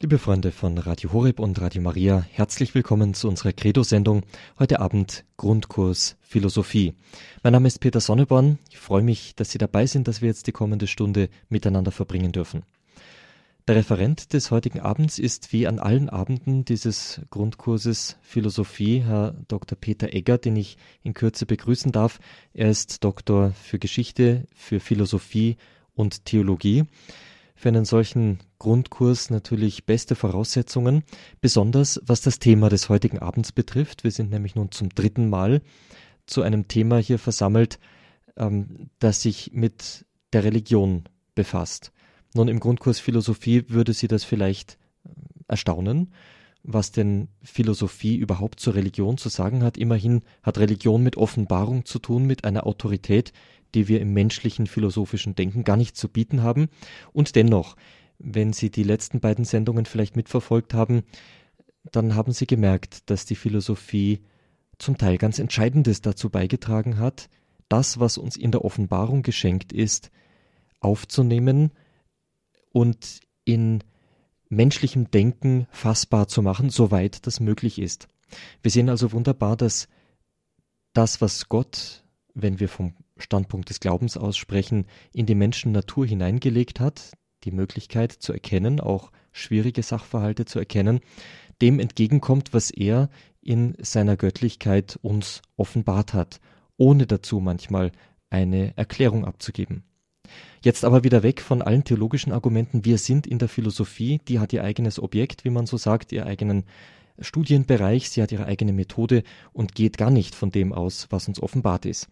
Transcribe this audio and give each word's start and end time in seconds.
Liebe 0.00 0.20
Freunde 0.20 0.52
von 0.52 0.78
Radio 0.78 1.12
Horeb 1.12 1.40
und 1.40 1.60
Radio 1.60 1.82
Maria, 1.82 2.24
herzlich 2.30 2.72
willkommen 2.72 3.14
zu 3.14 3.26
unserer 3.26 3.52
Credo-Sendung. 3.52 4.22
Heute 4.56 4.78
Abend 4.78 5.24
Grundkurs 5.36 6.16
Philosophie. 6.20 6.94
Mein 7.42 7.52
Name 7.54 7.66
ist 7.66 7.80
Peter 7.80 7.98
Sonneborn. 7.98 8.60
Ich 8.70 8.78
freue 8.78 9.02
mich, 9.02 9.34
dass 9.34 9.50
Sie 9.50 9.58
dabei 9.58 9.86
sind, 9.86 10.06
dass 10.06 10.22
wir 10.22 10.28
jetzt 10.28 10.46
die 10.46 10.52
kommende 10.52 10.86
Stunde 10.86 11.28
miteinander 11.48 11.90
verbringen 11.90 12.30
dürfen. 12.30 12.62
Der 13.66 13.74
Referent 13.74 14.34
des 14.34 14.52
heutigen 14.52 14.78
Abends 14.78 15.18
ist 15.18 15.52
wie 15.52 15.66
an 15.66 15.80
allen 15.80 16.08
Abenden 16.08 16.64
dieses 16.64 17.20
Grundkurses 17.30 18.18
Philosophie 18.22 19.02
Herr 19.04 19.34
Dr. 19.48 19.76
Peter 19.76 20.14
Egger, 20.14 20.38
den 20.38 20.54
ich 20.54 20.78
in 21.02 21.12
Kürze 21.12 21.44
begrüßen 21.44 21.90
darf. 21.90 22.20
Er 22.54 22.70
ist 22.70 23.02
Doktor 23.02 23.50
für 23.50 23.80
Geschichte, 23.80 24.46
für 24.54 24.78
Philosophie 24.78 25.56
und 25.96 26.24
Theologie 26.24 26.84
für 27.58 27.70
einen 27.70 27.84
solchen 27.84 28.38
Grundkurs 28.60 29.30
natürlich 29.30 29.84
beste 29.84 30.14
Voraussetzungen, 30.14 31.02
besonders 31.40 32.00
was 32.06 32.20
das 32.20 32.38
Thema 32.38 32.68
des 32.68 32.88
heutigen 32.88 33.18
Abends 33.18 33.50
betrifft. 33.50 34.04
Wir 34.04 34.12
sind 34.12 34.30
nämlich 34.30 34.54
nun 34.54 34.70
zum 34.70 34.90
dritten 34.90 35.28
Mal 35.28 35.60
zu 36.24 36.42
einem 36.42 36.68
Thema 36.68 36.98
hier 36.98 37.18
versammelt, 37.18 37.80
ähm, 38.36 38.90
das 39.00 39.22
sich 39.22 39.50
mit 39.52 40.06
der 40.32 40.44
Religion 40.44 41.02
befasst. 41.34 41.90
Nun, 42.32 42.46
im 42.46 42.60
Grundkurs 42.60 43.00
Philosophie 43.00 43.64
würde 43.68 43.92
Sie 43.92 44.06
das 44.06 44.22
vielleicht 44.22 44.78
äh, 45.04 45.10
erstaunen, 45.48 46.12
was 46.62 46.92
denn 46.92 47.26
Philosophie 47.42 48.14
überhaupt 48.14 48.60
zur 48.60 48.76
Religion 48.76 49.18
zu 49.18 49.30
sagen 49.30 49.64
hat. 49.64 49.76
Immerhin 49.76 50.22
hat 50.44 50.58
Religion 50.58 51.02
mit 51.02 51.16
Offenbarung 51.16 51.84
zu 51.86 51.98
tun, 51.98 52.24
mit 52.24 52.44
einer 52.44 52.68
Autorität, 52.68 53.32
die 53.74 53.88
wir 53.88 54.00
im 54.00 54.12
menschlichen 54.12 54.66
philosophischen 54.66 55.34
Denken 55.34 55.64
gar 55.64 55.76
nicht 55.76 55.96
zu 55.96 56.08
bieten 56.08 56.42
haben. 56.42 56.68
Und 57.12 57.36
dennoch, 57.36 57.76
wenn 58.18 58.52
Sie 58.52 58.70
die 58.70 58.82
letzten 58.82 59.20
beiden 59.20 59.44
Sendungen 59.44 59.86
vielleicht 59.86 60.16
mitverfolgt 60.16 60.74
haben, 60.74 61.02
dann 61.92 62.14
haben 62.14 62.32
Sie 62.32 62.46
gemerkt, 62.46 63.10
dass 63.10 63.24
die 63.24 63.36
Philosophie 63.36 64.20
zum 64.78 64.96
Teil 64.96 65.18
ganz 65.18 65.38
Entscheidendes 65.38 66.00
dazu 66.00 66.30
beigetragen 66.30 66.98
hat, 66.98 67.28
das, 67.68 68.00
was 68.00 68.18
uns 68.18 68.36
in 68.36 68.52
der 68.52 68.64
Offenbarung 68.64 69.22
geschenkt 69.22 69.72
ist, 69.72 70.10
aufzunehmen 70.80 71.72
und 72.72 73.20
in 73.44 73.82
menschlichem 74.48 75.10
Denken 75.10 75.66
fassbar 75.70 76.28
zu 76.28 76.42
machen, 76.42 76.70
soweit 76.70 77.26
das 77.26 77.40
möglich 77.40 77.78
ist. 77.78 78.08
Wir 78.62 78.70
sehen 78.70 78.88
also 78.88 79.12
wunderbar, 79.12 79.56
dass 79.56 79.88
das, 80.92 81.20
was 81.20 81.48
Gott, 81.48 82.04
wenn 82.34 82.60
wir 82.60 82.68
vom 82.68 82.94
Standpunkt 83.18 83.68
des 83.68 83.80
Glaubens 83.80 84.16
aussprechen, 84.16 84.86
in 85.12 85.26
die 85.26 85.34
Menschennatur 85.34 86.06
hineingelegt 86.06 86.80
hat, 86.80 87.12
die 87.44 87.50
Möglichkeit 87.50 88.12
zu 88.12 88.32
erkennen, 88.32 88.80
auch 88.80 89.10
schwierige 89.32 89.82
Sachverhalte 89.82 90.44
zu 90.44 90.58
erkennen, 90.58 91.00
dem 91.60 91.80
entgegenkommt, 91.80 92.52
was 92.52 92.70
er 92.70 93.10
in 93.40 93.74
seiner 93.80 94.16
Göttlichkeit 94.16 94.98
uns 95.02 95.42
offenbart 95.56 96.14
hat, 96.14 96.40
ohne 96.76 97.06
dazu 97.06 97.40
manchmal 97.40 97.92
eine 98.30 98.76
Erklärung 98.76 99.24
abzugeben. 99.24 99.84
Jetzt 100.62 100.84
aber 100.84 101.04
wieder 101.04 101.22
weg 101.22 101.40
von 101.40 101.62
allen 101.62 101.84
theologischen 101.84 102.32
Argumenten. 102.32 102.84
Wir 102.84 102.98
sind 102.98 103.26
in 103.26 103.38
der 103.38 103.48
Philosophie, 103.48 104.20
die 104.28 104.38
hat 104.38 104.52
ihr 104.52 104.64
eigenes 104.64 105.00
Objekt, 105.00 105.44
wie 105.44 105.50
man 105.50 105.66
so 105.66 105.76
sagt, 105.76 106.12
ihr 106.12 106.26
eigenen 106.26 106.64
Studienbereich, 107.20 108.10
sie 108.10 108.22
hat 108.22 108.32
ihre 108.32 108.46
eigene 108.46 108.72
Methode 108.72 109.22
und 109.52 109.74
geht 109.74 109.98
gar 109.98 110.10
nicht 110.10 110.34
von 110.34 110.50
dem 110.50 110.72
aus, 110.72 111.06
was 111.10 111.28
uns 111.28 111.42
offenbart 111.42 111.86
ist. 111.86 112.08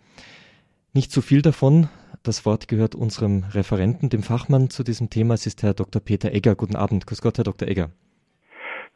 Nicht 0.97 1.12
zu 1.12 1.20
viel 1.20 1.42
davon. 1.42 1.91
Das 2.22 2.47
Wort 2.47 2.69
gehört 2.69 2.94
unserem 2.94 3.44
Referenten, 3.52 4.08
dem 4.08 4.22
Fachmann 4.22 4.70
zu 4.70 4.83
diesem 4.83 5.11
Thema. 5.11 5.34
Es 5.34 5.44
ist 5.44 5.62
Herr 5.62 5.75
Dr. 5.75 6.00
Peter 6.00 6.33
Egger. 6.33 6.55
Guten 6.55 6.75
Abend. 6.75 7.06
Grüß 7.06 7.20
Gott, 7.20 7.36
Herr 7.36 7.44
Dr. 7.44 7.69
Egger. 7.69 7.91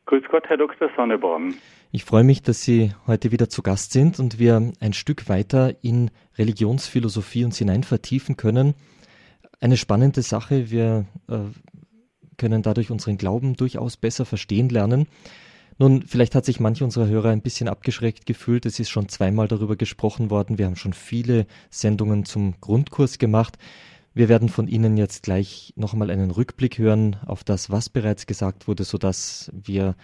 Grüß 0.06 0.22
Gott, 0.30 0.44
Herr 0.48 0.56
Dr. 0.56 0.88
Sonneborn. 0.96 1.56
Ich 1.92 2.06
freue 2.06 2.24
mich, 2.24 2.40
dass 2.40 2.62
Sie 2.62 2.94
heute 3.06 3.32
wieder 3.32 3.50
zu 3.50 3.60
Gast 3.60 3.92
sind 3.92 4.18
und 4.18 4.38
wir 4.38 4.72
ein 4.80 4.94
Stück 4.94 5.28
weiter 5.28 5.74
in 5.82 6.10
Religionsphilosophie 6.38 7.44
uns 7.44 7.58
hinein 7.58 7.82
vertiefen 7.82 8.38
können. 8.38 8.72
Eine 9.60 9.76
spannende 9.76 10.22
Sache. 10.22 10.70
Wir 10.70 11.04
äh, 11.28 11.36
können 12.38 12.62
dadurch 12.62 12.90
unseren 12.90 13.18
Glauben 13.18 13.56
durchaus 13.56 13.98
besser 13.98 14.24
verstehen 14.24 14.70
lernen. 14.70 15.06
Nun, 15.80 16.02
vielleicht 16.02 16.34
hat 16.34 16.44
sich 16.44 16.60
manche 16.60 16.84
unserer 16.84 17.08
Hörer 17.08 17.30
ein 17.30 17.40
bisschen 17.40 17.66
abgeschreckt 17.66 18.26
gefühlt. 18.26 18.66
Es 18.66 18.78
ist 18.78 18.90
schon 18.90 19.08
zweimal 19.08 19.48
darüber 19.48 19.76
gesprochen 19.76 20.28
worden. 20.28 20.58
Wir 20.58 20.66
haben 20.66 20.76
schon 20.76 20.92
viele 20.92 21.46
Sendungen 21.70 22.26
zum 22.26 22.60
Grundkurs 22.60 23.16
gemacht. 23.16 23.56
Wir 24.12 24.28
werden 24.28 24.50
von 24.50 24.68
Ihnen 24.68 24.98
jetzt 24.98 25.22
gleich 25.22 25.72
noch 25.76 25.94
einmal 25.94 26.10
einen 26.10 26.32
Rückblick 26.32 26.76
hören 26.76 27.16
auf 27.24 27.44
das, 27.44 27.70
was 27.70 27.88
bereits 27.88 28.26
gesagt 28.26 28.68
wurde, 28.68 28.84
sodass 28.84 29.50
wir 29.54 29.96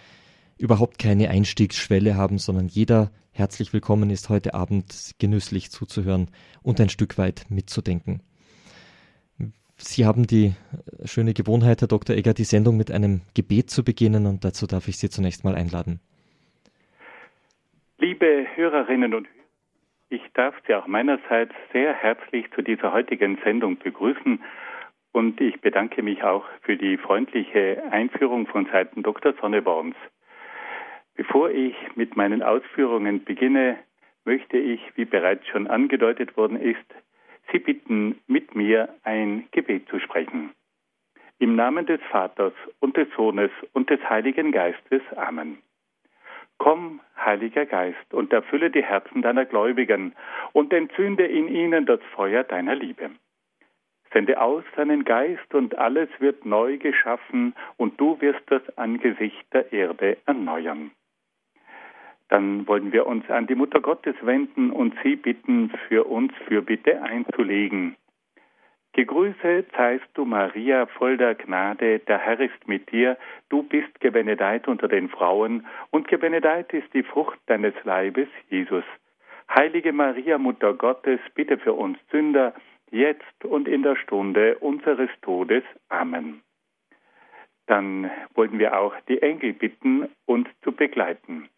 überhaupt 0.57 0.99
keine 0.99 1.29
Einstiegsschwelle 1.29 2.17
haben, 2.17 2.39
sondern 2.39 2.69
jeder 2.69 3.11
herzlich 3.33 3.75
willkommen 3.75 4.09
ist, 4.09 4.31
heute 4.31 4.55
Abend 4.55 5.11
genüsslich 5.19 5.71
zuzuhören 5.71 6.31
und 6.63 6.81
ein 6.81 6.89
Stück 6.89 7.19
weit 7.19 7.45
mitzudenken. 7.51 8.23
Sie 9.77 10.07
haben 10.07 10.27
die 10.27 10.55
schöne 11.05 11.35
Gewohnheit, 11.35 11.81
Herr 11.81 11.89
Dr. 11.89 12.17
Egger, 12.17 12.35
die 12.35 12.45
Sendung 12.45 12.77
mit 12.77 12.91
einem 12.91 13.21
Gebet 13.35 13.71
zu 13.71 13.85
beginnen 13.85 14.27
und 14.27 14.45
dazu 14.45 14.67
darf 14.67 14.89
ich 14.89 14.97
Sie 14.99 15.11
zunächst 15.11 15.45
mal 15.45 15.55
einladen. 15.55 16.01
Liebe 17.99 18.47
Hörerinnen 18.55 19.15
und 19.15 19.27
Hörer, 19.27 19.37
ich 20.09 20.23
darf 20.35 20.55
Sie 20.67 20.75
auch 20.75 20.87
meinerseits 20.87 21.53
sehr 21.73 21.93
herzlich 21.93 22.47
zu 22.55 22.63
dieser 22.63 22.93
heutigen 22.93 23.39
Sendung 23.43 23.79
begrüßen 23.79 24.41
und 25.13 25.41
ich 25.41 25.61
bedanke 25.61 26.03
mich 26.03 26.23
auch 26.23 26.45
für 26.63 26.77
die 26.77 26.97
freundliche 26.97 27.83
Einführung 27.91 28.47
von 28.47 28.67
Seiten 28.67 29.03
Dr. 29.03 29.35
Sonneborns. 29.41 29.97
Bevor 31.17 31.51
ich 31.51 31.75
mit 31.97 32.17
meinen 32.17 32.43
Ausführungen 32.43 33.25
beginne, 33.25 33.79
möchte 34.25 34.59
ich, 34.59 34.81
wie 34.95 35.07
bereits 35.07 35.47
schon 35.49 35.67
angedeutet 35.67 36.37
worden 36.37 36.61
ist, 36.61 36.85
Sie 37.53 37.59
bitten, 37.59 38.21
mit 38.27 38.55
mir 38.55 38.89
ein 39.05 39.49
Gebet 39.53 39.89
zu 39.89 39.99
sprechen. 40.01 40.53
Im 41.39 41.55
Namen 41.55 41.87
des 41.87 42.01
Vaters 42.11 42.55
und 42.81 42.97
des 42.97 43.09
Sohnes 43.17 43.51
und 43.73 43.91
des 43.91 44.01
Heiligen 44.09 44.53
Geistes. 44.53 45.03
Amen. 45.17 45.59
Komm, 46.59 47.01
Heiliger 47.17 47.67
Geist, 47.67 48.15
und 48.15 48.33
erfülle 48.33 48.71
die 48.71 48.83
Herzen 48.83 49.23
deiner 49.23 49.45
Gläubigen 49.45 50.15
und 50.53 50.73
entzünde 50.73 51.27
in 51.27 51.49
ihnen 51.49 51.85
das 51.85 52.01
Feuer 52.15 52.45
deiner 52.45 52.75
Liebe. 52.75 53.11
Sende 54.13 54.41
aus 54.41 54.65
deinen 54.77 55.05
Geist 55.05 55.55
und 55.55 55.77
alles 55.77 56.09
wird 56.19 56.47
neu 56.47 56.79
geschaffen 56.79 57.55
und 57.77 58.01
du 58.01 58.19
wirst 58.21 58.43
das 58.47 58.63
Angesicht 58.79 59.45
der 59.53 59.71
Erde 59.73 60.17
erneuern. 60.25 60.91
Dann 62.29 62.67
wollen 62.67 62.93
wir 62.93 63.07
uns 63.07 63.29
an 63.31 63.47
die 63.47 63.55
Mutter 63.55 63.81
Gottes 63.81 64.17
wenden 64.23 64.71
und 64.71 64.95
sie 65.03 65.17
bitten, 65.17 65.71
für 65.89 66.05
uns 66.05 66.33
Fürbitte 66.47 67.03
einzulegen. 67.03 67.97
Gegrüßet 68.97 69.71
seist 69.77 70.09
du, 70.15 70.25
Maria, 70.25 70.87
voll 70.87 71.19
der 71.19 71.35
Gnade, 71.35 71.99
der 71.99 72.19
Herr 72.19 72.41
ist 72.41 72.67
mit 72.67 72.91
dir, 72.91 73.19
du 73.51 73.63
bist 73.63 74.01
gebenedeit 74.01 74.69
unter 74.69 74.89
den 74.89 75.11
Frauen, 75.11 75.67
und 75.91 76.09
gebenedeit 76.09 76.73
ist 76.73 76.93
die 76.95 77.03
Frucht 77.03 77.39
deines 77.45 77.75
Leibes, 77.85 78.29
Jesus. 78.49 78.85
Heilige 79.55 79.93
Maria, 79.93 80.39
Mutter 80.39 80.73
Gottes, 80.73 81.21
bitte 81.35 81.59
für 81.59 81.75
uns 81.75 81.99
Sünder, 82.11 82.55
jetzt 82.91 83.45
und 83.45 83.69
in 83.69 83.83
der 83.83 83.97
Stunde 83.97 84.57
unseres 84.61 85.11
Todes. 85.21 85.65
Amen. 85.91 86.41
Dann 87.67 88.11
wollen 88.35 88.59
wir 88.59 88.79
auch 88.79 88.95
die 89.09 89.21
Engel 89.21 89.53
bitten, 89.53 90.09
uns 90.25 90.49
zu 90.63 90.73
begleiten. 90.73 91.51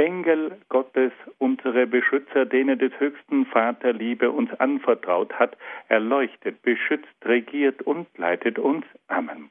Engel 0.00 0.58
Gottes, 0.70 1.12
unsere 1.36 1.86
Beschützer, 1.86 2.46
denen 2.46 2.78
des 2.78 2.98
höchsten 2.98 3.44
Vater 3.44 3.92
Liebe 3.92 4.30
uns 4.30 4.50
anvertraut 4.54 5.34
hat, 5.34 5.58
erleuchtet, 5.88 6.62
beschützt, 6.62 7.14
regiert 7.22 7.82
und 7.82 8.06
leitet 8.16 8.58
uns. 8.58 8.86
Amen. 9.08 9.50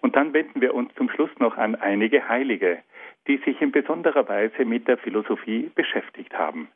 Und 0.00 0.16
dann 0.16 0.32
wenden 0.32 0.60
wir 0.60 0.74
uns 0.74 0.92
zum 0.96 1.08
Schluss 1.10 1.30
noch 1.38 1.56
an 1.56 1.76
einige 1.76 2.28
Heilige, 2.28 2.82
die 3.28 3.36
sich 3.36 3.60
in 3.60 3.70
besonderer 3.70 4.28
Weise 4.28 4.64
mit 4.64 4.88
der 4.88 4.98
Philosophie 4.98 5.70
beschäftigt 5.76 6.36
haben. 6.36 6.68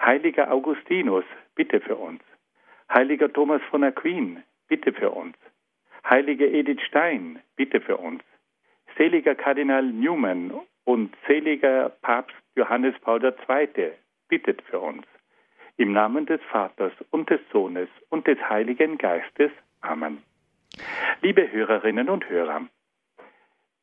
Heiliger 0.00 0.50
Augustinus, 0.50 1.24
bitte 1.54 1.80
für 1.80 1.94
uns. 1.94 2.22
Heiliger 2.92 3.32
Thomas 3.32 3.62
von 3.70 3.84
Aquin, 3.84 4.42
bitte 4.66 4.92
für 4.92 5.10
uns. 5.10 5.36
Heilige 6.10 6.48
Edith 6.48 6.82
Stein, 6.82 7.38
bitte 7.54 7.80
für 7.80 7.98
uns. 7.98 8.24
Seliger 8.96 9.36
Kardinal 9.36 9.84
Newman 9.84 10.52
und 10.86 11.14
seliger 11.26 11.90
Papst 12.00 12.36
Johannes 12.54 12.94
Paul 13.00 13.22
II. 13.22 13.92
bittet 14.28 14.62
für 14.62 14.80
uns. 14.80 15.04
Im 15.76 15.92
Namen 15.92 16.24
des 16.24 16.40
Vaters 16.50 16.92
und 17.10 17.28
des 17.28 17.40
Sohnes 17.52 17.88
und 18.08 18.26
des 18.26 18.38
Heiligen 18.48 18.96
Geistes. 18.96 19.50
Amen. 19.82 20.22
Liebe 21.20 21.52
Hörerinnen 21.52 22.08
und 22.08 22.30
Hörer, 22.30 22.62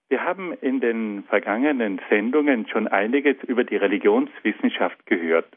wir 0.09 0.23
haben 0.23 0.53
in 0.53 0.79
den 0.79 1.23
vergangenen 1.23 1.99
Sendungen 2.09 2.67
schon 2.67 2.87
einiges 2.87 3.35
über 3.43 3.63
die 3.63 3.77
Religionswissenschaft 3.77 5.05
gehört. 5.05 5.47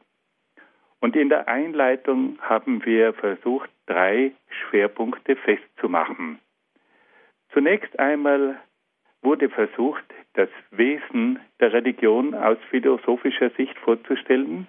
Und 1.00 1.14
in 1.14 1.28
der 1.28 1.46
Einleitung 1.46 2.38
haben 2.40 2.84
wir 2.84 3.12
versucht, 3.14 3.70
drei 3.86 4.32
Schwerpunkte 4.48 5.36
festzumachen. 5.36 6.40
Zunächst 7.52 7.98
einmal 7.98 8.60
wurde 9.26 9.48
versucht, 9.48 10.04
das 10.34 10.48
Wesen 10.70 11.40
der 11.58 11.72
Religion 11.72 12.32
aus 12.32 12.58
philosophischer 12.70 13.50
Sicht 13.50 13.76
vorzustellen. 13.80 14.68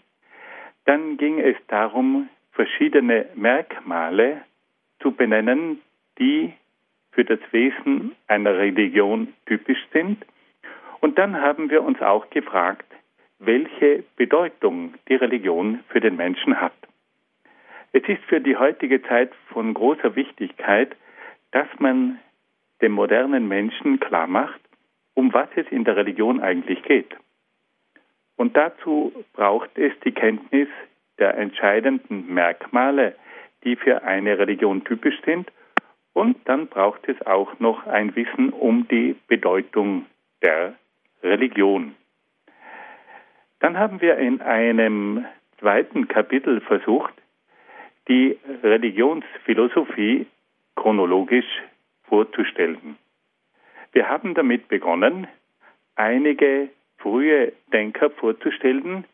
Dann 0.86 1.18
ging 1.18 1.39
es 1.39 1.56
darum, 1.68 2.27
verschiedene 2.54 3.27
Merkmale 3.36 4.42
zu 5.00 5.12
benennen, 5.12 5.80
die 6.18 6.54
für 7.12 7.24
das 7.24 7.39
Wesen 7.51 8.15
einer 8.25 8.57
Religion 8.57 9.31
typisch 9.45 9.86
sind. 9.94 10.25
Und 11.01 11.19
dann 11.19 11.39
haben 11.39 11.69
wir 11.69 11.83
uns 11.83 12.01
auch 12.01 12.27
gefragt, 12.31 12.92
welche 13.38 14.04
Bedeutung 14.15 14.95
die 15.07 15.15
Religion 15.15 15.81
für 15.89 16.00
den 16.00 16.15
Menschen 16.15 16.59
hat. 16.59 16.74
Es 17.92 18.01
ist 18.07 18.24
für 18.24 18.42
die 18.42 18.57
heutige 18.57 19.04
Zeit 19.04 19.31
von 19.54 19.75
großer 19.75 20.15
Wichtigkeit, 20.15 20.95
dass 21.51 21.68
man 21.77 22.18
dem 22.81 22.91
modernen 22.91 23.47
Menschen 23.47 24.00
klar 24.00 24.27
macht, 24.27 24.59
um 25.13 25.33
was 25.33 25.50
es 25.56 25.68
in 25.71 25.83
der 25.83 25.95
Religion 25.95 26.41
eigentlich 26.41 26.83
geht. 26.83 27.15
Und 28.35 28.56
dazu 28.56 29.12
braucht 29.33 29.77
es 29.77 29.91
die 30.06 30.12
Kenntnis 30.12 30.68
der 31.18 31.35
entscheidenden 31.38 32.31
Merkmale, 32.33 33.15
die 33.63 33.75
für 33.75 34.03
eine 34.03 34.38
Religion 34.38 34.83
typisch 34.83 35.19
sind. 35.25 35.51
Und 36.13 36.38
dann 36.45 36.68
braucht 36.68 37.07
es 37.09 37.19
auch 37.25 37.59
noch 37.59 37.85
ein 37.88 38.15
Wissen 38.15 38.51
um 38.51 38.88
die 38.88 39.15
Bedeutung 39.27 40.06
der 40.44 40.75
Religion. 41.23 41.95
Dann 43.59 43.77
haben 43.77 44.01
wir 44.01 44.18
in 44.18 44.41
einem 44.41 45.25
zweiten 45.59 46.07
Kapitel 46.07 46.62
versucht, 46.62 47.13
die 48.07 48.38
Religionsphilosophie 48.63 50.27
chronologisch 50.75 51.45
vorzustellen. 52.07 52.98
Wir 53.92 54.09
haben 54.09 54.33
damit 54.33 54.68
begonnen, 54.68 55.27
einige 55.95 56.69
frühe 56.98 57.54
Denker 57.71 58.09
vorzustellen, 58.09 59.06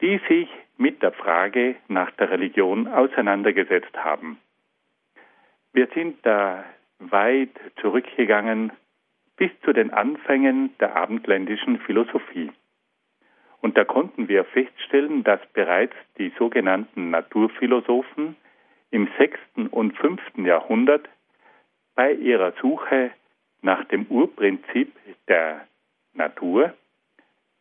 die 0.00 0.20
sich 0.28 0.48
mit 0.76 1.02
der 1.02 1.12
Frage 1.12 1.76
nach 1.88 2.10
der 2.12 2.30
Religion 2.30 2.86
auseinandergesetzt 2.86 3.96
haben. 3.96 4.38
Wir 5.72 5.88
sind 5.94 6.24
da 6.24 6.64
weit 6.98 7.50
zurückgegangen 7.80 8.72
bis 9.36 9.50
zu 9.64 9.72
den 9.72 9.92
Anfängen 9.92 10.76
der 10.78 10.96
abendländischen 10.96 11.78
Philosophie. 11.80 12.50
Und 13.60 13.76
da 13.76 13.84
konnten 13.84 14.28
wir 14.28 14.44
feststellen, 14.44 15.24
dass 15.24 15.40
bereits 15.52 15.94
die 16.18 16.32
sogenannten 16.38 17.10
Naturphilosophen 17.10 18.36
im 18.90 19.08
6. 19.18 19.38
und 19.70 19.96
5. 19.96 20.20
Jahrhundert 20.38 21.08
bei 21.98 22.12
ihrer 22.12 22.52
Suche 22.60 23.10
nach 23.60 23.82
dem 23.86 24.06
Urprinzip 24.06 24.94
der 25.26 25.66
Natur 26.14 26.72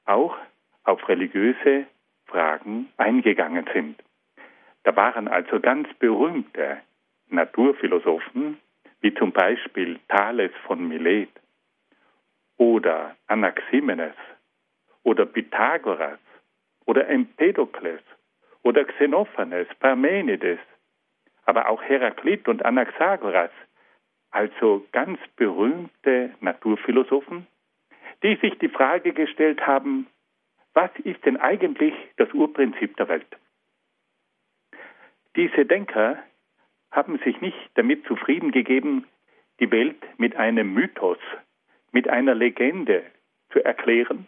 auch 0.06 0.38
auf 0.84 1.10
religiöse 1.10 1.88
Fragen 2.28 2.88
eingegangen 2.98 3.68
sind. 3.74 4.00
Da 4.84 4.96
waren 4.96 5.28
also 5.28 5.60
ganz 5.60 5.92
berühmte 5.96 6.78
Naturphilosophen, 7.30 8.60
wie 9.02 9.12
zum 9.16 9.32
Beispiel 9.32 10.00
Thales 10.08 10.52
von 10.68 10.88
Milet 10.88 11.30
oder 12.58 13.16
Anaximenes 13.26 14.16
oder 15.02 15.26
Pythagoras 15.26 16.20
oder 16.86 17.10
Empedokles 17.10 18.04
oder 18.62 18.86
Xenophanes, 18.86 19.68
Parmenides, 19.80 20.60
aber 21.46 21.70
auch 21.70 21.82
Heraklit 21.82 22.48
und 22.48 22.64
Anaxagoras, 22.64 23.50
also 24.32 24.86
ganz 24.92 25.20
berühmte 25.36 26.34
Naturphilosophen, 26.42 27.48
die 28.24 28.36
sich 28.36 28.58
die 28.60 28.70
Frage 28.70 29.14
gestellt 29.14 29.66
haben, 29.66 30.08
was 30.74 30.92
ist 31.04 31.26
denn 31.26 31.38
eigentlich 31.38 31.94
das 32.18 32.32
Urprinzip 32.34 32.96
der 32.98 33.08
Welt? 33.08 33.38
Diese 35.36 35.66
Denker 35.66 36.22
haben 36.92 37.20
sich 37.20 37.42
nicht 37.42 37.58
damit 37.76 38.06
zufrieden 38.06 38.52
gegeben, 38.52 39.06
die 39.60 39.72
Welt 39.72 40.04
mit 40.18 40.36
einem 40.36 40.74
Mythos, 40.74 41.20
mit 41.92 42.08
einer 42.08 42.36
Legende 42.36 43.04
zu 43.52 43.64
erklären, 43.64 44.28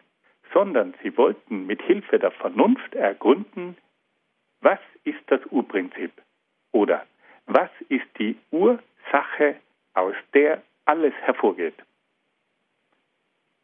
sondern 0.54 0.94
sie 1.04 1.16
wollten 1.18 1.68
mit 1.68 1.82
Hilfe 1.82 2.20
der 2.20 2.32
Vernunft 2.32 2.96
ergründen, 2.96 3.78
was 4.62 4.80
ist 5.04 5.22
das 5.28 5.42
Urprinzip 5.52 6.12
oder 6.72 7.06
was 7.46 7.70
ist 7.90 8.08
die 8.20 8.38
Ursache, 8.52 9.56
aus 10.00 10.16
der 10.34 10.62
alles 10.86 11.14
hervorgeht. 11.22 11.76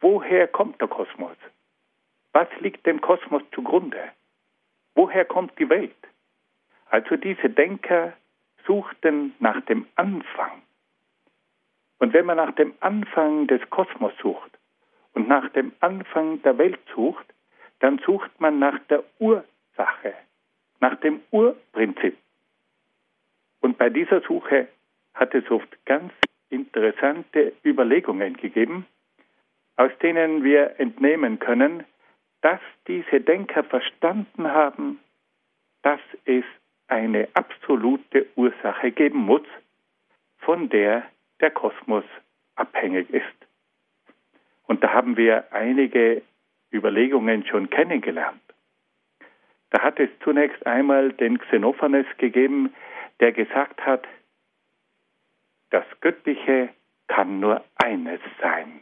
Woher 0.02 0.48
kommt 0.48 0.80
der 0.82 0.88
Kosmos? 0.88 1.38
Was 2.34 2.48
liegt 2.60 2.86
dem 2.86 3.02
Kosmos 3.02 3.42
zugrunde? 3.54 4.12
Woher 4.94 5.26
kommt 5.26 5.58
die 5.58 5.70
Welt? 5.70 5.96
Also 6.90 7.16
diese 7.16 7.50
Denker 7.50 8.14
suchten 8.66 9.34
nach 9.40 9.62
dem 9.62 9.88
Anfang. 9.96 10.62
Und 12.00 12.14
wenn 12.14 12.26
man 12.26 12.38
nach 12.38 12.54
dem 12.56 12.74
Anfang 12.82 13.48
des 13.48 13.62
Kosmos 13.70 14.14
sucht, 14.22 14.52
und 15.16 15.30
nach 15.30 15.50
dem 15.50 15.72
Anfang 15.80 16.42
der 16.44 16.58
Welt 16.58 16.80
sucht, 16.94 17.26
dann 17.80 18.00
sucht 18.00 18.30
man 18.40 18.60
nach 18.60 18.78
der 18.90 19.04
Ursache, 19.20 20.14
nach 20.82 20.96
dem 21.00 21.22
Urprinzip. 21.32 22.18
Und 23.62 23.78
bei 23.78 23.90
dieser 23.90 24.22
Suche 24.22 24.68
hat 25.14 25.34
es 25.34 25.50
oft 25.50 25.86
ganz 25.86 26.12
interessante 26.50 27.54
Überlegungen 27.64 28.38
gegeben, 28.38 28.86
aus 29.78 29.92
denen 30.02 30.44
wir 30.44 30.80
entnehmen 30.80 31.40
können, 31.40 31.84
dass 32.42 32.60
diese 32.88 33.22
Denker 33.22 33.64
verstanden 33.64 34.48
haben, 34.52 35.00
dass 35.82 36.00
es 36.26 36.46
eine 36.88 37.28
absolute 37.34 38.28
Ursache 38.36 38.92
geben 38.92 39.20
muss, 39.20 39.46
von 40.40 40.70
der 40.70 41.04
der 41.42 41.52
Kosmos 41.52 42.06
abhängig 42.56 43.10
ist. 43.10 43.26
Und 44.68 44.84
da 44.84 44.94
haben 44.94 45.18
wir 45.18 45.52
einige 45.52 46.22
Überlegungen 46.72 47.46
schon 47.46 47.70
kennengelernt. 47.70 48.42
Da 49.72 49.82
hat 49.82 50.00
es 50.00 50.10
zunächst 50.24 50.66
einmal 50.66 51.12
den 51.12 51.38
Xenophanes 51.38 52.06
gegeben, 52.18 52.74
der 53.20 53.32
gesagt 53.32 53.86
hat, 53.86 54.08
das 55.76 56.00
Göttliche 56.00 56.70
kann 57.10 57.42
nur 57.42 57.62
eines 57.76 58.22
sein. 58.40 58.80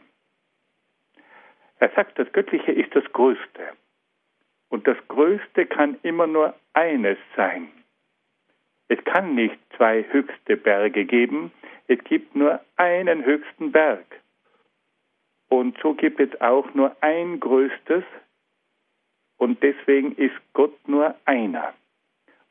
Er 1.80 1.90
sagt, 1.96 2.20
das 2.20 2.32
Göttliche 2.32 2.70
ist 2.70 2.94
das 2.94 3.02
Größte. 3.12 3.72
Und 4.68 4.86
das 4.86 4.96
Größte 5.08 5.66
kann 5.66 5.98
immer 6.04 6.28
nur 6.28 6.54
eines 6.72 7.18
sein. 7.34 7.68
Es 8.86 9.02
kann 9.04 9.34
nicht 9.34 9.58
zwei 9.76 10.04
höchste 10.08 10.56
Berge 10.56 11.04
geben, 11.04 11.50
es 11.88 11.98
gibt 12.04 12.36
nur 12.36 12.60
einen 12.76 13.24
höchsten 13.24 13.72
Berg. 13.72 14.06
Und 15.48 15.76
so 15.82 15.94
gibt 15.94 16.20
es 16.20 16.40
auch 16.40 16.72
nur 16.74 16.94
ein 17.00 17.40
Größtes 17.40 18.04
und 19.36 19.60
deswegen 19.64 20.14
ist 20.14 20.36
Gott 20.52 20.76
nur 20.86 21.16
einer. 21.24 21.74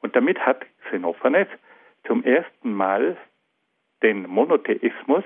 Und 0.02 0.18
damit 0.18 0.38
hat 0.46 0.66
Xenophanes 0.90 1.48
zum 2.06 2.26
ersten 2.26 2.74
Mal 2.74 3.16
den 4.04 4.28
Monotheismus, 4.28 5.24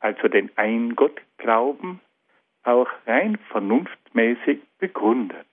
also 0.00 0.28
den 0.28 0.50
Ein-Gott-Glauben, 0.56 2.00
auch 2.62 2.88
rein 3.06 3.38
vernunftmäßig 3.50 4.60
begründet. 4.78 5.46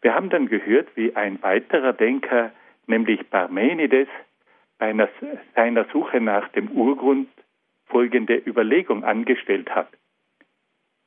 Wir 0.00 0.14
haben 0.14 0.30
dann 0.30 0.48
gehört, 0.48 0.88
wie 0.96 1.14
ein 1.14 1.42
weiterer 1.42 1.92
Denker, 1.92 2.52
nämlich 2.86 3.28
Parmenides, 3.30 4.08
bei 4.78 4.94
seiner 5.54 5.84
Suche 5.92 6.20
nach 6.20 6.48
dem 6.48 6.70
Urgrund 6.70 7.28
folgende 7.86 8.36
Überlegung 8.36 9.04
angestellt 9.04 9.74
hat. 9.74 9.88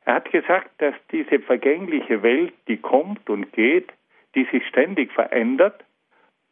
Er 0.04 0.16
hat 0.16 0.32
gesagt, 0.32 0.70
dass 0.80 0.96
diese 1.12 1.40
vergängliche 1.40 2.22
Welt, 2.22 2.54
die 2.68 2.78
kommt 2.78 3.30
und 3.30 3.54
geht, 3.54 3.92
die 4.36 4.46
sich 4.46 4.66
ständig 4.68 5.12
verändert, 5.14 5.86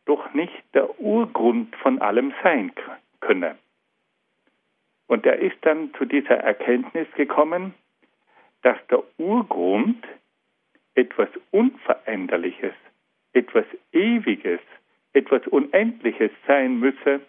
doch 0.06 0.34
nicht 0.34 0.64
der 0.74 1.00
Urgrund 1.00 1.76
von 1.76 2.00
allem 2.02 2.34
sein 2.42 2.74
könne. 3.20 3.58
Und 5.08 5.26
er 5.26 5.40
ist 5.40 5.58
dann 5.62 5.94
zu 5.96 6.06
dieser 6.06 6.38
Erkenntnis 6.38 7.08
gekommen, 7.16 7.74
dass 8.62 8.78
der 8.88 9.04
Urgrund 9.18 10.06
etwas 10.94 11.30
Unveränderliches, 11.52 12.74
etwas 13.34 13.66
Ewiges, 13.92 14.60
etwas 15.14 15.46
Unendliches 15.48 16.32
sein 16.46 16.80
müsse. 16.80 17.22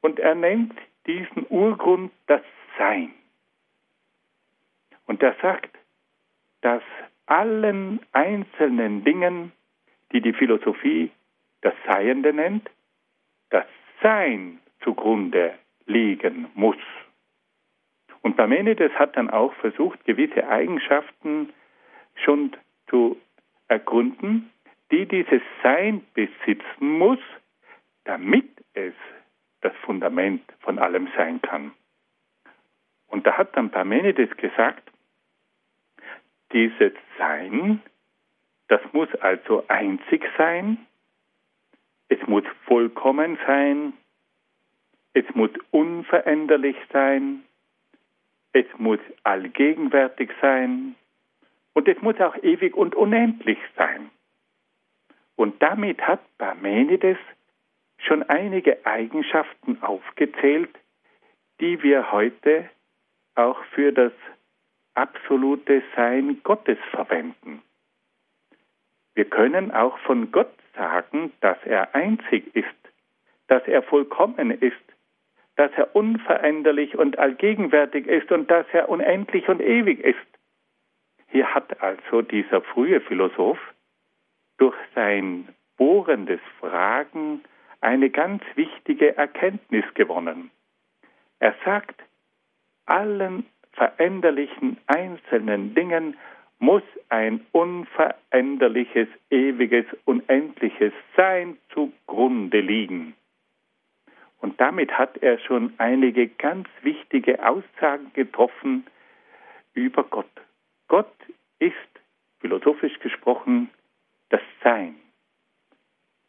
Und 0.00 0.18
er 0.18 0.34
nennt 0.34 0.74
diesen 1.06 1.46
Urgrund 1.48 2.12
das 2.26 2.42
Sein. 2.78 3.12
Und 5.06 5.22
er 5.22 5.36
sagt, 5.42 5.76
dass 6.62 6.82
allen 7.26 8.00
einzelnen 8.12 9.04
Dingen, 9.04 9.52
die 10.12 10.20
die 10.20 10.32
Philosophie 10.32 11.10
das 11.60 11.74
Seiende 11.86 12.32
nennt, 12.32 12.68
das 13.50 13.66
Sein 14.02 14.58
zugrunde 14.82 15.54
liegen 15.86 16.48
muss. 16.54 16.76
Und 18.22 18.36
Parmenides 18.36 18.92
hat 18.92 19.16
dann 19.16 19.30
auch 19.30 19.52
versucht, 19.54 20.04
gewisse 20.04 20.48
Eigenschaften 20.48 21.52
schon 22.14 22.56
zu 22.88 23.20
ergründen, 23.68 24.50
die 24.90 25.06
dieses 25.06 25.42
Sein 25.62 26.04
besitzen 26.14 26.98
muss, 26.98 27.18
damit 28.04 28.48
es 28.74 28.94
das 29.60 29.72
Fundament 29.84 30.42
von 30.60 30.78
allem 30.78 31.08
sein 31.16 31.40
kann. 31.42 31.72
Und 33.08 33.26
da 33.26 33.36
hat 33.36 33.56
dann 33.56 33.70
Parmenides 33.70 34.36
gesagt, 34.36 34.90
dieses 36.52 36.92
Sein, 37.18 37.82
das 38.68 38.80
muss 38.92 39.08
also 39.16 39.64
einzig 39.68 40.24
sein, 40.36 40.86
es 42.08 42.26
muss 42.26 42.44
vollkommen 42.66 43.38
sein, 43.46 43.94
es 45.14 45.24
muss 45.34 45.50
unveränderlich 45.70 46.76
sein, 46.92 47.44
es 48.52 48.66
muss 48.78 49.00
allgegenwärtig 49.24 50.30
sein 50.40 50.94
und 51.74 51.88
es 51.88 52.00
muss 52.02 52.20
auch 52.20 52.36
ewig 52.42 52.74
und 52.76 52.94
unendlich 52.94 53.58
sein. 53.76 54.10
Und 55.36 55.62
damit 55.62 56.00
hat 56.06 56.20
Parmenides 56.38 57.18
schon 57.98 58.22
einige 58.24 58.84
Eigenschaften 58.84 59.82
aufgezählt, 59.82 60.70
die 61.60 61.82
wir 61.82 62.12
heute 62.12 62.68
auch 63.34 63.62
für 63.74 63.92
das 63.92 64.12
absolute 64.94 65.82
Sein 65.96 66.40
Gottes 66.42 66.78
verwenden. 66.90 67.62
Wir 69.14 69.24
können 69.24 69.70
auch 69.70 69.98
von 69.98 70.32
Gott 70.32 70.52
sagen, 70.74 71.32
dass 71.40 71.58
er 71.64 71.94
einzig 71.94 72.54
ist, 72.54 72.68
dass 73.46 73.66
er 73.66 73.82
vollkommen 73.82 74.50
ist, 74.50 74.76
dass 75.62 75.70
er 75.76 75.94
unveränderlich 75.94 76.98
und 76.98 77.20
allgegenwärtig 77.20 78.08
ist 78.08 78.32
und 78.32 78.50
dass 78.50 78.66
er 78.72 78.88
unendlich 78.88 79.48
und 79.48 79.60
ewig 79.60 80.00
ist. 80.00 80.18
Hier 81.28 81.54
hat 81.54 81.80
also 81.80 82.20
dieser 82.20 82.62
frühe 82.62 83.00
Philosoph 83.00 83.60
durch 84.58 84.74
sein 84.96 85.46
bohrendes 85.76 86.40
Fragen 86.58 87.44
eine 87.80 88.10
ganz 88.10 88.42
wichtige 88.56 89.16
Erkenntnis 89.16 89.84
gewonnen. 89.94 90.50
Er 91.38 91.54
sagt, 91.64 92.02
allen 92.86 93.46
veränderlichen 93.70 94.78
einzelnen 94.88 95.76
Dingen 95.76 96.16
muss 96.58 96.82
ein 97.08 97.46
unveränderliches, 97.52 99.06
ewiges, 99.30 99.86
unendliches 100.06 100.92
Sein 101.16 101.56
zugrunde 101.72 102.58
liegen. 102.58 103.14
Und 104.42 104.60
damit 104.60 104.98
hat 104.98 105.18
er 105.18 105.38
schon 105.38 105.72
einige 105.78 106.26
ganz 106.26 106.68
wichtige 106.82 107.46
Aussagen 107.48 108.12
getroffen 108.12 108.84
über 109.72 110.02
Gott. 110.02 110.30
Gott 110.88 111.14
ist, 111.60 111.76
philosophisch 112.40 112.98
gesprochen, 112.98 113.70
das 114.30 114.40
Sein, 114.64 114.96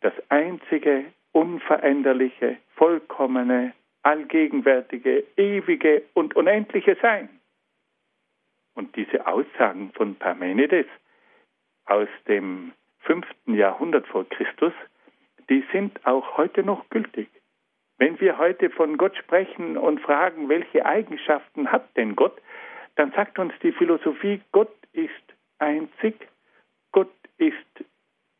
das 0.01 0.13
einzige, 0.29 1.05
unveränderliche, 1.31 2.57
vollkommene, 2.75 3.73
allgegenwärtige, 4.03 5.23
ewige 5.35 6.03
und 6.13 6.35
unendliche 6.35 6.95
Sein. 7.01 7.29
Und 8.75 8.95
diese 8.95 9.25
Aussagen 9.25 9.91
von 9.93 10.15
Parmenides 10.15 10.85
aus 11.85 12.09
dem 12.27 12.73
fünften 12.99 13.55
Jahrhundert 13.55 14.05
vor 14.07 14.29
Christus, 14.29 14.73
die 15.49 15.65
sind 15.71 16.05
auch 16.05 16.37
heute 16.37 16.61
noch 16.61 16.87
gültig. 16.89 17.27
Wenn 17.97 18.19
wir 18.19 18.37
heute 18.37 18.69
von 18.69 18.97
Gott 18.97 19.15
sprechen 19.17 19.77
und 19.77 20.01
fragen, 20.01 20.49
welche 20.49 20.85
Eigenschaften 20.85 21.71
hat 21.71 21.95
denn 21.95 22.15
Gott, 22.15 22.41
dann 22.95 23.11
sagt 23.11 23.39
uns 23.39 23.53
die 23.61 23.71
Philosophie, 23.71 24.41
Gott 24.51 24.73
ist 24.91 25.11
einzig, 25.59 26.15
Gott 26.91 27.13
ist 27.37 27.55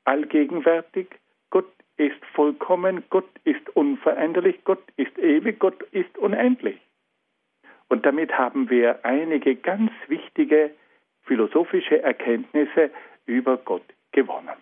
allgegenwärtig, 0.06 1.08
Gott 1.50 1.72
ist 1.98 2.24
vollkommen, 2.34 3.04
Gott 3.10 3.30
ist 3.44 3.70
unveränderlich, 3.76 4.64
Gott 4.64 4.84
ist 4.98 5.18
ewig, 5.18 5.60
Gott 5.60 5.82
ist 5.92 6.18
unendlich. 6.18 6.80
Und 7.90 8.06
damit 8.06 8.38
haben 8.38 8.70
wir 8.70 9.06
einige 9.06 9.56
ganz 9.56 9.92
wichtige 10.08 10.72
philosophische 11.24 12.02
Erkenntnisse 12.02 12.92
über 13.26 13.58
Gott 13.58 13.86
gewonnen. 14.12 14.58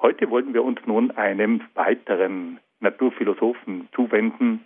Heute 0.00 0.30
wollen 0.30 0.52
wir 0.52 0.62
uns 0.62 0.78
nun 0.86 1.10
einem 1.12 1.62
weiteren 1.74 2.60
Naturphilosophen 2.80 3.88
zuwenden, 3.94 4.64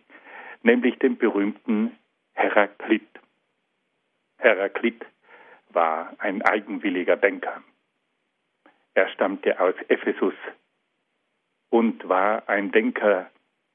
nämlich 0.62 0.98
dem 0.98 1.16
berühmten 1.16 1.96
Heraklit. 2.34 3.08
Heraklit 4.38 5.04
war 5.68 6.14
ein 6.18 6.42
eigenwilliger 6.42 7.16
Denker. 7.16 7.62
Er 8.94 9.08
stammte 9.08 9.60
aus 9.60 9.74
Ephesus 9.88 10.34
und 11.70 12.08
war 12.08 12.48
ein 12.48 12.72
Denker, 12.72 13.30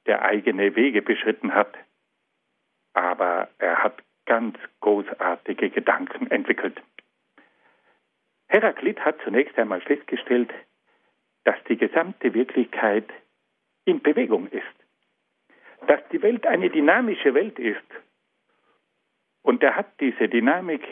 der 0.06 0.24
eigene 0.24 0.76
Wege 0.76 1.02
beschritten 1.02 1.54
hat, 1.54 1.74
aber 2.94 3.50
er 3.58 3.84
hat 3.84 4.04
ganz 4.26 4.58
großartige 4.82 5.70
Gedanken 5.70 6.30
entwickelt. 6.30 6.82
Heraklit 8.48 9.00
hat 9.00 9.20
zunächst 9.24 9.58
einmal 9.58 9.82
festgestellt, 9.82 10.54
dass 11.44 11.56
die 11.68 11.78
gesamte 11.78 12.34
Wirklichkeit 12.34 13.10
in 13.86 14.02
Bewegung 14.02 14.48
ist, 14.48 14.64
dass 15.88 16.02
die 16.12 16.22
Welt 16.22 16.46
eine 16.46 16.70
dynamische 16.70 17.34
Welt 17.34 17.58
ist. 17.60 17.86
Und 19.44 19.62
er 19.64 19.76
hat 19.76 20.00
diese 20.00 20.28
Dynamik 20.28 20.84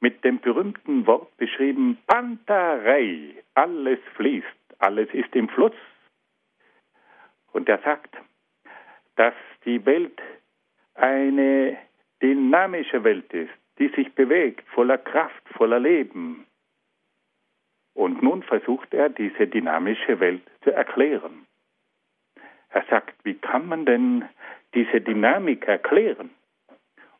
mit 0.00 0.22
dem 0.22 0.38
berühmten 0.38 1.06
Wort 1.06 1.34
beschrieben, 1.38 1.98
Pantarei, 2.06 3.42
alles 3.54 4.00
fließt, 4.16 4.46
alles 4.78 5.08
ist 5.14 5.34
im 5.34 5.48
Fluss. 5.48 5.72
Und 7.52 7.68
er 7.68 7.78
sagt, 7.78 8.14
dass 9.16 9.34
die 9.64 9.84
Welt 9.86 10.20
eine 10.94 11.78
dynamische 12.20 13.02
Welt 13.02 13.32
ist, 13.32 13.52
die 13.78 13.88
sich 13.88 14.12
bewegt, 14.14 14.68
voller 14.68 14.98
Kraft, 14.98 15.48
voller 15.56 15.80
Leben. 15.80 16.46
Und 17.94 18.22
nun 18.22 18.42
versucht 18.42 18.92
er, 18.92 19.08
diese 19.08 19.46
dynamische 19.46 20.20
Welt 20.20 20.42
zu 20.62 20.70
erklären. 20.70 21.46
Er 22.74 22.84
sagt, 22.90 23.14
wie 23.24 23.34
kann 23.34 23.68
man 23.68 23.86
denn 23.86 24.28
diese 24.74 25.00
Dynamik 25.00 25.68
erklären? 25.68 26.30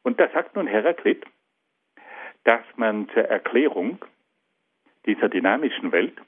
Und 0.03 0.19
da 0.19 0.29
sagt 0.31 0.57
nun 0.57 0.67
Heraklit, 0.67 1.25
dass 2.43 2.65
man 2.75 3.09
zur 3.11 3.23
Erklärung 3.27 4.05
dieser 5.07 5.29
dynamischen 5.29 5.93
Welt 5.93 6.21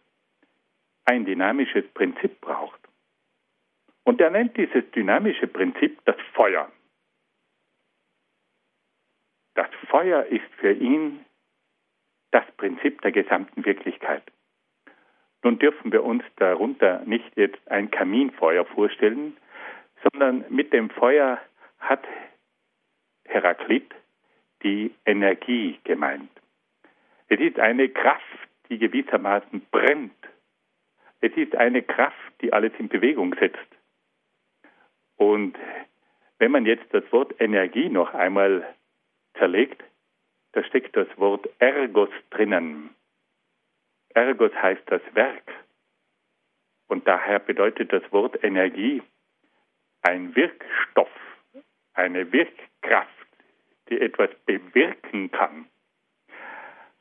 ein 1.07 1.25
dynamisches 1.25 1.85
Prinzip 1.93 2.41
braucht. 2.41 2.81
Und 4.05 4.21
er 4.21 4.31
nennt 4.31 4.57
dieses 4.57 4.89
dynamische 4.93 5.49
Prinzip 5.49 5.99
das 6.05 6.17
Feuer. 6.33 6.71
Das 9.55 9.69
Feuer 9.89 10.25
ist 10.27 10.55
für 10.59 10.73
ihn 10.73 11.25
das 12.31 12.45
Prinzip 12.53 13.03
der 13.03 13.11
gesamten 13.11 13.65
Wirklichkeit. 13.65 14.23
Nun 15.43 15.59
dürfen 15.59 15.93
wir 15.93 16.05
uns 16.05 16.25
darunter 16.37 17.03
nicht 17.05 17.37
jetzt 17.37 17.61
ein 17.71 17.91
Kaminfeuer 17.91 18.65
vorstellen, 18.65 19.37
sondern 20.03 20.45
mit 20.49 20.73
dem 20.73 20.91
Feuer 20.91 21.41
hat 21.79 22.05
Heraklit 23.25 23.95
die 24.63 24.95
Energie 25.05 25.79
gemeint. 25.85 26.31
Es 27.29 27.41
ist 27.41 27.59
eine 27.59 27.89
Kraft, 27.89 28.23
die 28.69 28.79
gewissermaßen 28.79 29.67
brennt. 29.71 30.13
Es 31.21 31.33
ist 31.37 31.55
eine 31.57 31.83
Kraft, 31.83 32.41
die 32.41 32.53
alles 32.53 32.73
in 32.79 32.89
Bewegung 32.89 33.35
setzt. 33.39 33.59
Und 35.17 35.57
wenn 36.39 36.51
man 36.51 36.67
jetzt 36.67 36.93
das 36.93 37.05
Wort 37.13 37.35
Energie 37.41 37.89
noch 37.89 38.15
einmal 38.15 38.75
zerlegt, 39.39 39.83
da 40.53 40.63
steckt 40.65 40.97
das 40.97 41.09
Wort 41.17 41.49
Ergos 41.59 42.11
drinnen. 42.31 42.91
Ergos 44.17 44.53
heißt 44.55 44.83
das 44.87 45.03
Werk. 45.13 45.53
Und 46.89 47.07
daher 47.07 47.39
bedeutet 47.39 47.93
das 47.93 48.03
Wort 48.13 48.43
Energie 48.43 49.03
ein 50.03 50.35
Wirkstoff, 50.35 51.11
eine 51.95 52.33
Wirkkraft, 52.33 53.11
die 53.89 54.01
etwas 54.01 54.31
bewirken 54.47 55.31
kann. 55.31 55.67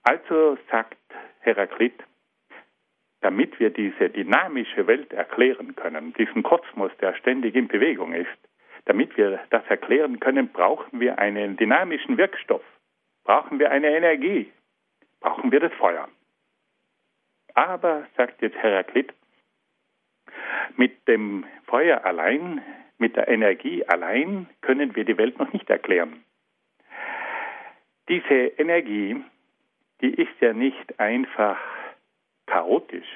Also 0.03 0.57
sagt 0.69 0.97
Heraklit, 1.39 2.03
damit 3.21 3.59
wir 3.59 3.69
diese 3.69 4.09
dynamische 4.09 4.85
Welt 4.87 5.13
erklären 5.13 5.75
können, 5.75 6.13
diesen 6.13 6.43
Kosmos, 6.43 6.91
der 6.99 7.15
ständig 7.15 7.55
in 7.55 7.67
Bewegung 7.67 8.13
ist, 8.13 8.37
damit 8.85 9.15
wir 9.17 9.39
das 9.49 9.65
erklären 9.67 10.19
können, 10.19 10.49
brauchen 10.49 10.99
wir 10.99 11.17
einen 11.17 11.57
dynamischen 11.57 12.17
Wirkstoff, 12.17 12.63
brauchen 13.23 13.57
wir 13.57 13.71
eine 13.71 13.95
Energie, 13.95 14.51
brauchen 15.21 15.51
wir 15.51 15.59
das 15.59 15.73
Feuer. 15.73 16.07
Aber, 17.55 18.05
sagt 18.17 18.41
jetzt 18.41 18.57
Heraklit, 18.57 19.13
mit 20.75 21.07
dem 21.07 21.45
Feuer 21.65 22.03
allein, 22.05 22.61
mit 22.97 23.15
der 23.15 23.27
Energie 23.27 23.85
allein 23.85 24.47
können 24.61 24.95
wir 24.95 25.05
die 25.05 25.17
Welt 25.17 25.39
noch 25.39 25.51
nicht 25.53 25.69
erklären. 25.69 26.23
Diese 28.09 28.33
Energie, 28.57 29.23
die 30.01 30.13
ist 30.13 30.39
ja 30.41 30.53
nicht 30.53 30.99
einfach 30.99 31.57
chaotisch. 32.45 33.07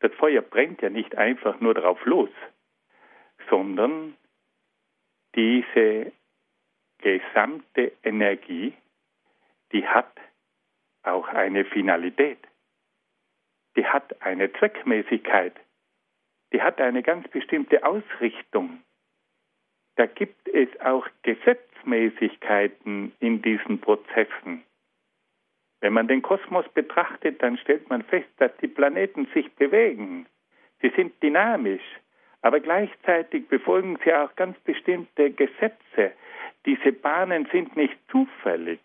Das 0.00 0.12
Feuer 0.14 0.42
brennt 0.42 0.82
ja 0.82 0.90
nicht 0.90 1.16
einfach 1.16 1.60
nur 1.60 1.74
drauf 1.74 2.04
los, 2.04 2.30
sondern 3.48 4.16
diese 5.34 6.12
gesamte 6.98 7.92
Energie, 8.02 8.74
die 9.72 9.86
hat 9.86 10.12
auch 11.02 11.28
eine 11.28 11.64
Finalität. 11.64 12.38
Die 13.76 13.86
hat 13.86 14.22
eine 14.22 14.52
Zweckmäßigkeit. 14.52 15.54
Die 16.52 16.62
hat 16.62 16.80
eine 16.80 17.02
ganz 17.02 17.28
bestimmte 17.28 17.84
Ausrichtung. 17.84 18.82
Da 19.96 20.06
gibt 20.06 20.48
es 20.48 20.68
auch 20.80 21.06
Gesetzmäßigkeiten 21.22 23.12
in 23.20 23.42
diesen 23.42 23.80
Prozessen. 23.80 24.64
Wenn 25.80 25.92
man 25.92 26.08
den 26.08 26.22
Kosmos 26.22 26.68
betrachtet, 26.70 27.42
dann 27.42 27.58
stellt 27.58 27.88
man 27.88 28.02
fest, 28.02 28.28
dass 28.38 28.56
die 28.58 28.68
Planeten 28.68 29.26
sich 29.34 29.52
bewegen. 29.54 30.26
Sie 30.80 30.90
sind 30.90 31.22
dynamisch, 31.22 31.82
aber 32.42 32.60
gleichzeitig 32.60 33.48
befolgen 33.48 33.98
sie 34.04 34.12
auch 34.12 34.34
ganz 34.36 34.58
bestimmte 34.60 35.30
Gesetze. 35.30 36.12
Diese 36.66 36.92
Bahnen 36.92 37.48
sind 37.52 37.76
nicht 37.76 37.96
zufällig. 38.10 38.80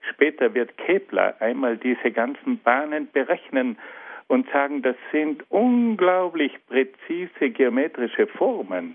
Später 0.00 0.54
wird 0.54 0.76
Kepler 0.78 1.36
einmal 1.40 1.76
diese 1.76 2.10
ganzen 2.10 2.58
Bahnen 2.58 3.10
berechnen 3.12 3.78
und 4.28 4.48
sagen, 4.50 4.82
das 4.82 4.96
sind 5.12 5.44
unglaublich 5.50 6.52
präzise 6.66 7.50
geometrische 7.50 8.26
Formen. 8.26 8.94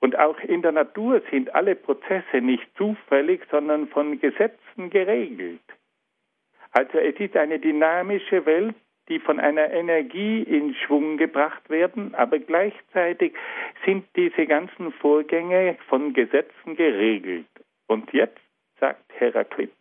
Und 0.00 0.18
auch 0.18 0.38
in 0.40 0.62
der 0.62 0.72
Natur 0.72 1.22
sind 1.30 1.54
alle 1.54 1.76
Prozesse 1.76 2.40
nicht 2.40 2.66
zufällig, 2.76 3.42
sondern 3.50 3.88
von 3.88 4.18
Gesetzen 4.18 4.90
geregelt. 4.90 5.60
Also 6.72 6.98
es 6.98 7.18
ist 7.20 7.36
eine 7.36 7.58
dynamische 7.58 8.46
Welt, 8.46 8.74
die 9.08 9.18
von 9.18 9.40
einer 9.40 9.70
Energie 9.70 10.42
in 10.42 10.74
Schwung 10.74 11.16
gebracht 11.16 11.68
werden, 11.68 12.14
aber 12.14 12.38
gleichzeitig 12.38 13.34
sind 13.84 14.06
diese 14.16 14.46
ganzen 14.46 14.92
Vorgänge 14.92 15.76
von 15.88 16.12
Gesetzen 16.14 16.76
geregelt. 16.76 17.46
Und 17.88 18.12
jetzt 18.12 18.40
sagt 18.80 19.12
Heraklit, 19.12 19.72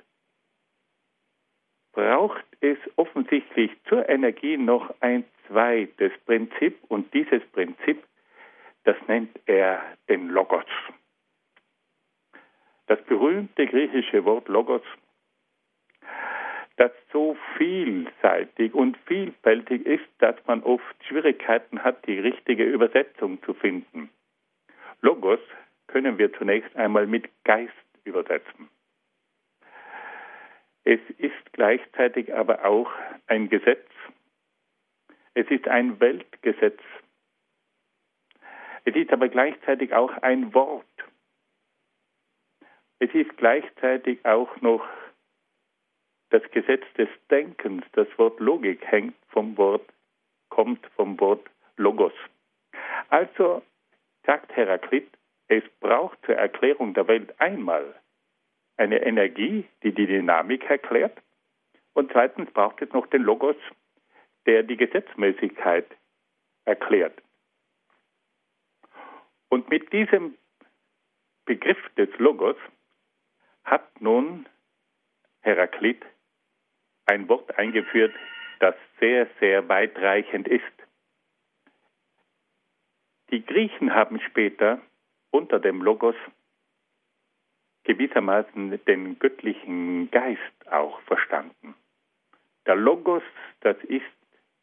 braucht 1.93 2.45
es 2.61 2.77
offensichtlich 2.97 3.71
zur 3.87 4.07
Energie 4.07 4.57
noch 4.57 4.93
ein 4.99 5.25
zweites 5.47 6.11
Prinzip 6.25 6.77
und 6.89 7.13
dieses 7.13 7.43
Prinzip, 7.47 8.03
das 8.83 8.95
nennt 9.07 9.39
er 9.45 9.81
den 10.07 10.29
Logos. 10.29 10.65
Das 12.87 13.01
berühmte 13.03 13.65
griechische 13.67 14.25
Wort 14.25 14.47
Logos 14.47 14.83
das 16.79 16.91
so 17.11 17.35
vielseitig 17.57 18.73
und 18.73 18.97
vielfältig 19.05 19.85
ist, 19.85 20.07
dass 20.19 20.35
man 20.47 20.63
oft 20.63 20.95
Schwierigkeiten 21.05 21.83
hat, 21.83 22.07
die 22.07 22.17
richtige 22.17 22.63
Übersetzung 22.63 23.43
zu 23.43 23.53
finden. 23.53 24.09
Logos 25.01 25.41
können 25.87 26.17
wir 26.17 26.31
zunächst 26.31 26.73
einmal 26.77 27.05
mit 27.05 27.29
Geist 27.43 27.73
übersetzen. 28.05 28.69
Es 30.83 30.99
ist 31.17 31.53
gleichzeitig 31.53 32.33
aber 32.33 32.65
auch 32.65 32.89
ein 33.27 33.49
Gesetz. 33.49 33.89
Es 35.33 35.49
ist 35.49 35.67
ein 35.67 35.99
Weltgesetz. 35.99 36.81
Es 38.85 38.95
ist 38.95 39.11
aber 39.11 39.29
gleichzeitig 39.29 39.93
auch 39.93 40.11
ein 40.21 40.53
Wort. 40.53 40.85
Es 42.99 43.13
ist 43.13 43.37
gleichzeitig 43.37 44.25
auch 44.25 44.59
noch 44.61 44.85
das 46.29 46.43
Gesetz 46.51 46.83
des 46.97 47.09
Denkens, 47.29 47.83
das 47.93 48.07
Wort 48.17 48.39
Logik 48.39 48.85
hängt 48.85 49.15
vom 49.29 49.57
Wort, 49.57 49.87
kommt 50.49 50.85
vom 50.95 51.19
Wort 51.19 51.49
Logos. 51.77 52.13
Also 53.09 53.63
sagt 54.25 54.55
Heraklit, 54.55 55.09
es 55.47 55.63
braucht 55.79 56.23
zur 56.25 56.35
Erklärung 56.35 56.93
der 56.93 57.07
Welt 57.07 57.39
einmal 57.39 57.98
eine 58.79 59.03
Energie, 59.03 59.65
die 59.83 59.91
die 59.91 60.07
Dynamik 60.07 60.69
erklärt, 60.69 61.17
und 61.93 62.11
zweitens 62.11 62.49
braucht 62.51 62.81
es 62.81 62.91
noch 62.93 63.07
den 63.07 63.23
Logos, 63.23 63.57
der 64.45 64.63
die 64.63 64.77
Gesetzmäßigkeit 64.77 65.85
erklärt. 66.65 67.21
Und 69.49 69.69
mit 69.69 69.91
diesem 69.91 70.35
Begriff 71.45 71.77
des 71.97 72.09
Logos 72.19 72.55
hat 73.65 73.99
nun 73.99 74.47
Heraklit 75.41 76.05
ein 77.05 77.27
Wort 77.27 77.57
eingeführt, 77.57 78.13
das 78.59 78.75
sehr, 78.99 79.27
sehr 79.39 79.67
weitreichend 79.67 80.47
ist. 80.47 80.63
Die 83.31 83.45
Griechen 83.45 83.93
haben 83.93 84.19
später 84.21 84.79
unter 85.31 85.59
dem 85.59 85.81
Logos 85.81 86.15
gewissermaßen 87.89 88.85
den 88.85 89.17
göttlichen 89.17 90.11
Geist 90.11 90.71
auch 90.71 91.01
verstanden. 91.07 91.73
Der 92.67 92.75
Logos, 92.75 93.23
das 93.61 93.77
ist 93.85 94.05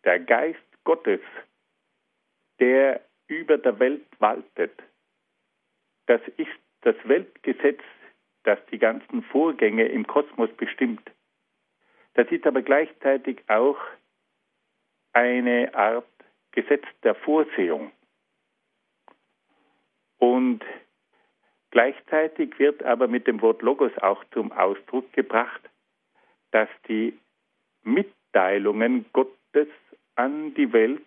der 0.04 0.20
Geist 0.20 0.84
Gottes, 0.84 1.20
der 2.60 3.00
über 3.26 3.58
der 3.58 3.80
Welt 3.80 4.06
waltet. 4.20 4.80
Das 6.06 6.20
ist 6.36 6.56
das 6.82 6.94
Weltgesetz, 7.02 7.82
das 8.44 8.60
die 8.70 8.78
ganzen 8.78 9.24
Vorgänge 9.24 9.86
im 9.88 10.06
Kosmos 10.06 10.50
bestimmt. 10.56 11.10
Das 12.14 12.30
ist 12.30 12.46
aber 12.46 12.62
gleichzeitig 12.62 13.42
auch 13.48 13.78
eine 15.14 15.74
Art 15.74 16.06
Gesetz 16.52 16.84
der 17.02 17.16
Vorsehung. 17.16 17.90
Und 20.18 20.64
gleichzeitig 21.76 22.58
wird 22.58 22.82
aber 22.84 23.06
mit 23.06 23.26
dem 23.26 23.42
Wort 23.42 23.60
Logos 23.60 23.92
auch 23.98 24.24
zum 24.32 24.50
Ausdruck 24.50 25.12
gebracht, 25.12 25.60
dass 26.50 26.70
die 26.88 27.12
Mitteilungen 27.82 29.04
Gottes 29.12 29.68
an 30.14 30.54
die 30.54 30.72
Welt 30.72 31.04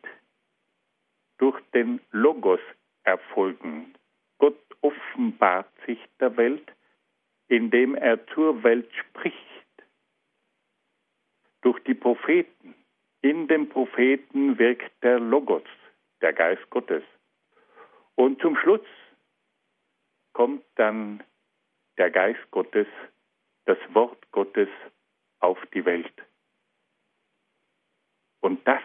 durch 1.39 1.59
den 1.73 1.99
Logos 2.11 2.59
erfolgen. 3.03 3.95
Gott 4.37 4.59
offenbart 4.81 5.71
sich 5.87 5.97
der 6.19 6.37
Welt, 6.37 6.71
indem 7.47 7.95
er 7.95 8.23
zur 8.27 8.61
Welt 8.61 8.91
spricht 8.93 9.37
durch 11.61 11.83
die 11.85 11.95
Propheten. 11.95 12.75
In 13.23 13.47
dem 13.47 13.69
Propheten 13.69 14.59
wirkt 14.59 14.91
der 15.01 15.19
Logos, 15.19 15.63
der 16.21 16.33
Geist 16.33 16.69
Gottes. 16.69 17.03
Und 18.13 18.39
zum 18.39 18.55
Schluss 18.55 18.85
kommt 20.39 20.63
dann 20.75 21.21
der 21.97 22.11
Geist 22.11 22.39
Gottes, 22.51 22.87
das 23.65 23.77
Wort 23.93 24.31
Gottes 24.31 24.69
auf 25.41 25.57
die 25.73 25.83
Welt. 25.83 26.13
Und 28.39 28.65
das 28.65 28.81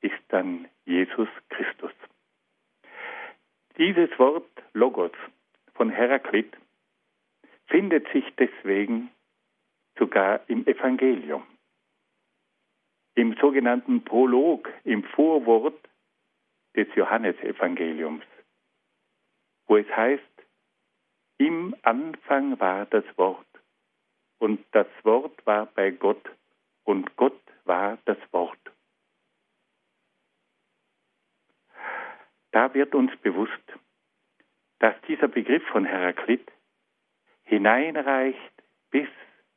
ist 0.00 0.22
dann 0.28 0.70
Jesus 0.86 1.28
Christus. 1.50 1.92
Dieses 3.76 4.08
Wort 4.18 4.50
Logos 4.72 5.12
von 5.74 5.90
Heraklit 5.90 6.56
findet 7.66 8.10
sich 8.14 8.24
deswegen 8.38 9.10
sogar 9.98 10.40
im 10.48 10.66
Evangelium 10.66 11.46
im 13.16 13.36
sogenannten 13.38 14.02
Prolog, 14.02 14.72
im 14.84 15.04
Vorwort 15.04 15.78
des 16.74 16.86
Johannesevangeliums, 16.94 18.24
wo 19.66 19.76
es 19.76 19.86
heißt, 19.94 20.29
im 21.40 21.74
Anfang 21.82 22.60
war 22.60 22.84
das 22.84 23.04
Wort. 23.16 23.46
Und 24.38 24.62
das 24.72 24.86
Wort 25.04 25.46
war 25.46 25.66
bei 25.66 25.90
Gott. 25.90 26.22
Und 26.84 27.16
Gott 27.16 27.40
war 27.64 27.96
das 28.04 28.18
Wort. 28.30 28.58
Da 32.50 32.74
wird 32.74 32.94
uns 32.94 33.16
bewusst, 33.22 33.52
dass 34.80 34.94
dieser 35.08 35.28
Begriff 35.28 35.66
von 35.68 35.86
Heraklit 35.86 36.46
hineinreicht 37.44 38.52
bis 38.90 39.08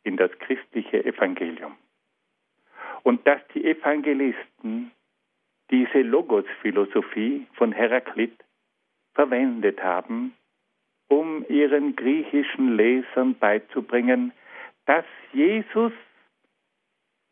in 0.04 0.16
das 0.16 0.32
christliche 0.40 1.04
Evangelium. 1.04 1.76
Und 3.04 3.28
dass 3.28 3.42
die 3.54 3.66
Evangelisten 3.66 4.92
diese 5.70 6.02
Logos-Philosophie 6.02 7.46
von 7.56 7.74
Heraklit 7.74 8.38
verwendet 9.16 9.84
haben, 9.84 10.34
um 11.14 11.46
ihren 11.48 11.96
griechischen 11.96 12.76
Lesern 12.76 13.36
beizubringen, 13.38 14.34
dass 14.88 15.06
Jesus 15.32 15.94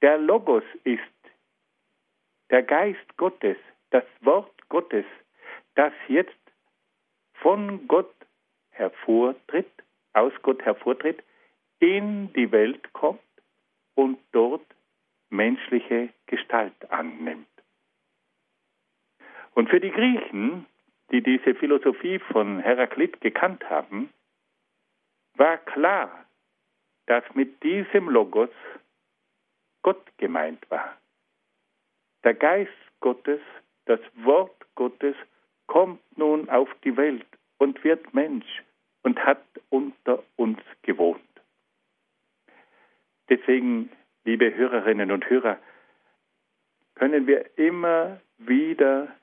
der 0.04 0.20
Logos 0.20 0.63
ist, 0.84 1.02
der 2.52 2.62
Geist 2.62 3.17
Gottes, 3.17 3.58
das 3.89 4.04
Wort 4.22 4.54
Gottes, 4.70 5.06
das 5.74 5.94
jetzt 6.08 6.44
von 7.34 7.88
Gott 7.88 8.13
hervortritt, 8.70 9.72
aus 10.13 10.34
Gott 10.44 10.62
hervortritt, 10.62 11.24
in 11.80 12.32
die 12.34 12.52
Welt 12.52 12.94
kommt 12.94 13.20
und 13.96 14.20
dort 14.32 14.65
menschliche 15.30 16.10
Gestalt 16.28 16.91
annimmt. 16.91 17.48
Und 19.56 19.70
für 19.70 19.80
die 19.80 19.91
Griechen, 19.91 20.67
die 21.12 21.21
diese 21.21 21.56
Philosophie 21.56 22.19
von 22.19 22.60
Heraklit 22.60 23.19
gekannt 23.21 23.69
haben, 23.69 24.10
war 25.36 25.58
klar, 25.58 26.26
dass 27.08 27.24
mit 27.34 27.62
diesem 27.63 28.10
Logos 28.10 28.50
Gott 29.82 30.06
gemeint 30.17 30.69
war. 30.69 30.97
Der 32.24 32.34
Geist 32.34 32.71
Gottes, 33.00 33.41
das 33.86 34.00
Wort 34.15 34.56
Gottes 34.76 35.15
kommt 35.67 36.02
nun 36.17 36.50
auf 36.50 36.69
die 36.84 36.95
Welt 36.95 37.26
und 37.58 37.84
wird 37.84 38.13
Mensch 38.13 38.63
und 39.04 39.19
hat 39.26 39.43
unter 39.69 40.24
uns 40.36 40.60
gewohnt. 40.84 41.21
Deswegen, 43.30 43.89
liebe 44.24 44.54
Hörerinnen 44.54 45.12
und 45.12 45.30
Hörer, 45.30 45.58
können 46.95 47.26
wir 47.28 47.58
immer 47.58 48.19
wieder 48.38 49.15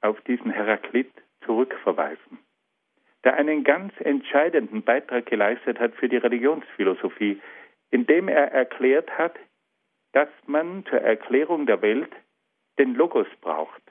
auf 0.00 0.20
diesen 0.22 0.50
Heraklit 0.50 1.10
zurückverweisen, 1.44 2.38
der 3.24 3.34
einen 3.34 3.64
ganz 3.64 3.92
entscheidenden 4.00 4.82
Beitrag 4.82 5.26
geleistet 5.26 5.78
hat 5.78 5.94
für 5.94 6.08
die 6.08 6.16
Religionsphilosophie, 6.16 7.40
indem 7.90 8.28
er 8.28 8.52
erklärt 8.52 9.10
hat, 9.16 9.36
dass 10.12 10.28
man 10.46 10.84
zur 10.86 11.00
Erklärung 11.00 11.66
der 11.66 11.82
Welt 11.82 12.12
den 12.78 12.94
Logos 12.94 13.26
braucht. 13.40 13.82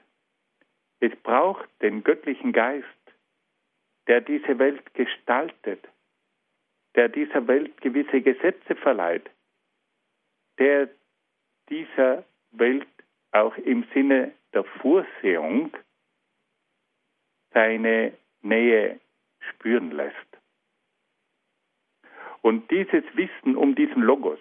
Es 1.00 1.14
braucht 1.22 1.68
den 1.82 2.02
göttlichen 2.02 2.52
Geist, 2.52 2.86
der 4.08 4.20
diese 4.20 4.58
Welt 4.58 4.94
gestaltet, 4.94 5.86
der 6.96 7.08
dieser 7.08 7.46
Welt 7.46 7.80
gewisse 7.80 8.20
Gesetze 8.20 8.74
verleiht, 8.74 9.30
der 10.58 10.88
dieser 11.68 12.24
Welt 12.50 12.88
auch 13.32 13.56
im 13.58 13.84
Sinne 13.94 14.32
der 14.54 14.64
Vorsehung 14.64 15.70
seine 17.52 18.12
Nähe 18.42 19.00
spüren 19.50 19.90
lässt. 19.90 20.16
Und 22.42 22.70
dieses 22.70 23.04
Wissen 23.14 23.56
um 23.56 23.74
diesen 23.74 24.02
Logos, 24.02 24.38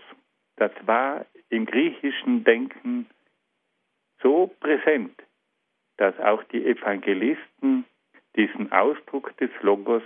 das 0.57 0.71
war 0.85 1.25
im 1.49 1.65
griechischen 1.65 2.43
Denken 2.43 3.07
so 4.21 4.47
präsent, 4.59 5.15
dass 5.97 6.17
auch 6.19 6.43
die 6.45 6.65
Evangelisten 6.65 7.85
diesen 8.35 8.71
Ausdruck 8.71 9.35
des 9.37 9.49
Logos 9.61 10.03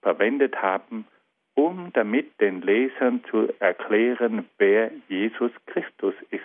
verwendet 0.00 0.62
haben, 0.62 1.06
um 1.54 1.92
damit 1.92 2.40
den 2.40 2.62
Lesern 2.62 3.24
zu 3.24 3.52
erklären, 3.58 4.48
wer 4.58 4.92
Jesus 5.08 5.50
Christus 5.66 6.14
ist. 6.30 6.44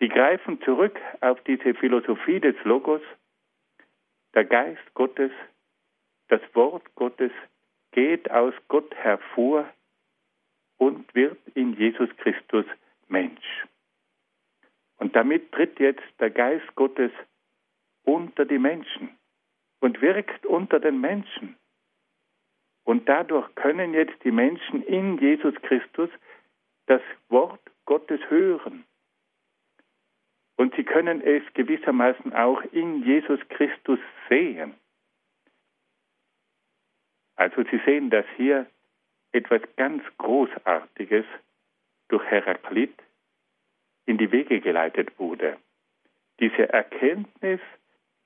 Sie 0.00 0.08
greifen 0.08 0.60
zurück 0.62 0.98
auf 1.20 1.40
diese 1.44 1.74
Philosophie 1.74 2.40
des 2.40 2.56
Logos. 2.64 3.02
Der 4.34 4.44
Geist 4.44 4.94
Gottes, 4.94 5.32
das 6.28 6.40
Wort 6.54 6.94
Gottes 6.94 7.32
geht 7.92 8.30
aus 8.30 8.54
Gott 8.68 8.94
hervor 8.94 9.68
und 10.76 11.14
wird 11.14 11.38
in 11.54 11.74
Jesus 11.74 12.08
Christus 12.18 12.66
Mensch. 13.08 13.66
Und 14.98 15.16
damit 15.16 15.52
tritt 15.52 15.78
jetzt 15.80 16.02
der 16.20 16.30
Geist 16.30 16.74
Gottes 16.74 17.12
unter 18.04 18.44
die 18.44 18.58
Menschen 18.58 19.16
und 19.80 20.00
wirkt 20.00 20.44
unter 20.46 20.80
den 20.80 21.00
Menschen. 21.00 21.56
Und 22.84 23.08
dadurch 23.08 23.54
können 23.54 23.94
jetzt 23.94 24.22
die 24.24 24.30
Menschen 24.30 24.82
in 24.82 25.18
Jesus 25.18 25.54
Christus 25.62 26.10
das 26.86 27.02
Wort 27.28 27.60
Gottes 27.84 28.20
hören. 28.28 28.84
Und 30.58 30.74
sie 30.74 30.82
können 30.82 31.20
es 31.22 31.42
gewissermaßen 31.54 32.34
auch 32.34 32.60
in 32.72 33.04
Jesus 33.04 33.38
Christus 33.48 34.00
sehen. 34.28 34.74
Also 37.36 37.62
Sie 37.62 37.80
sehen, 37.86 38.10
dass 38.10 38.26
hier 38.36 38.66
etwas 39.30 39.62
ganz 39.76 40.02
Großartiges 40.18 41.24
durch 42.08 42.24
Heraklit 42.24 42.92
in 44.06 44.18
die 44.18 44.32
Wege 44.32 44.60
geleitet 44.60 45.16
wurde. 45.20 45.58
Diese 46.40 46.68
Erkenntnis, 46.72 47.60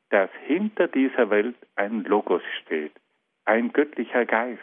dass 0.08 0.30
hinter 0.46 0.88
dieser 0.88 1.28
Welt 1.28 1.56
ein 1.76 2.04
Logos 2.04 2.42
steht, 2.62 2.92
ein 3.44 3.74
göttlicher 3.74 4.24
Geist 4.24 4.62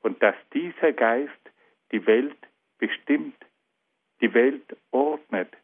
und 0.00 0.20
dass 0.24 0.34
dieser 0.52 0.92
Geist 0.92 1.52
die 1.92 2.04
Welt 2.06 2.38
bestimmt, 2.78 3.36
die 4.20 4.34
Welt 4.34 4.76
ordnet, 4.90 5.56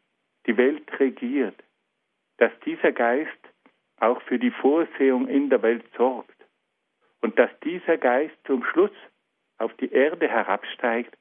die 0.47 0.57
Welt 0.57 0.87
regiert, 0.99 1.61
dass 2.37 2.51
dieser 2.65 2.91
Geist 2.91 3.31
auch 3.99 4.21
für 4.23 4.39
die 4.39 4.51
Vorsehung 4.51 5.27
in 5.27 5.49
der 5.49 5.61
Welt 5.61 5.85
sorgt 5.97 6.35
und 7.21 7.37
dass 7.37 7.49
dieser 7.63 7.97
Geist 7.97 8.35
zum 8.45 8.63
Schluss 8.63 8.91
auf 9.57 9.73
die 9.77 9.91
Erde 9.91 10.27
herabsteigt 10.27 11.17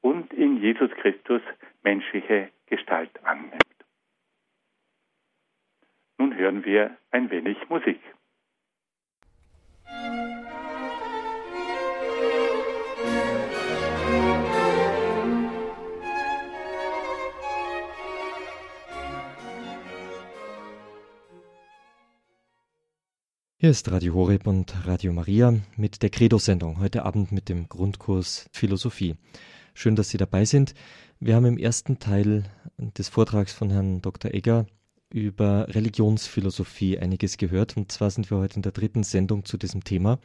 und 0.00 0.32
in 0.32 0.58
Jesus 0.58 0.90
Christus 0.92 1.42
menschliche 1.82 2.50
Gestalt 2.66 3.10
annimmt. 3.24 3.62
Nun 6.18 6.36
hören 6.36 6.64
wir 6.64 6.96
ein 7.10 7.30
wenig 7.30 7.56
Musik. 7.68 8.00
Hier 23.60 23.70
ist 23.70 23.90
Radio 23.90 24.14
Horeb 24.14 24.46
und 24.46 24.86
Radio 24.86 25.12
Maria 25.12 25.52
mit 25.76 26.04
der 26.04 26.10
Credo-Sendung, 26.10 26.78
heute 26.78 27.04
Abend 27.04 27.32
mit 27.32 27.48
dem 27.48 27.68
Grundkurs 27.68 28.48
Philosophie. 28.52 29.16
Schön, 29.74 29.96
dass 29.96 30.10
Sie 30.10 30.16
dabei 30.16 30.44
sind. 30.44 30.74
Wir 31.18 31.34
haben 31.34 31.44
im 31.44 31.58
ersten 31.58 31.98
Teil 31.98 32.44
des 32.78 33.08
Vortrags 33.08 33.52
von 33.52 33.70
Herrn 33.70 34.00
Dr. 34.00 34.32
Egger 34.32 34.66
über 35.12 35.66
Religionsphilosophie 35.74 37.00
einiges 37.00 37.36
gehört. 37.36 37.76
Und 37.76 37.90
zwar 37.90 38.12
sind 38.12 38.30
wir 38.30 38.38
heute 38.38 38.54
in 38.54 38.62
der 38.62 38.70
dritten 38.70 39.02
Sendung 39.02 39.44
zu 39.44 39.56
diesem 39.56 39.82
Thema. 39.82 40.20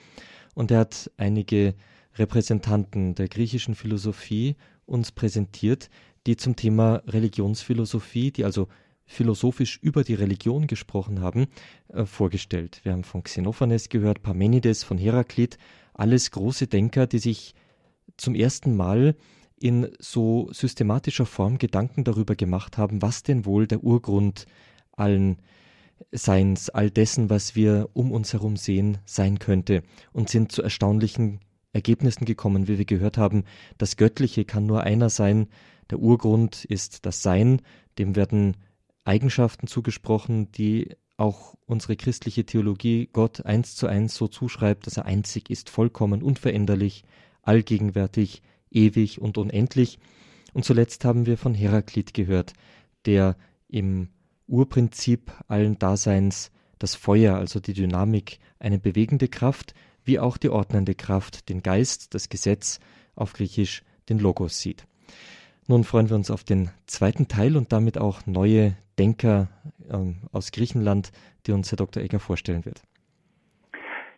Und 0.54 0.70
er 0.70 0.82
hat 0.82 1.10
einige 1.18 1.74
Repräsentanten 2.14 3.16
der 3.16 3.30
griechischen 3.30 3.74
Philosophie 3.74 4.58
uns 4.86 5.12
präsentiert, 5.12 5.90
die 6.28 6.38
zum 6.38 6.56
Thema 6.56 7.02
Religionsphilosophie, 7.08 8.30
die 8.30 8.46
also 8.46 8.68
philosophisch 9.06 9.78
über 9.82 10.04
die 10.04 10.14
Religion 10.14 10.68
gesprochen 10.68 11.22
haben, 11.22 11.48
äh, 11.90 12.06
vorgestellt. 12.06 12.82
Wir 12.84 12.94
haben 12.94 13.04
von 13.04 13.24
Xenophanes 13.24 13.90
gehört, 13.90 14.24
Parmenides, 14.24 14.84
von 14.84 14.98
Heraklit, 14.98 15.58
alles 15.94 16.32
große 16.32 16.68
Denker, 16.68 17.08
die 17.08 17.20
sich 17.20 17.54
zum 18.18 18.36
ersten 18.36 18.76
Mal 18.76 19.16
in 19.60 19.90
so 20.00 20.50
systematischer 20.52 21.26
Form 21.26 21.58
Gedanken 21.58 22.04
darüber 22.04 22.36
gemacht 22.36 22.78
haben, 22.78 23.02
was 23.02 23.24
denn 23.24 23.46
wohl 23.46 23.68
der 23.68 23.84
Urgrund 23.84 24.46
allen 24.92 25.38
Seins, 26.12 26.70
all 26.70 26.92
dessen, 26.92 27.30
was 27.30 27.56
wir 27.56 27.90
um 27.94 28.12
uns 28.12 28.34
herum 28.34 28.58
sehen, 28.58 28.98
sein 29.06 29.40
könnte 29.40 29.84
und 30.12 30.30
sind 30.30 30.52
zu 30.52 30.62
erstaunlichen 30.62 31.40
Ergebnissen 31.72 32.26
gekommen, 32.26 32.68
wie 32.68 32.78
wir 32.78 32.86
gehört 32.86 33.18
haben. 33.18 33.46
Das 33.78 33.96
Göttliche 33.96 34.46
kann 34.46 34.66
nur 34.66 34.82
einer 34.84 35.10
sein. 35.10 35.48
Der 35.90 36.00
Urgrund 36.00 36.66
ist 36.66 37.06
das 37.06 37.22
Sein. 37.22 37.62
Dem 37.98 38.16
werden 38.16 38.58
Eigenschaften 39.06 39.68
zugesprochen, 39.68 40.52
die 40.52 40.96
auch 41.18 41.56
unsere 41.66 41.96
christliche 41.96 42.46
Theologie 42.46 43.10
Gott 43.12 43.46
eins 43.46 43.76
zu 43.76 43.88
eins 43.88 44.16
so 44.16 44.28
zuschreibt, 44.28 44.88
dass 44.88 44.98
er 44.98 45.06
einzig 45.06 45.50
ist, 45.50 45.70
vollkommen, 45.70 46.24
unveränderlich, 46.24 47.04
allgegenwärtig, 47.42 48.42
ewig 48.72 49.22
und 49.22 49.38
unendlich. 49.38 50.00
Und 50.54 50.66
zuletzt 50.66 51.06
haben 51.06 51.26
wir 51.26 51.38
von 51.38 51.54
Heraklit 51.54 52.14
gehört, 52.14 52.54
der 53.06 53.38
im 53.68 54.10
Urprinzip 54.48 55.32
allen 55.48 55.78
Daseins 55.80 56.52
das 56.80 56.96
Feuer, 56.96 57.36
also 57.36 57.60
die 57.60 57.74
Dynamik, 57.74 58.40
eine 58.60 58.80
bewegende 58.80 59.28
Kraft, 59.28 59.74
wie 60.04 60.20
auch 60.20 60.38
die 60.38 60.50
ordnende 60.50 60.96
Kraft, 60.96 61.50
den 61.50 61.64
Geist, 61.64 62.14
das 62.14 62.30
Gesetz, 62.30 62.80
auf 63.16 63.34
Griechisch 63.34 63.84
den 64.10 64.20
Logos 64.20 64.60
sieht. 64.60 64.86
Nun 65.68 65.86
freuen 65.86 66.10
wir 66.10 66.18
uns 66.18 66.30
auf 66.30 66.44
den 66.44 66.70
zweiten 66.88 67.30
Teil 67.30 67.56
und 67.56 67.72
damit 67.72 67.98
auch 67.98 68.26
neue 68.26 68.74
Denker 69.00 69.48
ähm, 69.90 70.18
aus 70.34 70.52
Griechenland, 70.52 71.12
die 71.48 71.54
uns 71.54 71.72
Herr 71.72 71.78
Dr. 71.78 72.04
Egger 72.04 72.20
vorstellen 72.20 72.66
wird. 72.66 72.84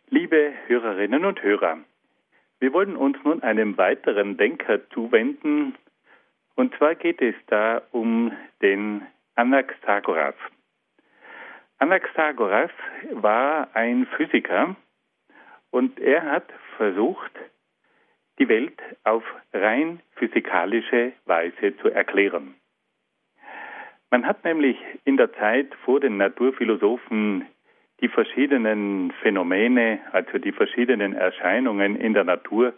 Liebe 0.09 0.53
Hörerinnen 0.67 1.23
und 1.23 1.41
Hörer, 1.43 1.77
wir 2.59 2.73
wollen 2.73 2.95
uns 2.95 3.17
nun 3.23 3.43
einem 3.43 3.77
weiteren 3.77 4.37
Denker 4.37 4.89
zuwenden. 4.89 5.75
Und 6.55 6.75
zwar 6.77 6.95
geht 6.95 7.21
es 7.21 7.35
da 7.47 7.81
um 7.91 8.31
den 8.61 9.03
Anaxagoras. 9.35 10.35
Anaxagoras 11.77 12.71
war 13.11 13.67
ein 13.75 14.07
Physiker 14.17 14.75
und 15.69 15.99
er 15.99 16.23
hat 16.23 16.45
versucht, 16.77 17.31
die 18.39 18.49
Welt 18.49 18.79
auf 19.03 19.23
rein 19.53 20.01
physikalische 20.15 21.13
Weise 21.25 21.77
zu 21.77 21.89
erklären. 21.89 22.55
Man 24.11 24.25
hat 24.25 24.43
nämlich 24.43 24.77
in 25.03 25.17
der 25.17 25.33
Zeit 25.33 25.73
vor 25.83 25.99
den 25.99 26.17
Naturphilosophen 26.17 27.45
die 28.01 28.07
verschiedenen 28.07 29.11
Phänomene, 29.21 29.99
also 30.11 30.37
die 30.37 30.51
verschiedenen 30.51 31.13
Erscheinungen 31.13 31.95
in 31.95 32.13
der 32.13 32.23
Natur, 32.23 32.73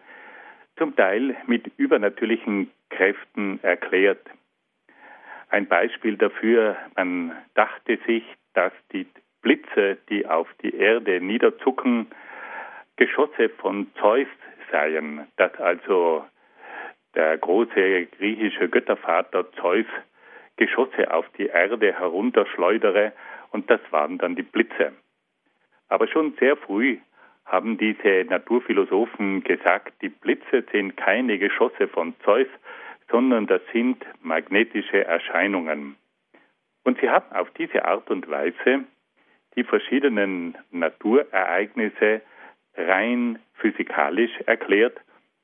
zum 0.78 0.96
Teil 0.96 1.36
mit 1.48 1.72
übernatürlichen 1.78 2.72
Kräften 2.90 3.60
erklärt. 3.64 4.26
Ein 5.50 5.68
Beispiel 5.68 6.18
dafür, 6.18 6.76
man 6.96 7.32
dachte 7.56 7.98
sich, 8.06 8.24
dass 8.54 8.74
die 8.92 9.08
Blitze, 9.42 9.98
die 10.10 10.26
auf 10.26 10.48
die 10.62 10.76
Erde 10.76 11.22
niederzucken, 11.22 12.08
Geschosse 12.96 13.50
von 13.50 13.88
Zeus 14.00 14.28
seien, 14.72 15.28
dass 15.38 15.54
also 15.60 16.26
der 17.16 17.38
große 17.38 18.06
griechische 18.18 18.70
Göttervater 18.70 19.52
Zeus 19.54 19.86
Geschosse 20.58 21.14
auf 21.14 21.26
die 21.38 21.48
Erde 21.48 21.94
herunterschleudere 21.94 23.14
und 23.52 23.70
das 23.70 23.80
waren 23.92 24.18
dann 24.18 24.36
die 24.36 24.44
Blitze. 24.44 24.94
Aber 25.88 26.08
schon 26.08 26.34
sehr 26.40 26.58
früh 26.58 26.98
haben 27.46 27.78
diese 27.78 28.26
Naturphilosophen 28.30 29.44
gesagt, 29.44 29.94
die 30.02 30.10
Blitze 30.10 30.64
sind 30.72 30.98
keine 30.98 31.38
Geschosse 31.38 31.88
von 31.88 32.14
Zeus, 32.26 32.48
sondern 33.10 33.48
das 33.48 33.62
sind 33.72 34.04
magnetische 34.22 35.06
Erscheinungen. 35.06 35.96
Und 36.84 37.00
sie 37.00 37.10
haben 37.10 37.32
auf 37.32 37.50
diese 37.52 37.86
Art 37.86 38.10
und 38.10 38.30
Weise 38.30 38.84
die 39.56 39.64
verschiedenen 39.64 40.58
Naturereignisse 40.72 42.22
rein 42.78 43.40
physikalisch 43.56 44.32
erklärt, 44.46 45.00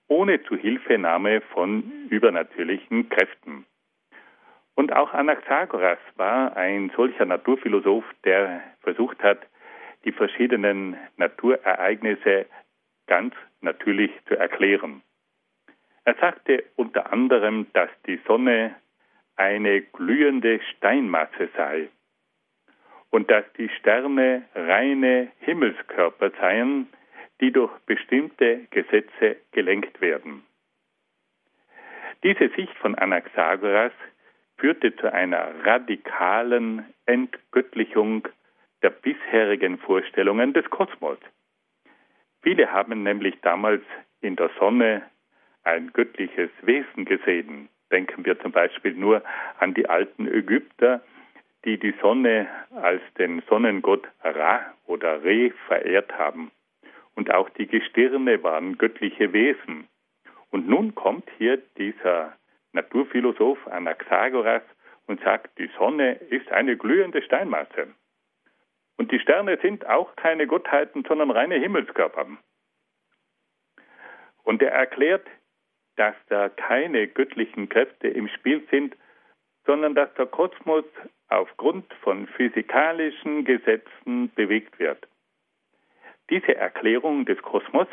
ohne 0.08 0.42
Zuhilfenahme 0.44 1.42
von 1.54 2.08
übernatürlichen 2.10 3.10
Kräften. 3.10 3.66
Und 4.76 4.94
auch 4.94 5.14
Anaxagoras 5.14 6.00
war 6.16 6.56
ein 6.56 6.92
solcher 6.96 7.26
Naturphilosoph, 7.26 8.06
der 8.24 8.64
versucht 8.82 9.22
hat, 9.24 9.40
die 10.06 10.12
verschiedenen 10.12 10.98
Naturereignisse 11.18 12.46
ganz 13.08 13.34
natürlich 13.62 14.12
zu 14.28 14.36
erklären. 14.36 15.02
Er 16.06 16.16
sagte 16.16 16.64
unter 16.76 17.14
anderem, 17.14 17.68
dass 17.74 17.90
die 18.06 18.20
Sonne 18.28 18.76
eine 19.36 19.82
glühende 19.82 20.60
Steinmasse 20.76 21.50
sei 21.56 21.90
und 23.10 23.30
dass 23.32 23.46
die 23.58 23.70
Sterne 23.70 24.44
reine 24.54 25.32
Himmelskörper 25.40 26.32
seien, 26.42 26.88
die 27.42 27.52
durch 27.52 27.72
bestimmte 27.86 28.68
Gesetze 28.70 29.38
gelenkt 29.52 30.02
werden. 30.02 30.44
Diese 32.24 32.50
Sicht 32.50 32.76
von 32.78 32.96
Anaxagoras 32.96 33.92
führte 34.58 34.96
zu 34.96 35.12
einer 35.12 35.66
radikalen 35.66 36.86
Entgöttlichung 37.06 38.28
der 38.82 38.92
bisherigen 38.92 39.78
Vorstellungen 39.78 40.54
des 40.54 40.70
Kosmos. 40.70 41.18
Viele 42.42 42.72
haben 42.72 43.04
nämlich 43.04 43.40
damals 43.42 43.82
in 44.22 44.36
der 44.36 44.50
Sonne 44.60 45.02
ein 45.64 45.92
göttliches 45.94 46.50
Wesen 46.62 47.06
gesehen. 47.06 47.70
Denken 47.92 48.26
wir 48.26 48.40
zum 48.40 48.52
Beispiel 48.52 48.94
nur 48.94 49.24
an 49.60 49.74
die 49.74 49.88
alten 49.90 50.28
Ägypter, 50.28 51.02
die 51.66 51.78
die 51.78 51.94
Sonne 52.02 52.48
als 52.82 53.02
den 53.18 53.42
Sonnengott 53.50 54.08
Ra 54.24 54.74
oder 54.86 55.24
Re 55.24 55.52
verehrt 55.68 56.18
haben. 56.18 56.52
Und 57.16 57.34
auch 57.34 57.50
die 57.50 57.68
Gestirne 57.68 58.42
waren 58.44 58.78
göttliche 58.78 59.34
Wesen. 59.34 59.88
Und 60.52 60.68
nun 60.68 60.96
kommt 60.96 61.30
hier 61.38 61.58
dieser 61.78 62.38
Naturphilosoph 62.74 63.68
Anaxagoras 63.68 64.64
und 65.08 65.22
sagt, 65.22 65.58
die 65.58 65.70
Sonne 65.78 66.14
ist 66.14 66.52
eine 66.52 66.78
glühende 66.78 67.22
Steinmasse. 67.22 67.88
Und 68.98 69.12
die 69.12 69.20
Sterne 69.20 69.58
sind 69.62 69.86
auch 69.88 70.16
keine 70.16 70.48
Gottheiten, 70.48 71.04
sondern 71.08 71.32
reine 71.32 71.56
Himmelskörper. 71.56 72.28
Und 74.44 74.62
er 74.62 74.72
erklärt, 74.72 75.28
dass 75.96 76.16
da 76.30 76.50
keine 76.50 77.08
göttlichen 77.08 77.70
Kräfte 77.70 78.08
im 78.08 78.28
Spiel 78.28 78.66
sind, 78.72 78.96
sondern 79.66 79.96
dass 79.96 80.14
der 80.16 80.26
Kosmos 80.26 80.86
aufgrund 81.30 81.92
von 82.02 82.28
physikalischen 82.28 83.46
Gesetzen 83.46 84.32
bewegt 84.36 84.80
wird. 84.80 85.08
Diese 86.34 86.56
Erklärung 86.56 87.26
des 87.26 87.40
Kosmos 87.44 87.88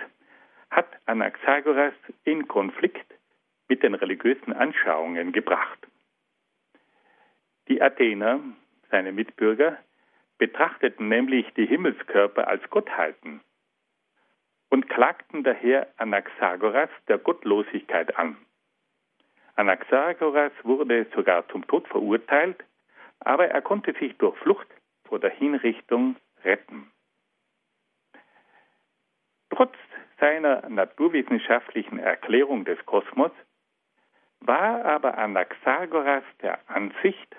hat 0.70 0.86
Anaxagoras 1.04 1.92
in 2.24 2.48
Konflikt 2.48 3.04
mit 3.68 3.82
den 3.82 3.94
religiösen 3.94 4.54
Anschauungen 4.54 5.32
gebracht. 5.32 5.78
Die 7.68 7.82
Athener, 7.82 8.40
seine 8.90 9.12
Mitbürger, 9.12 9.76
betrachteten 10.38 11.10
nämlich 11.10 11.52
die 11.52 11.66
Himmelskörper 11.66 12.48
als 12.48 12.62
Gottheiten 12.70 13.42
und 14.70 14.88
klagten 14.88 15.44
daher 15.44 15.88
Anaxagoras 15.98 16.88
der 17.08 17.18
Gottlosigkeit 17.18 18.16
an. 18.16 18.38
Anaxagoras 19.56 20.52
wurde 20.62 21.06
sogar 21.14 21.46
zum 21.48 21.66
Tod 21.66 21.86
verurteilt, 21.88 22.64
aber 23.18 23.48
er 23.48 23.60
konnte 23.60 23.92
sich 24.00 24.16
durch 24.16 24.38
Flucht 24.38 24.68
vor 25.04 25.18
der 25.18 25.28
Hinrichtung 25.28 26.16
retten. 26.42 26.90
Trotz 29.60 29.76
seiner 30.18 30.66
naturwissenschaftlichen 30.70 31.98
Erklärung 31.98 32.64
des 32.64 32.78
Kosmos 32.86 33.30
war 34.40 34.82
aber 34.86 35.18
Anaxagoras 35.18 36.24
der 36.40 36.58
Ansicht, 36.70 37.36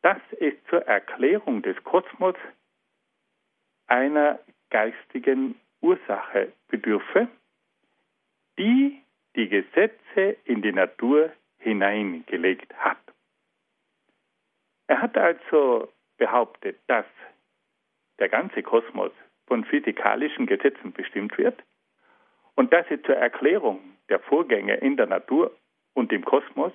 dass 0.00 0.16
es 0.40 0.54
zur 0.70 0.86
Erklärung 0.86 1.60
des 1.60 1.76
Kosmos 1.84 2.36
einer 3.86 4.38
geistigen 4.70 5.60
Ursache 5.82 6.54
bedürfe, 6.68 7.28
die 8.58 9.02
die 9.34 9.50
Gesetze 9.50 10.38
in 10.44 10.62
die 10.62 10.72
Natur 10.72 11.30
hineingelegt 11.58 12.72
hat. 12.78 12.96
Er 14.86 15.02
hat 15.02 15.18
also 15.18 15.92
behauptet, 16.16 16.78
dass 16.86 17.04
der 18.20 18.30
ganze 18.30 18.62
Kosmos 18.62 19.12
von 19.46 19.64
physikalischen 19.64 20.46
Gesetzen 20.46 20.92
bestimmt 20.92 21.36
wird 21.38 21.62
und 22.54 22.72
dass 22.72 22.86
er 22.90 23.02
zur 23.02 23.16
Erklärung 23.16 23.80
der 24.08 24.20
Vorgänge 24.20 24.76
in 24.76 24.96
der 24.96 25.06
Natur 25.06 25.56
und 25.94 26.12
im 26.12 26.24
Kosmos 26.24 26.72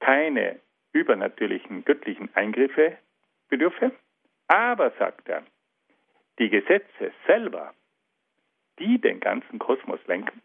keine 0.00 0.60
übernatürlichen 0.92 1.84
göttlichen 1.84 2.34
Eingriffe 2.34 2.98
bedürfe. 3.48 3.92
Aber, 4.48 4.90
sagt 4.98 5.28
er, 5.28 5.44
die 6.38 6.50
Gesetze 6.50 7.12
selber, 7.26 7.74
die 8.78 8.98
den 8.98 9.20
ganzen 9.20 9.58
Kosmos 9.58 10.00
lenken, 10.06 10.42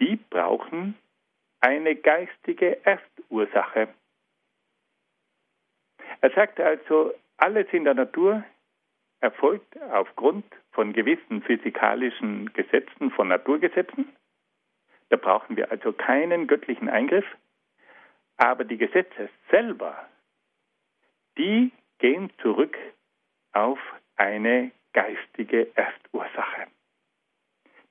die 0.00 0.16
brauchen 0.16 0.96
eine 1.60 1.96
geistige 1.96 2.84
Erstursache. 2.84 3.88
Er 6.20 6.30
sagt 6.30 6.60
also, 6.60 7.12
alles 7.36 7.66
in 7.72 7.84
der 7.84 7.94
Natur 7.94 8.44
erfolgt 9.20 9.80
aufgrund 9.90 10.44
von 10.72 10.92
gewissen 10.92 11.42
physikalischen 11.42 12.52
Gesetzen, 12.52 13.10
von 13.10 13.28
Naturgesetzen. 13.28 14.14
Da 15.08 15.16
brauchen 15.16 15.56
wir 15.56 15.70
also 15.70 15.92
keinen 15.92 16.46
göttlichen 16.46 16.88
Eingriff. 16.88 17.26
Aber 18.36 18.64
die 18.64 18.76
Gesetze 18.76 19.30
selber, 19.50 20.06
die 21.38 21.72
gehen 21.98 22.30
zurück 22.42 22.76
auf 23.52 23.78
eine 24.16 24.72
geistige 24.92 25.74
Erstursache. 25.74 26.66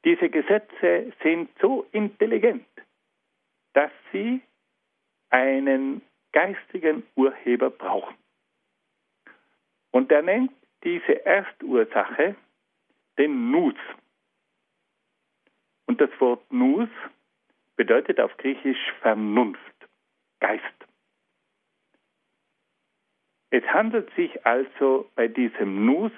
Diese 0.03 0.29
Gesetze 0.29 1.13
sind 1.23 1.49
so 1.59 1.87
intelligent, 1.91 2.67
dass 3.73 3.91
sie 4.11 4.41
einen 5.29 6.03
geistigen 6.31 7.03
Urheber 7.15 7.71
brauchen. 7.71 8.15
Und 9.91 10.11
er 10.11 10.21
nennt 10.21 10.51
diese 10.83 11.25
Erstursache 11.25 12.35
den 13.17 13.51
Nus. 13.51 13.75
Und 15.87 16.01
das 16.01 16.09
Wort 16.19 16.51
Nus 16.51 16.89
bedeutet 17.75 18.19
auf 18.19 18.35
Griechisch 18.37 18.91
Vernunft, 19.01 19.59
Geist. 20.39 20.63
Es 23.51 23.63
handelt 23.65 24.13
sich 24.15 24.45
also 24.45 25.09
bei 25.15 25.27
diesem 25.27 25.85
Nus 25.85 26.11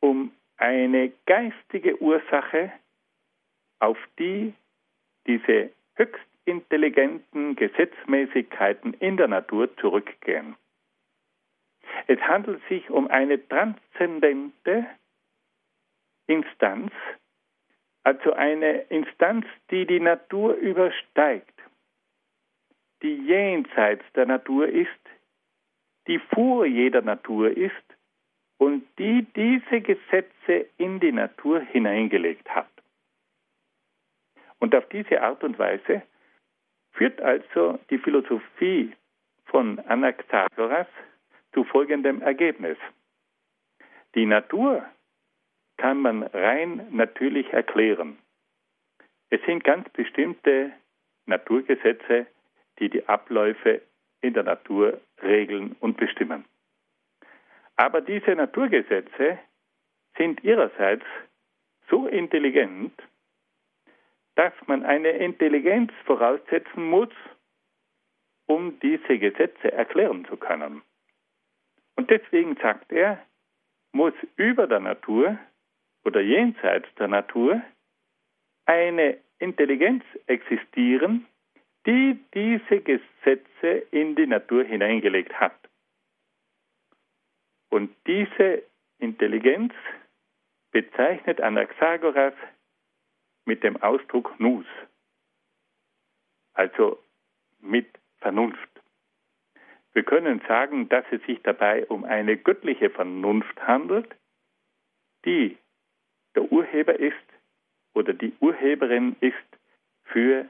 um 0.00 0.32
eine 0.56 1.12
geistige 1.26 2.00
Ursache, 2.00 2.72
auf 3.80 3.98
die 4.18 4.54
diese 5.26 5.70
höchst 5.94 6.26
intelligenten 6.44 7.54
Gesetzmäßigkeiten 7.56 8.94
in 8.94 9.16
der 9.16 9.28
Natur 9.28 9.74
zurückgehen. 9.76 10.56
Es 12.06 12.20
handelt 12.20 12.60
sich 12.68 12.88
um 12.90 13.08
eine 13.08 13.46
transzendente 13.48 14.86
Instanz, 16.26 16.92
Also 18.02 18.32
eine 18.32 18.82
Instanz, 18.88 19.46
die 19.70 19.86
die 19.86 20.00
Natur 20.00 20.54
übersteigt, 20.54 21.54
die 23.02 23.14
jenseits 23.26 24.04
der 24.14 24.26
Natur 24.26 24.68
ist, 24.68 24.90
die 26.06 26.18
vor 26.18 26.64
jeder 26.64 27.02
Natur 27.02 27.50
ist 27.50 27.74
und 28.58 28.86
die 28.98 29.26
diese 29.36 29.80
Gesetze 29.80 30.66
in 30.78 30.98
die 31.00 31.12
Natur 31.12 31.60
hineingelegt 31.60 32.48
hat. 32.48 32.70
Und 34.58 34.74
auf 34.74 34.88
diese 34.88 35.20
Art 35.22 35.42
und 35.44 35.58
Weise 35.58 36.02
führt 36.92 37.20
also 37.20 37.78
die 37.90 37.98
Philosophie 37.98 38.94
von 39.44 39.78
Anaxagoras 39.80 40.88
zu 41.52 41.64
folgendem 41.64 42.22
Ergebnis. 42.22 42.78
Die 44.14 44.26
Natur 44.26 44.84
kann 45.76 46.00
man 46.02 46.22
rein 46.22 46.86
natürlich 46.90 47.52
erklären. 47.52 48.18
Es 49.30 49.40
sind 49.46 49.64
ganz 49.64 49.88
bestimmte 49.90 50.72
Naturgesetze, 51.26 52.26
die 52.78 52.90
die 52.90 53.06
Abläufe 53.08 53.82
in 54.20 54.34
der 54.34 54.42
Natur 54.42 55.00
regeln 55.22 55.76
und 55.80 55.96
bestimmen. 55.96 56.44
Aber 57.76 58.00
diese 58.00 58.34
Naturgesetze 58.34 59.38
sind 60.18 60.44
ihrerseits 60.44 61.04
so 61.88 62.06
intelligent, 62.06 62.92
dass 64.34 64.52
man 64.66 64.84
eine 64.84 65.10
Intelligenz 65.10 65.92
voraussetzen 66.04 66.84
muss, 66.84 67.08
um 68.46 68.78
diese 68.80 69.18
Gesetze 69.18 69.72
erklären 69.72 70.24
zu 70.26 70.36
können. 70.36 70.82
Und 72.00 72.08
deswegen 72.08 72.56
sagt 72.56 72.92
er, 72.92 73.22
muss 73.92 74.14
über 74.36 74.66
der 74.66 74.80
Natur 74.80 75.38
oder 76.02 76.22
jenseits 76.22 76.88
der 76.94 77.08
Natur 77.08 77.60
eine 78.64 79.18
Intelligenz 79.38 80.02
existieren, 80.26 81.26
die 81.84 82.18
diese 82.32 82.80
Gesetze 82.80 83.86
in 83.90 84.16
die 84.16 84.26
Natur 84.26 84.64
hineingelegt 84.64 85.34
hat. 85.38 85.54
Und 87.68 87.94
diese 88.06 88.62
Intelligenz 88.98 89.74
bezeichnet 90.70 91.42
Anaxagoras 91.42 92.32
mit 93.44 93.62
dem 93.62 93.76
Ausdruck 93.82 94.40
Nus, 94.40 94.64
also 96.54 96.98
mit 97.60 97.90
Vernunft. 98.20 98.69
Wir 99.92 100.04
können 100.04 100.40
sagen, 100.46 100.88
dass 100.88 101.04
es 101.10 101.22
sich 101.22 101.42
dabei 101.42 101.86
um 101.86 102.04
eine 102.04 102.36
göttliche 102.36 102.90
Vernunft 102.90 103.60
handelt, 103.66 104.08
die 105.24 105.58
der 106.34 106.50
Urheber 106.52 106.98
ist 106.98 107.16
oder 107.94 108.12
die 108.12 108.32
Urheberin 108.40 109.16
ist 109.20 109.34
für 110.04 110.48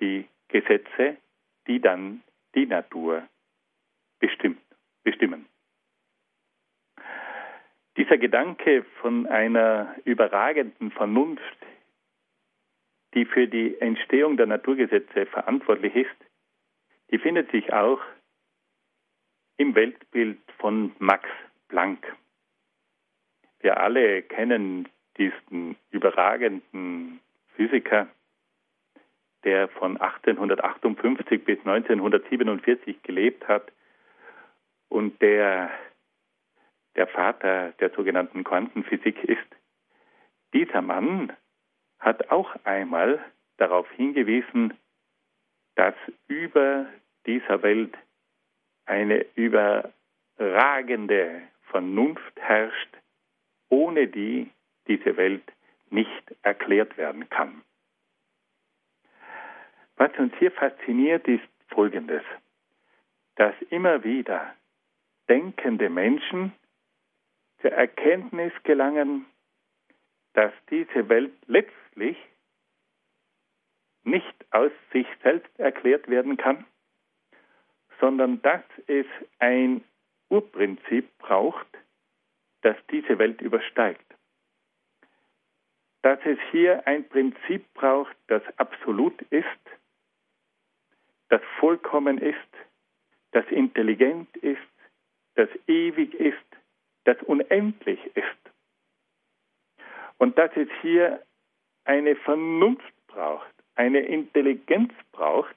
die 0.00 0.26
Gesetze, 0.48 1.16
die 1.66 1.80
dann 1.80 2.22
die 2.54 2.66
Natur 2.66 3.28
bestimmt, 4.18 4.60
bestimmen. 5.04 5.46
Dieser 7.96 8.18
Gedanke 8.18 8.84
von 9.00 9.26
einer 9.26 9.94
überragenden 10.04 10.90
Vernunft, 10.90 11.58
die 13.14 13.24
für 13.24 13.46
die 13.46 13.80
Entstehung 13.80 14.36
der 14.36 14.46
Naturgesetze 14.46 15.26
verantwortlich 15.26 15.94
ist, 15.94 16.16
die 17.10 17.18
findet 17.18 17.50
sich 17.50 17.72
auch 17.72 18.00
im 19.60 19.74
Weltbild 19.74 20.38
von 20.56 20.92
Max 21.00 21.28
Planck. 21.68 22.16
Wir 23.58 23.78
alle 23.78 24.22
kennen 24.22 24.88
diesen 25.18 25.76
überragenden 25.90 27.20
Physiker, 27.56 28.08
der 29.44 29.68
von 29.68 30.00
1858 30.00 31.44
bis 31.44 31.58
1947 31.58 33.02
gelebt 33.02 33.46
hat 33.48 33.70
und 34.88 35.20
der 35.20 35.70
der 36.96 37.06
Vater 37.06 37.72
der 37.80 37.90
sogenannten 37.90 38.44
Quantenphysik 38.44 39.22
ist. 39.24 39.46
Dieser 40.54 40.80
Mann 40.80 41.34
hat 41.98 42.30
auch 42.30 42.56
einmal 42.64 43.22
darauf 43.58 43.88
hingewiesen, 43.90 44.72
dass 45.74 45.94
über 46.28 46.86
dieser 47.26 47.62
Welt 47.62 47.94
eine 48.90 49.24
überragende 49.36 51.42
Vernunft 51.70 52.40
herrscht, 52.40 52.96
ohne 53.68 54.08
die 54.08 54.50
diese 54.88 55.16
Welt 55.16 55.44
nicht 55.90 56.34
erklärt 56.42 56.98
werden 56.98 57.30
kann. 57.30 57.62
Was 59.96 60.10
uns 60.18 60.34
hier 60.40 60.50
fasziniert, 60.50 61.28
ist 61.28 61.46
Folgendes, 61.68 62.24
dass 63.36 63.54
immer 63.70 64.02
wieder 64.02 64.56
denkende 65.28 65.88
Menschen 65.88 66.52
zur 67.60 67.70
Erkenntnis 67.70 68.52
gelangen, 68.64 69.26
dass 70.32 70.52
diese 70.68 71.08
Welt 71.08 71.32
letztlich 71.46 72.16
nicht 74.02 74.34
aus 74.50 74.72
sich 74.92 75.06
selbst 75.22 75.56
erklärt 75.60 76.08
werden 76.08 76.36
kann, 76.36 76.66
sondern 78.00 78.40
dass 78.42 78.62
es 78.86 79.06
ein 79.38 79.84
Urprinzip 80.28 81.06
braucht, 81.18 81.66
das 82.62 82.76
diese 82.90 83.18
Welt 83.18 83.40
übersteigt. 83.40 84.04
Dass 86.02 86.18
es 86.24 86.38
hier 86.50 86.86
ein 86.86 87.06
Prinzip 87.08 87.72
braucht, 87.74 88.16
das 88.26 88.42
absolut 88.56 89.20
ist, 89.30 89.46
das 91.28 91.42
vollkommen 91.58 92.18
ist, 92.18 92.36
das 93.32 93.46
intelligent 93.50 94.34
ist, 94.38 94.58
das 95.34 95.48
ewig 95.66 96.14
ist, 96.14 96.36
das 97.04 97.16
unendlich 97.22 98.00
ist. 98.16 98.26
Und 100.18 100.36
dass 100.38 100.50
es 100.56 100.68
hier 100.82 101.24
eine 101.84 102.16
Vernunft 102.16 102.92
braucht, 103.06 103.52
eine 103.74 104.00
Intelligenz 104.00 104.92
braucht, 105.12 105.56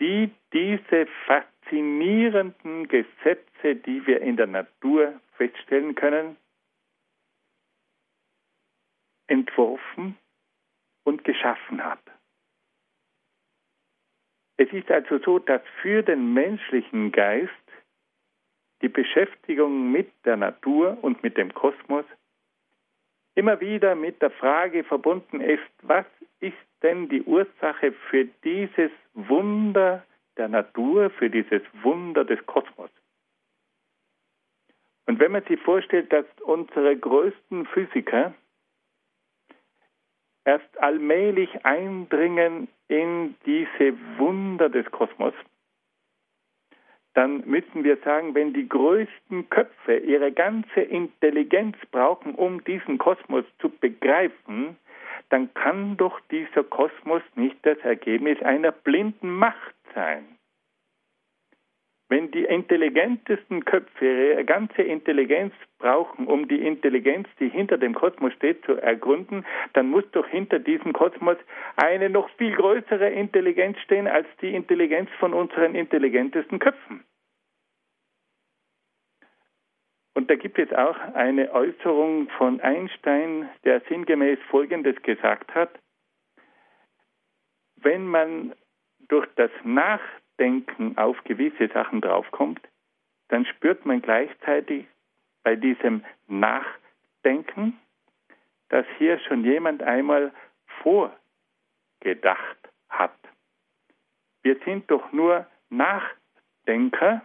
die 0.00 0.30
diese 0.52 1.06
faszinierenden 1.26 2.88
Gesetze, 2.88 3.76
die 3.76 4.06
wir 4.06 4.20
in 4.20 4.36
der 4.36 4.46
Natur 4.46 5.20
feststellen 5.36 5.94
können, 5.94 6.36
entworfen 9.26 10.16
und 11.04 11.24
geschaffen 11.24 11.84
hat. 11.84 12.00
Es 14.58 14.72
ist 14.72 14.90
also 14.90 15.18
so, 15.18 15.38
dass 15.38 15.62
für 15.82 16.02
den 16.02 16.32
menschlichen 16.32 17.12
Geist 17.12 17.52
die 18.82 18.88
Beschäftigung 18.88 19.90
mit 19.92 20.10
der 20.24 20.36
Natur 20.36 20.98
und 21.02 21.22
mit 21.22 21.36
dem 21.36 21.52
Kosmos 21.52 22.04
immer 23.34 23.60
wieder 23.60 23.94
mit 23.94 24.20
der 24.22 24.30
Frage 24.30 24.84
verbunden 24.84 25.40
ist, 25.40 25.62
was 25.82 26.06
ist 26.40 26.56
denn 26.82 27.08
die 27.08 27.22
Ursache 27.22 27.92
für 28.10 28.24
dieses 28.44 28.90
Wunder 29.14 30.04
der 30.36 30.48
Natur, 30.48 31.10
für 31.10 31.30
dieses 31.30 31.62
Wunder 31.82 32.24
des 32.24 32.44
Kosmos? 32.46 32.90
Und 35.06 35.20
wenn 35.20 35.32
man 35.32 35.44
sich 35.44 35.60
vorstellt, 35.60 36.12
dass 36.12 36.26
unsere 36.42 36.96
größten 36.96 37.66
Physiker 37.66 38.34
erst 40.44 40.78
allmählich 40.78 41.64
eindringen 41.64 42.68
in 42.88 43.36
diese 43.46 43.96
Wunder 44.18 44.68
des 44.68 44.90
Kosmos, 44.90 45.34
dann 47.14 47.48
müssen 47.48 47.82
wir 47.82 47.96
sagen, 48.04 48.34
wenn 48.34 48.52
die 48.52 48.68
größten 48.68 49.48
Köpfe 49.48 49.96
ihre 49.96 50.32
ganze 50.32 50.82
Intelligenz 50.82 51.76
brauchen, 51.90 52.34
um 52.34 52.62
diesen 52.64 52.98
Kosmos 52.98 53.44
zu 53.58 53.70
begreifen, 53.70 54.76
dann 55.30 55.52
kann 55.54 55.96
doch 55.96 56.20
dieser 56.30 56.64
Kosmos 56.64 57.22
nicht 57.34 57.56
das 57.62 57.78
Ergebnis 57.78 58.40
einer 58.42 58.72
blinden 58.72 59.30
Macht 59.30 59.74
sein. 59.94 60.36
Wenn 62.08 62.30
die 62.30 62.44
intelligentesten 62.44 63.64
Köpfe 63.64 64.04
ihre 64.04 64.44
ganze 64.44 64.82
Intelligenz 64.82 65.52
brauchen, 65.78 66.28
um 66.28 66.46
die 66.46 66.64
Intelligenz, 66.64 67.26
die 67.40 67.48
hinter 67.48 67.78
dem 67.78 67.94
Kosmos 67.94 68.32
steht, 68.34 68.64
zu 68.64 68.74
ergründen, 68.74 69.44
dann 69.72 69.90
muss 69.90 70.04
doch 70.12 70.26
hinter 70.28 70.60
diesem 70.60 70.92
Kosmos 70.92 71.36
eine 71.74 72.08
noch 72.08 72.30
viel 72.36 72.54
größere 72.54 73.10
Intelligenz 73.10 73.78
stehen 73.80 74.06
als 74.06 74.28
die 74.40 74.54
Intelligenz 74.54 75.10
von 75.18 75.34
unseren 75.34 75.74
intelligentesten 75.74 76.60
Köpfen. 76.60 77.02
Und 80.16 80.30
da 80.30 80.34
gibt 80.34 80.58
es 80.58 80.72
auch 80.72 80.96
eine 81.14 81.52
Äußerung 81.52 82.28
von 82.30 82.60
Einstein, 82.60 83.50
der 83.64 83.82
sinngemäß 83.82 84.38
Folgendes 84.48 85.00
gesagt 85.02 85.54
hat. 85.54 85.70
Wenn 87.76 88.06
man 88.06 88.54
durch 89.08 89.26
das 89.36 89.50
Nachdenken 89.62 90.26
Denken 90.38 90.98
auf 90.98 91.22
gewisse 91.24 91.68
Sachen 91.68 92.00
draufkommt, 92.00 92.60
dann 93.28 93.46
spürt 93.46 93.86
man 93.86 94.02
gleichzeitig 94.02 94.86
bei 95.42 95.56
diesem 95.56 96.04
Nachdenken, 96.26 97.78
dass 98.68 98.86
hier 98.98 99.18
schon 99.20 99.44
jemand 99.44 99.82
einmal 99.82 100.32
vorgedacht 100.82 102.58
hat. 102.88 103.16
Wir 104.42 104.58
sind 104.64 104.90
doch 104.90 105.12
nur 105.12 105.46
Nachdenker 105.70 107.22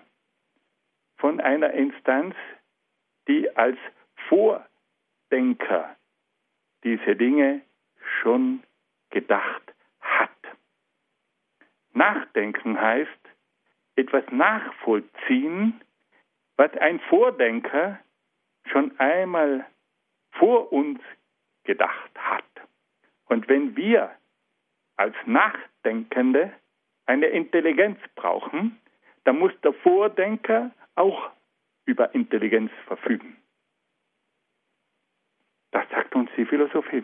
von 1.17 1.39
einer 1.39 1.71
Instanz, 1.71 2.35
die 3.31 3.55
als 3.55 3.77
Vordenker 4.27 5.95
diese 6.83 7.15
Dinge 7.15 7.61
schon 8.21 8.61
gedacht 9.09 9.73
hat. 10.01 10.29
Nachdenken 11.93 12.79
heißt 12.79 13.09
etwas 13.95 14.25
nachvollziehen, 14.31 15.79
was 16.57 16.73
ein 16.77 16.99
Vordenker 17.09 17.99
schon 18.65 18.99
einmal 18.99 19.65
vor 20.31 20.73
uns 20.73 20.99
gedacht 21.63 22.11
hat. 22.17 22.43
Und 23.27 23.47
wenn 23.47 23.77
wir 23.77 24.11
als 24.97 25.15
Nachdenkende 25.25 26.51
eine 27.05 27.27
Intelligenz 27.27 27.97
brauchen, 28.15 28.77
dann 29.23 29.39
muss 29.39 29.53
der 29.61 29.73
Vordenker 29.73 30.71
auch 30.95 31.31
über 31.91 32.15
Intelligenz 32.15 32.71
verfügen. 32.87 33.35
Das 35.71 35.87
sagt 35.89 36.15
uns 36.15 36.29
die 36.37 36.45
Philosophie. 36.45 37.03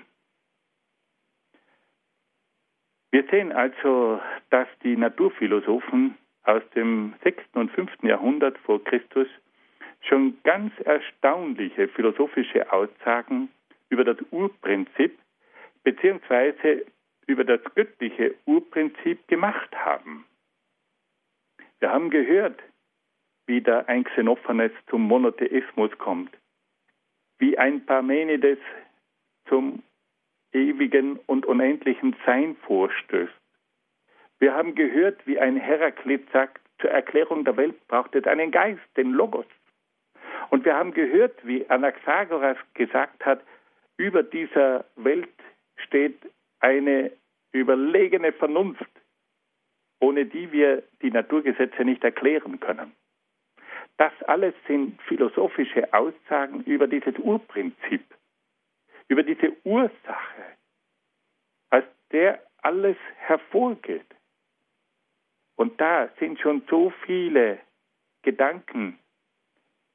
Wir 3.12 3.26
sehen 3.30 3.52
also, 3.52 4.22
dass 4.50 4.68
die 4.84 4.96
Naturphilosophen 4.96 6.18
aus 6.44 6.64
dem 6.74 7.14
6. 7.24 7.44
und 7.54 7.72
5. 7.72 8.04
Jahrhundert 8.04 8.58
vor 8.60 8.82
Christus 8.82 9.28
schon 10.02 10.38
ganz 10.44 10.72
erstaunliche 10.86 11.90
philosophische 11.90 12.72
Aussagen 12.72 13.50
über 13.90 14.06
das 14.06 14.18
Urprinzip 14.32 15.18
bzw. 15.84 16.86
über 17.26 17.44
das 17.44 17.62
göttliche 17.76 18.36
Urprinzip 18.46 19.28
gemacht 19.28 19.76
haben. 19.76 20.26
Wir 21.80 21.92
haben 21.92 22.10
gehört, 22.10 22.62
wie 23.48 23.62
da 23.62 23.80
ein 23.88 24.04
Xenophanes 24.04 24.72
zum 24.90 25.02
Monotheismus 25.02 25.98
kommt, 25.98 26.38
wie 27.40 27.58
ein 27.58 27.86
Parmenides 27.86 28.60
zum 29.48 29.82
ewigen 30.54 31.18
und 31.26 31.46
unendlichen 31.46 32.16
Sein 32.26 32.56
vorstößt. 32.68 33.34
Wir 34.40 34.54
haben 34.54 34.76
gehört, 34.76 35.26
wie 35.26 35.40
ein 35.40 35.58
Heraklit 35.58 36.30
sagt, 36.32 36.62
zur 36.80 36.92
Erklärung 36.92 37.44
der 37.44 37.58
Welt 37.58 37.88
braucht 37.88 38.14
es 38.16 38.26
einen 38.26 38.52
Geist, 38.52 38.82
den 38.98 39.12
Logos. 39.12 39.48
Und 40.50 40.64
wir 40.64 40.76
haben 40.76 40.94
gehört, 40.94 41.46
wie 41.46 41.68
Anaxagoras 41.70 42.58
gesagt 42.74 43.26
hat, 43.26 43.42
über 43.98 44.22
dieser 44.22 44.86
Welt 44.96 45.30
steht 45.78 46.18
eine 46.60 47.12
überlegene 47.52 48.32
Vernunft, 48.32 48.90
ohne 50.00 50.26
die 50.26 50.52
wir 50.52 50.84
die 51.02 51.12
Naturgesetze 51.12 51.84
nicht 51.84 52.04
erklären 52.04 52.60
können. 52.60 52.92
Das 53.98 54.14
alles 54.24 54.54
sind 54.68 55.02
philosophische 55.04 55.92
Aussagen 55.94 56.64
über 56.64 56.88
dieses 56.88 57.18
Urprinzip, 57.18 58.06
über 59.08 59.24
diese 59.24 59.56
Ursache, 59.64 60.58
aus 61.72 61.84
der 62.12 62.44
alles 62.62 62.98
hervorgeht. 63.18 64.06
Und 65.56 65.82
da 65.82 66.10
sind 66.20 66.40
schon 66.40 66.62
so 66.70 66.92
viele 67.06 67.60
Gedanken, 68.22 69.00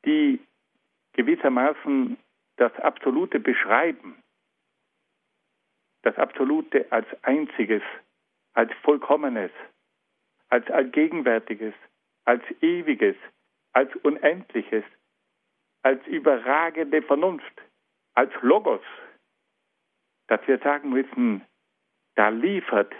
die 0.05 0.40
gewissermaßen 1.12 2.18
das 2.57 2.74
Absolute 2.80 3.38
beschreiben. 3.38 4.20
Das 6.03 6.16
Absolute 6.16 6.90
als 6.90 7.07
einziges, 7.22 7.82
als 8.55 8.72
vollkommenes, 8.82 9.53
als 10.48 10.68
allgegenwärtiges, 10.70 11.74
als 12.24 12.42
ewiges, 12.61 13.16
als 13.72 13.94
unendliches, 13.96 14.84
als 15.82 16.06
überragende 16.06 17.02
Vernunft, 17.02 17.62
als 18.14 18.32
Logos, 18.42 18.82
dass 20.28 20.40
wir 20.46 20.58
sagen 20.58 20.90
müssen, 20.90 21.44
da 22.14 22.28
liefert 22.28 22.92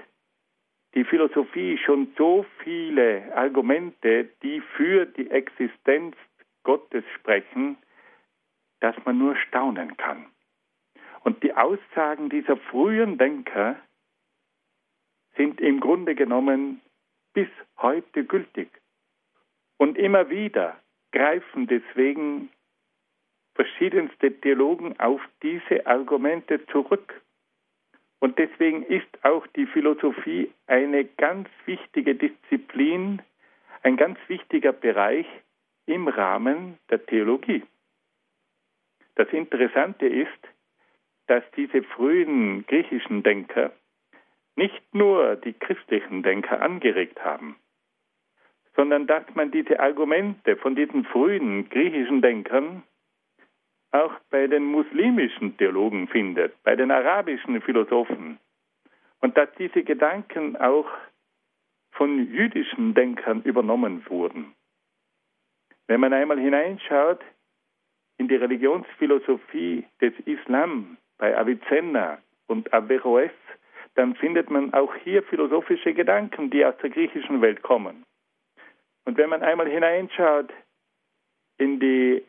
die 0.95 1.05
Philosophie 1.05 1.79
schon 1.79 2.13
so 2.19 2.45
viele 2.63 3.35
Argumente, 3.35 4.25
die 4.43 4.61
für 4.61 5.07
die 5.07 5.31
Existenz 5.31 6.17
Gottes 6.65 7.05
sprechen, 7.15 7.79
dass 8.81 8.95
man 9.05 9.19
nur 9.19 9.37
staunen 9.37 9.97
kann. 9.97 10.27
Und 11.21 11.43
die 11.43 11.55
Aussagen 11.55 12.29
dieser 12.29 12.57
frühen 12.57 13.17
Denker 13.17 13.77
sind 15.37 15.61
im 15.61 15.81
Grunde 15.81 16.15
genommen 16.15 16.83
bis 17.33 17.49
heute 17.79 18.25
gültig. 18.25 18.82
Und 19.79 19.99
immer 19.99 20.31
wieder 20.31 20.77
greifen 21.13 21.67
deswegen 21.67 22.51
verschiedenste 23.55 24.33
Theologen 24.41 24.99
auf 24.99 25.21
diese 25.43 25.87
Argumente 25.87 26.65
zurück. 26.67 27.21
Und 28.21 28.39
deswegen 28.39 28.83
ist 28.85 29.25
auch 29.25 29.47
die 29.49 29.67
Philosophie 29.67 30.51
eine 30.67 31.05
ganz 31.05 31.49
wichtige 31.67 32.15
Disziplin, 32.15 33.21
ein 33.83 33.97
ganz 33.97 34.19
wichtiger 34.29 34.73
Bereich 34.73 35.27
im 35.87 36.09
Rahmen 36.09 36.79
der 36.89 37.05
Theologie. 37.05 37.65
Das 39.17 39.29
Interessante 39.33 40.07
ist, 40.07 40.31
dass 41.27 41.43
diese 41.57 41.83
frühen 41.83 42.67
griechischen 42.67 43.23
Denker 43.23 43.73
nicht 44.57 44.83
nur 44.95 45.37
die 45.37 45.53
christlichen 45.53 46.23
Denker 46.23 46.61
angeregt 46.61 47.25
haben, 47.25 47.57
sondern 48.77 49.07
dass 49.07 49.25
man 49.35 49.51
diese 49.51 49.81
Argumente 49.81 50.57
von 50.57 50.75
diesen 50.75 51.05
frühen 51.05 51.69
griechischen 51.69 52.23
Denkern 52.23 52.83
auch 53.91 54.13
bei 54.31 54.47
den 54.47 54.65
muslimischen 54.65 55.57
Theologen 55.59 56.09
findet, 56.09 56.61
bei 56.63 56.75
den 56.77 56.91
arabischen 56.91 57.61
Philosophen. 57.61 58.39
Und 59.21 59.37
dass 59.37 59.49
diese 59.59 59.83
Gedanken 59.83 60.57
auch 60.57 60.89
von 61.93 62.27
jüdischen 62.33 62.95
Denkern 62.95 63.43
übernommen 63.43 64.05
wurden. 64.09 64.55
Wenn 65.87 66.01
man 66.01 66.13
einmal 66.13 66.41
hineinschaut 66.41 67.21
in 68.17 68.29
die 68.29 68.37
Religionsphilosophie 68.37 69.85
des 70.01 70.15
Islam 70.25 70.97
bei 71.19 71.37
Avicenna 71.37 72.19
und 72.47 72.73
Averroes, 72.73 73.31
dann 73.95 74.15
findet 74.17 74.51
man 74.51 74.73
auch 74.73 74.95
hier 75.05 75.23
philosophische 75.23 75.93
Gedanken, 75.93 76.49
die 76.51 76.65
aus 76.65 76.77
der 76.79 76.91
griechischen 76.91 77.43
Welt 77.43 77.63
kommen. 77.63 78.07
Und 79.05 79.17
wenn 79.17 79.31
man 79.31 79.43
einmal 79.43 79.69
hineinschaut 79.69 80.53
in 81.59 81.81
die 81.81 82.25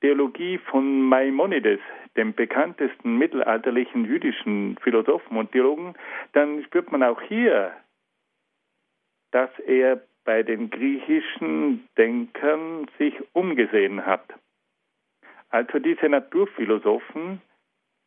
Theologie 0.00 0.58
von 0.58 1.02
Maimonides, 1.02 1.80
dem 2.16 2.34
bekanntesten 2.34 3.18
mittelalterlichen 3.18 4.04
jüdischen 4.04 4.76
Philosophen 4.82 5.36
und 5.36 5.52
Theologen, 5.52 5.94
dann 6.32 6.64
spürt 6.64 6.90
man 6.90 7.02
auch 7.02 7.20
hier, 7.22 7.72
dass 9.32 9.50
er 9.66 10.00
bei 10.24 10.42
den 10.42 10.70
griechischen 10.70 11.88
Denkern 11.96 12.88
sich 12.98 13.14
umgesehen 13.32 14.04
hat. 14.04 14.24
Also 15.50 15.78
diese 15.78 16.08
Naturphilosophen 16.08 17.40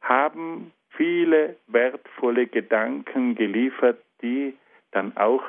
haben 0.01 0.73
viele 0.91 1.55
wertvolle 1.67 2.47
Gedanken 2.47 3.35
geliefert, 3.35 4.03
die 4.21 4.57
dann 4.91 5.15
auch 5.17 5.43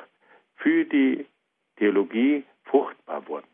für 0.57 0.85
die 0.85 1.27
Theologie 1.81 2.45
fruchtbar 2.65 3.27
wurden. 3.27 3.49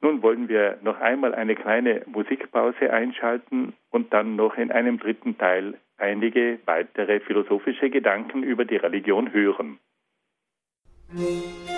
Nun 0.00 0.20
wollen 0.20 0.48
wir 0.48 0.78
noch 0.82 0.98
einmal 1.00 1.32
eine 1.32 1.54
kleine 1.54 2.02
Musikpause 2.06 2.92
einschalten 2.92 3.72
und 3.90 4.12
dann 4.12 4.34
noch 4.34 4.56
in 4.58 4.72
einem 4.72 4.98
dritten 4.98 5.38
Teil 5.38 5.78
einige 5.96 6.58
weitere 6.64 7.20
philosophische 7.20 7.88
Gedanken 7.88 8.42
über 8.42 8.64
die 8.64 8.76
Religion 8.76 9.32
hören. 9.32 9.78
Musik 11.12 11.71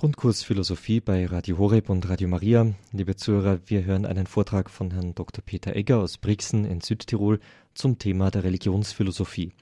Grundkurs 0.00 0.42
Philosophie 0.42 0.98
bei 1.00 1.26
Radio 1.26 1.58
Horeb 1.58 1.90
und 1.90 2.08
Radio 2.08 2.26
Maria. 2.26 2.72
Liebe 2.90 3.16
Zuhörer, 3.16 3.60
wir 3.66 3.84
hören 3.84 4.06
einen 4.06 4.26
Vortrag 4.26 4.70
von 4.70 4.90
Herrn 4.92 5.14
Dr. 5.14 5.44
Peter 5.44 5.76
Egger 5.76 5.98
aus 5.98 6.16
Brixen 6.16 6.64
in 6.64 6.80
Südtirol 6.80 7.38
zum 7.74 7.98
Thema 7.98 8.30
der 8.30 8.44
Religionsphilosophie. 8.44 9.52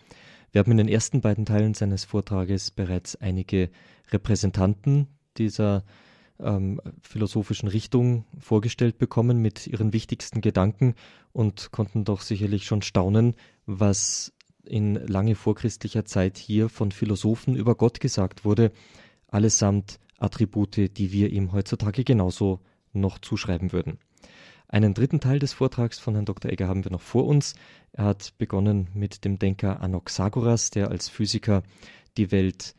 Wir 0.52 0.60
haben 0.60 0.70
in 0.70 0.76
den 0.76 0.86
ersten 0.86 1.22
beiden 1.22 1.44
Teilen 1.44 1.74
seines 1.74 2.04
Vortrages 2.04 2.70
bereits 2.70 3.16
einige 3.16 3.68
Repräsentanten 4.12 5.08
dieser 5.38 5.82
ähm, 6.38 6.80
philosophischen 7.02 7.68
Richtung 7.68 8.24
vorgestellt 8.38 8.96
bekommen 8.98 9.42
mit 9.42 9.66
ihren 9.66 9.92
wichtigsten 9.92 10.40
Gedanken 10.40 10.94
und 11.32 11.72
konnten 11.72 12.04
doch 12.04 12.20
sicherlich 12.20 12.64
schon 12.64 12.82
staunen, 12.82 13.34
was 13.66 14.32
in 14.64 14.94
lange 14.94 15.34
vorchristlicher 15.34 16.04
Zeit 16.04 16.38
hier 16.38 16.68
von 16.68 16.92
Philosophen 16.92 17.56
über 17.56 17.74
Gott 17.74 17.98
gesagt 17.98 18.44
wurde, 18.44 18.70
allesamt 19.26 19.98
Attribute, 20.18 20.96
die 20.96 21.12
wir 21.12 21.30
ihm 21.30 21.52
heutzutage 21.52 22.04
genauso 22.04 22.60
noch 22.92 23.18
zuschreiben 23.18 23.72
würden. 23.72 23.98
Einen 24.68 24.92
dritten 24.92 25.20
Teil 25.20 25.38
des 25.38 25.54
Vortrags 25.54 25.98
von 25.98 26.14
Herrn 26.14 26.26
Dr. 26.26 26.52
Egger 26.52 26.68
haben 26.68 26.84
wir 26.84 26.90
noch 26.92 27.00
vor 27.00 27.26
uns. 27.26 27.54
Er 27.92 28.04
hat 28.04 28.36
begonnen 28.36 28.88
mit 28.92 29.24
dem 29.24 29.38
Denker 29.38 29.80
Anaxagoras, 29.80 30.70
der 30.70 30.90
als 30.90 31.08
Physiker 31.08 31.62
die 32.18 32.30
Welt 32.30 32.74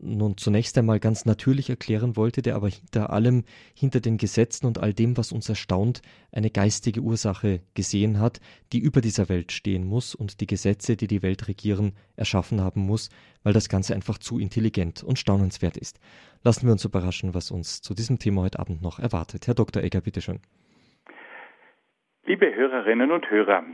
nun 0.00 0.36
zunächst 0.36 0.76
einmal 0.78 1.00
ganz 1.00 1.24
natürlich 1.24 1.70
erklären 1.70 2.16
wollte, 2.16 2.42
der 2.42 2.56
aber 2.56 2.68
hinter 2.68 3.10
allem, 3.10 3.44
hinter 3.74 4.00
den 4.00 4.18
Gesetzen 4.18 4.66
und 4.66 4.78
all 4.78 4.92
dem, 4.92 5.16
was 5.16 5.32
uns 5.32 5.48
erstaunt, 5.48 6.02
eine 6.32 6.50
geistige 6.50 7.00
Ursache 7.00 7.60
gesehen 7.74 8.20
hat, 8.20 8.40
die 8.72 8.78
über 8.78 9.00
dieser 9.00 9.28
Welt 9.28 9.52
stehen 9.52 9.84
muss 9.84 10.14
und 10.14 10.40
die 10.40 10.46
Gesetze, 10.46 10.96
die 10.96 11.06
die 11.06 11.22
Welt 11.22 11.48
regieren, 11.48 11.92
erschaffen 12.16 12.60
haben 12.60 12.80
muss, 12.82 13.10
weil 13.42 13.52
das 13.52 13.68
Ganze 13.68 13.94
einfach 13.94 14.18
zu 14.18 14.38
intelligent 14.38 15.02
und 15.02 15.18
staunenswert 15.18 15.76
ist. 15.76 16.00
Lassen 16.42 16.66
wir 16.66 16.72
uns 16.72 16.84
überraschen, 16.84 17.34
was 17.34 17.50
uns 17.50 17.82
zu 17.82 17.94
diesem 17.94 18.18
Thema 18.18 18.42
heute 18.42 18.58
Abend 18.58 18.82
noch 18.82 18.98
erwartet. 18.98 19.46
Herr 19.46 19.54
Dr. 19.54 19.82
Egger, 19.82 20.00
bitteschön. 20.00 20.40
Liebe 22.24 22.54
Hörerinnen 22.54 23.10
und 23.10 23.28
Hörer, 23.30 23.64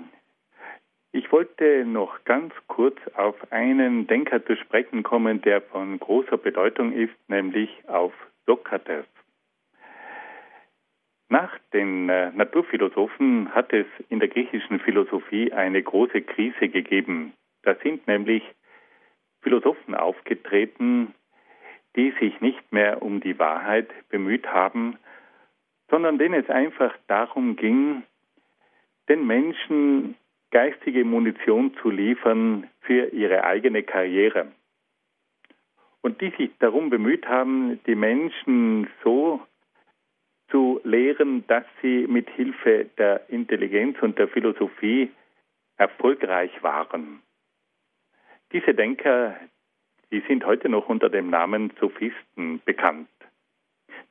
ich 1.17 1.33
wollte 1.33 1.87
noch 1.87 2.25
ganz 2.25 2.53
kurz 2.67 2.99
auf 3.15 3.35
einen 3.51 4.07
Denker 4.07 4.45
zu 4.45 4.55
sprechen 4.57 5.03
kommen, 5.03 5.41
der 5.41 5.63
von 5.63 5.99
großer 5.99 6.37
Bedeutung 6.37 6.93
ist, 6.93 7.15
nämlich 7.29 7.71
auf 7.89 8.13
Sokrates. 8.45 9.07
Nach 11.29 11.51
den 11.73 12.11
äh, 12.11 12.31
Naturphilosophen 12.33 13.55
hat 13.55 13.73
es 13.73 13.87
in 14.11 14.21
der 14.21 14.29
griechischen 14.29 14.79
Philosophie 14.79 15.53
eine 15.53 15.83
große 15.83 16.21
Krise 16.21 16.69
gegeben. 16.69 17.33
Da 17.63 17.75
sind 17.83 18.07
nämlich 18.07 18.43
Philosophen 19.41 19.95
aufgetreten, 19.95 21.15
die 21.97 22.13
sich 22.21 22.41
nicht 22.43 22.73
mehr 22.73 23.01
um 23.01 23.21
die 23.21 23.39
Wahrheit 23.39 23.89
bemüht 24.11 24.47
haben, 24.47 24.99
sondern 25.91 26.19
denen 26.19 26.43
es 26.43 26.51
einfach 26.51 26.95
darum 27.07 27.57
ging, 27.57 28.03
den 29.09 29.27
Menschen 29.27 30.15
geistige 30.51 31.05
Munition 31.05 31.75
zu 31.83 31.91
liefern 31.91 32.69
für 32.81 33.13
ihre 33.13 33.45
eigene 33.45 33.83
Karriere. 33.83 34.53
Und 36.01 36.21
die 36.21 36.31
sich 36.39 36.51
darum 36.59 36.91
bemüht 36.91 37.27
haben, 37.27 37.81
die 37.87 37.97
Menschen 37.97 38.89
so 39.03 39.41
zu 40.51 40.81
lehren, 40.85 41.45
dass 41.49 41.65
sie 41.83 42.07
mit 42.07 42.31
Hilfe 42.31 42.87
der 42.97 43.29
Intelligenz 43.29 44.01
und 44.01 44.19
der 44.19 44.29
Philosophie 44.29 45.11
erfolgreich 45.77 46.63
waren. 46.63 47.23
Diese 48.53 48.75
Denker, 48.75 49.37
die 50.13 50.21
sind 50.29 50.47
heute 50.47 50.69
noch 50.69 50.89
unter 50.89 51.11
dem 51.11 51.31
Namen 51.31 51.73
Sophisten 51.81 52.61
bekannt. 52.65 53.09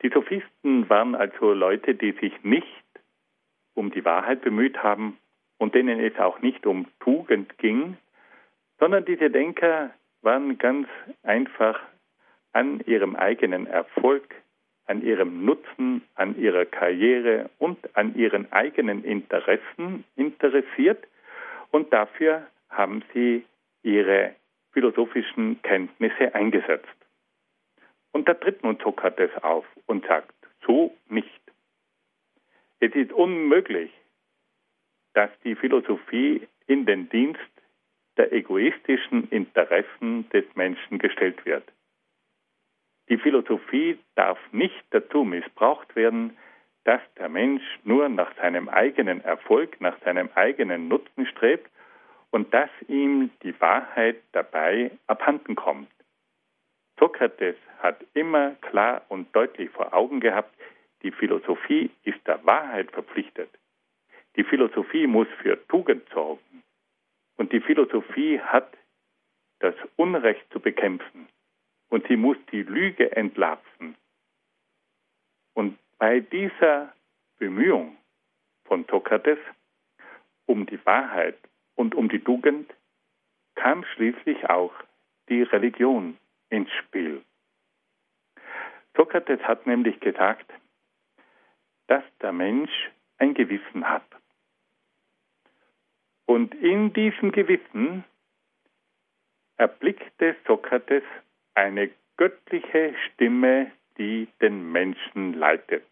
Die 0.02 0.10
Sophisten 0.10 0.88
waren 0.90 1.14
also 1.14 1.54
Leute, 1.54 1.94
die 1.94 2.12
sich 2.12 2.44
nicht 2.44 2.84
um 3.74 3.90
die 3.90 4.04
Wahrheit 4.04 4.42
bemüht 4.42 4.82
haben, 4.82 5.16
und 5.58 5.74
denen 5.74 6.00
es 6.00 6.18
auch 6.18 6.40
nicht 6.40 6.66
um 6.66 6.86
Tugend 7.00 7.56
ging, 7.58 7.96
sondern 8.78 9.04
diese 9.04 9.30
Denker 9.30 9.90
waren 10.22 10.58
ganz 10.58 10.88
einfach 11.22 11.80
an 12.52 12.80
ihrem 12.86 13.16
eigenen 13.16 13.66
Erfolg, 13.66 14.34
an 14.86 15.02
ihrem 15.02 15.44
Nutzen, 15.44 16.02
an 16.14 16.38
ihrer 16.38 16.64
Karriere 16.64 17.50
und 17.58 17.78
an 17.96 18.14
ihren 18.14 18.50
eigenen 18.52 19.04
Interessen 19.04 20.04
interessiert 20.16 21.06
und 21.70 21.92
dafür 21.92 22.46
haben 22.70 23.02
sie 23.12 23.44
ihre 23.82 24.34
philosophischen 24.72 25.60
Kenntnisse 25.62 26.34
eingesetzt. 26.34 26.86
Und 28.12 28.28
da 28.28 28.34
tritt 28.34 28.62
nun 28.62 28.78
Sokrates 28.82 29.30
auf 29.42 29.64
und 29.86 30.06
sagt, 30.06 30.34
so 30.66 30.94
nicht. 31.08 31.40
Es 32.80 32.94
ist 32.94 33.12
unmöglich, 33.12 33.90
dass 35.16 35.30
die 35.44 35.54
Philosophie 35.54 36.46
in 36.66 36.84
den 36.84 37.08
Dienst 37.08 37.40
der 38.18 38.32
egoistischen 38.34 39.26
Interessen 39.30 40.28
des 40.28 40.44
Menschen 40.54 40.98
gestellt 40.98 41.46
wird. 41.46 41.64
Die 43.08 43.16
Philosophie 43.16 43.98
darf 44.14 44.38
nicht 44.52 44.84
dazu 44.90 45.24
missbraucht 45.24 45.96
werden, 45.96 46.36
dass 46.84 47.00
der 47.16 47.30
Mensch 47.30 47.62
nur 47.82 48.10
nach 48.10 48.36
seinem 48.36 48.68
eigenen 48.68 49.22
Erfolg, 49.22 49.80
nach 49.80 49.98
seinem 50.04 50.28
eigenen 50.34 50.88
Nutzen 50.88 51.26
strebt 51.26 51.70
und 52.30 52.52
dass 52.52 52.70
ihm 52.86 53.30
die 53.42 53.58
Wahrheit 53.58 54.16
dabei 54.32 54.90
abhanden 55.06 55.54
kommt. 55.54 55.90
Sokrates 57.00 57.56
hat 57.78 58.04
immer 58.12 58.50
klar 58.60 59.02
und 59.08 59.34
deutlich 59.34 59.70
vor 59.70 59.94
Augen 59.94 60.20
gehabt, 60.20 60.54
die 61.02 61.10
Philosophie 61.10 61.90
ist 62.04 62.20
der 62.26 62.44
Wahrheit 62.44 62.90
verpflichtet. 62.90 63.48
Die 64.36 64.44
Philosophie 64.44 65.06
muss 65.06 65.28
für 65.42 65.66
Tugend 65.68 66.08
sorgen. 66.10 66.62
Und 67.36 67.52
die 67.52 67.60
Philosophie 67.60 68.40
hat 68.40 68.76
das 69.60 69.74
Unrecht 69.96 70.44
zu 70.52 70.60
bekämpfen. 70.60 71.28
Und 71.88 72.06
sie 72.08 72.16
muss 72.16 72.36
die 72.52 72.62
Lüge 72.62 73.16
entlarven. 73.16 73.96
Und 75.54 75.78
bei 75.98 76.20
dieser 76.20 76.92
Bemühung 77.38 77.96
von 78.64 78.84
Sokrates 78.84 79.38
um 80.46 80.66
die 80.66 80.84
Wahrheit 80.84 81.38
und 81.74 81.94
um 81.94 82.08
die 82.08 82.22
Tugend 82.22 82.72
kam 83.54 83.84
schließlich 83.84 84.48
auch 84.50 84.72
die 85.28 85.42
Religion 85.42 86.18
ins 86.50 86.70
Spiel. 86.72 87.22
Sokrates 88.96 89.40
hat 89.40 89.66
nämlich 89.66 89.98
gesagt, 90.00 90.50
dass 91.86 92.04
der 92.20 92.32
Mensch 92.32 92.90
ein 93.18 93.34
Gewissen 93.34 93.88
hat. 93.88 94.04
Und 96.26 96.54
in 96.56 96.92
diesem 96.92 97.32
Gewissen 97.32 98.04
erblickte 99.56 100.36
Sokrates 100.46 101.04
eine 101.54 101.90
göttliche 102.16 102.94
Stimme, 103.06 103.70
die 103.98 104.28
den 104.40 104.70
Menschen 104.72 105.34
leitet. 105.34 105.84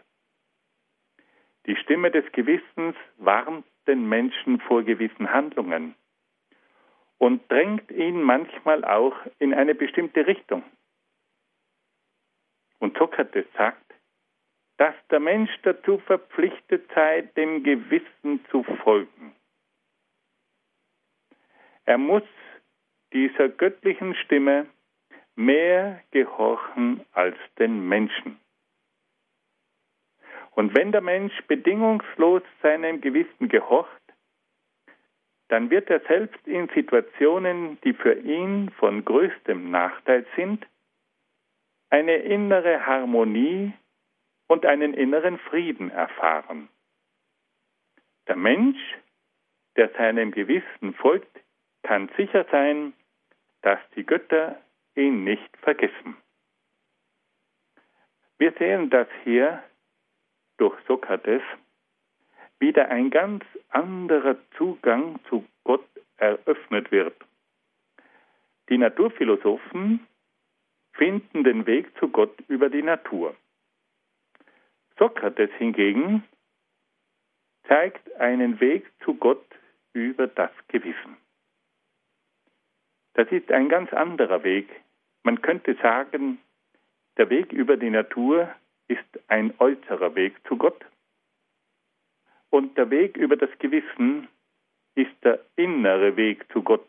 Die 1.67 1.77
Stimme 1.77 2.11
des 2.11 2.31
Gewissens 2.33 2.97
warnt 3.17 3.65
den 3.87 4.09
Menschen 4.09 4.61
vor 4.61 4.83
gewissen 4.83 5.31
Handlungen 5.31 5.95
und 7.19 7.51
drängt 7.51 7.91
ihn 7.91 8.23
manchmal 8.23 8.85
auch 8.85 9.17
in 9.39 9.55
eine 9.55 9.75
bestimmte 9.75 10.27
Richtung. 10.27 10.63
Und 12.81 12.99
Sokrates 12.99 13.47
sagt, 13.57 13.95
dass 14.77 14.95
der 15.11 15.21
Mensch 15.21 15.51
dazu 15.63 15.99
verpflichtet 15.99 16.91
sei, 16.95 17.23
dem 17.37 17.63
Gewissen 17.63 18.45
zu 18.51 18.63
folgen. 18.63 19.35
Er 21.85 21.99
muss 21.99 22.23
dieser 23.13 23.49
göttlichen 23.49 24.15
Stimme 24.17 24.67
mehr 25.37 26.01
gehorchen 26.11 27.05
als 27.13 27.37
den 27.59 27.89
Menschen. 27.89 28.41
Und 30.53 30.77
wenn 30.77 30.93
der 30.93 31.01
Mensch 31.01 31.35
bedingungslos 31.49 32.43
seinem 32.63 33.01
Gewissen 33.01 33.49
gehorcht, 33.49 33.91
dann 35.49 35.71
wird 35.71 35.91
er 35.91 36.01
selbst 36.01 36.47
in 36.47 36.69
Situationen, 36.75 37.79
die 37.83 37.93
für 37.93 38.15
ihn 38.15 38.71
von 38.79 39.05
größtem 39.05 39.71
Nachteil 39.71 40.25
sind, 40.37 40.67
eine 41.91 42.17
innere 42.17 42.87
Harmonie 42.87 43.73
und 44.49 44.65
einen 44.65 44.95
inneren 44.95 45.39
Frieden 45.39 45.91
erfahren. 45.91 46.69
Der 48.27 48.37
Mensch, 48.37 48.81
der 49.77 49.91
seinem 49.91 50.31
Gewissen 50.31 50.95
folgt, 50.95 51.44
kann 51.85 52.11
sicher 52.17 52.45
sein, 52.51 52.93
dass 53.63 53.79
die 53.95 54.05
Götter 54.05 54.61
ihn 54.97 55.23
nicht 55.23 55.57
vergessen. 55.59 56.17
Wir 58.39 58.53
sehen 58.59 58.91
das 58.91 59.07
hier 59.23 59.63
durch 60.57 60.77
Sokrates 60.87 61.43
wieder 62.59 62.89
ein 62.89 63.11
ganz 63.11 63.45
anderer 63.69 64.37
Zugang 64.57 65.21
zu 65.29 65.45
Gott 65.63 65.87
eröffnet 66.17 66.91
wird. 66.91 67.17
Die 68.69 68.79
Naturphilosophen 68.79 70.07
finden 70.93 71.45
den 71.45 71.67
Weg 71.67 71.97
zu 71.99 72.09
Gott 72.09 72.35
über 72.49 72.71
die 72.71 72.83
Natur. 72.83 73.37
Sokrates 74.99 75.51
hingegen 75.59 76.25
zeigt 77.69 78.13
einen 78.17 78.61
Weg 78.61 78.91
zu 79.05 79.15
Gott 79.15 79.45
über 79.93 80.27
das 80.27 80.51
Gewissen. 80.69 81.24
Das 83.15 83.31
ist 83.31 83.51
ein 83.51 83.69
ganz 83.69 83.93
anderer 83.93 84.43
Weg. 84.45 84.69
Man 85.23 85.41
könnte 85.41 85.75
sagen, 85.77 86.39
der 87.17 87.31
Weg 87.31 87.53
über 87.53 87.77
die 87.77 87.91
Natur 87.91 88.53
ist 88.89 89.05
ein 89.29 89.55
äußerer 89.59 90.15
Weg 90.15 90.35
zu 90.47 90.57
Gott 90.57 90.85
und 92.55 92.79
der 92.79 92.89
Weg 92.91 93.17
über 93.17 93.37
das 93.37 93.51
Gewissen 93.59 94.29
ist 94.95 95.13
der 95.25 95.41
innere 95.57 96.17
Weg 96.17 96.47
zu 96.53 96.63
Gott. 96.63 96.87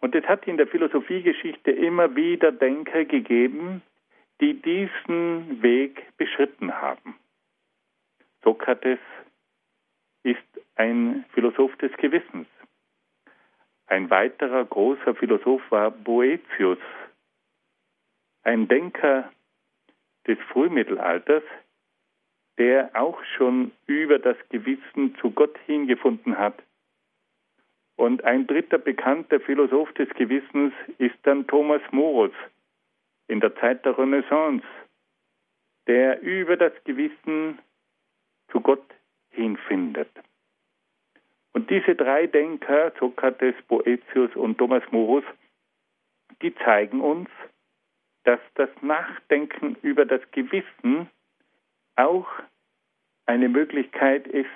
Und 0.00 0.14
es 0.14 0.24
hat 0.24 0.46
in 0.46 0.56
der 0.56 0.66
Philosophiegeschichte 0.66 1.70
immer 1.72 2.16
wieder 2.16 2.50
Denker 2.50 3.04
gegeben, 3.04 3.82
die 4.40 4.54
diesen 4.54 5.60
Weg 5.60 6.16
beschritten 6.16 6.72
haben. 6.72 7.16
Sokrates 8.42 9.00
ist 10.22 10.48
ein 10.76 11.26
Philosoph 11.34 11.76
des 11.76 11.92
Gewissens. 11.98 12.46
Ein 13.88 14.10
weiterer 14.10 14.66
großer 14.66 15.14
Philosoph 15.14 15.62
war 15.70 15.90
Boetius, 15.90 16.78
ein 18.42 18.68
Denker 18.68 19.32
des 20.26 20.38
Frühmittelalters, 20.52 21.42
der 22.58 22.90
auch 22.94 23.22
schon 23.36 23.72
über 23.86 24.18
das 24.18 24.36
Gewissen 24.50 25.16
zu 25.16 25.30
Gott 25.30 25.56
hingefunden 25.64 26.38
hat. 26.38 26.62
Und 27.96 28.24
ein 28.24 28.46
dritter 28.46 28.78
bekannter 28.78 29.40
Philosoph 29.40 29.92
des 29.94 30.08
Gewissens 30.10 30.74
ist 30.98 31.16
dann 31.22 31.46
Thomas 31.46 31.82
Morus 31.90 32.32
in 33.26 33.40
der 33.40 33.56
Zeit 33.56 33.84
der 33.86 33.96
Renaissance, 33.98 34.64
der 35.86 36.20
über 36.20 36.56
das 36.58 36.72
Gewissen 36.84 37.58
zu 38.50 38.60
Gott 38.60 38.84
hinfindet. 39.30 40.10
Und 41.52 41.70
diese 41.70 41.94
drei 41.94 42.26
Denker, 42.26 42.92
Sokrates, 42.98 43.54
Boetius 43.66 44.34
und 44.36 44.58
Thomas 44.58 44.82
Morus, 44.90 45.24
die 46.42 46.54
zeigen 46.54 47.00
uns, 47.00 47.28
dass 48.24 48.40
das 48.54 48.70
Nachdenken 48.82 49.76
über 49.82 50.04
das 50.04 50.20
Gewissen 50.32 51.08
auch 51.96 52.28
eine 53.26 53.48
Möglichkeit 53.48 54.26
ist, 54.26 54.48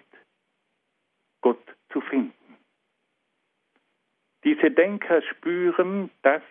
Gott 1.41 1.63
zu 1.91 2.01
finden. 2.01 2.33
Diese 4.45 4.71
Denker 4.71 5.23
spüren, 5.23 6.11
dass 6.23 6.43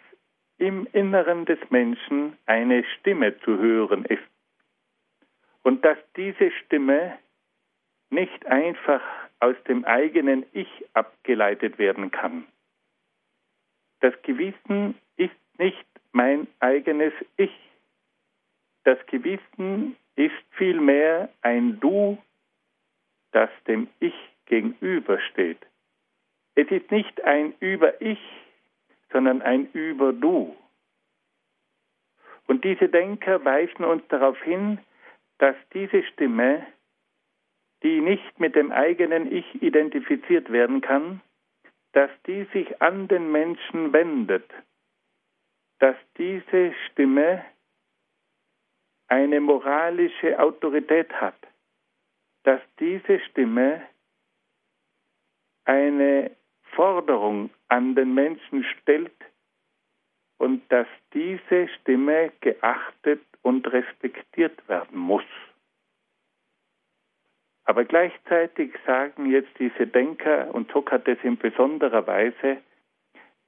im 0.58 0.88
Inneren 0.94 1.46
des 1.46 1.60
Menschen 1.70 2.38
eine 2.46 2.84
Stimme 2.84 3.38
zu 3.40 3.58
hören 3.58 4.06
ist 4.06 4.22
und 5.64 5.84
dass 5.84 5.98
diese 6.16 6.52
Stimme 6.52 7.18
nicht 8.10 8.46
einfach 8.46 9.02
aus 9.42 9.56
dem 9.68 9.84
eigenen 9.86 10.46
Ich 10.54 10.70
abgeleitet 10.94 11.78
werden 11.78 12.12
kann. 12.12 12.48
Das 14.00 14.14
Gewissen 14.22 14.96
ist 15.18 15.36
nicht 15.58 15.86
mein 16.12 16.48
eigenes 16.60 17.14
Ich. 17.38 17.52
Das 18.84 18.98
Gewissen 19.08 19.98
ist 20.16 20.34
vielmehr 20.52 21.30
ein 21.42 21.80
Du, 21.80 22.18
das 23.32 23.50
dem 23.68 23.88
Ich 24.00 24.16
gegenübersteht. 24.46 25.60
Es 26.56 26.70
ist 26.70 26.92
nicht 26.92 27.24
ein 27.24 27.54
Über-Ich, 27.60 28.20
sondern 29.12 29.42
ein 29.42 29.72
Über-Du. 29.72 30.56
Und 32.48 32.64
diese 32.64 32.90
Denker 32.90 33.44
weisen 33.46 33.86
uns 33.86 34.04
darauf 34.10 34.40
hin, 34.44 34.80
dass 35.38 35.56
diese 35.74 36.04
Stimme 36.04 36.66
die 37.84 38.02
nicht 38.02 38.40
mit 38.40 38.56
dem 38.56 38.72
eigenen 38.72 39.32
Ich 39.32 39.62
identifiziert 39.62 40.52
werden 40.52 40.82
kann, 40.82 41.22
dass 41.94 42.12
die 42.26 42.46
sich 42.54 42.82
an 42.82 43.08
den 43.08 43.32
Menschen 43.32 43.92
wendet, 43.94 44.50
dass 45.80 45.96
diese 46.18 46.74
Stimme 46.88 47.44
eine 49.08 49.42
moralische 49.42 50.40
Autorität 50.40 51.12
hat, 51.14 51.36
dass 52.44 52.62
diese 52.80 53.20
Stimme 53.20 53.82
eine 55.66 56.32
Forderung 56.76 57.50
an 57.68 57.96
den 57.96 58.14
Menschen 58.14 58.64
stellt 58.64 59.12
und 60.38 60.64
dass 60.72 60.88
diese 61.14 61.68
Stimme 61.80 62.32
geachtet 62.40 63.22
und 63.42 63.72
respektiert 63.72 64.68
werden 64.70 64.98
muss. 64.98 65.26
Aber 67.66 67.86
gleichzeitig 67.86 68.74
sagen 68.86 69.30
jetzt 69.30 69.52
diese 69.60 69.88
Denker 69.88 70.54
und 70.54 70.72
Sokrates 70.72 71.20
in 71.24 71.38
besonderer 71.38 72.06
Weise, 72.08 72.58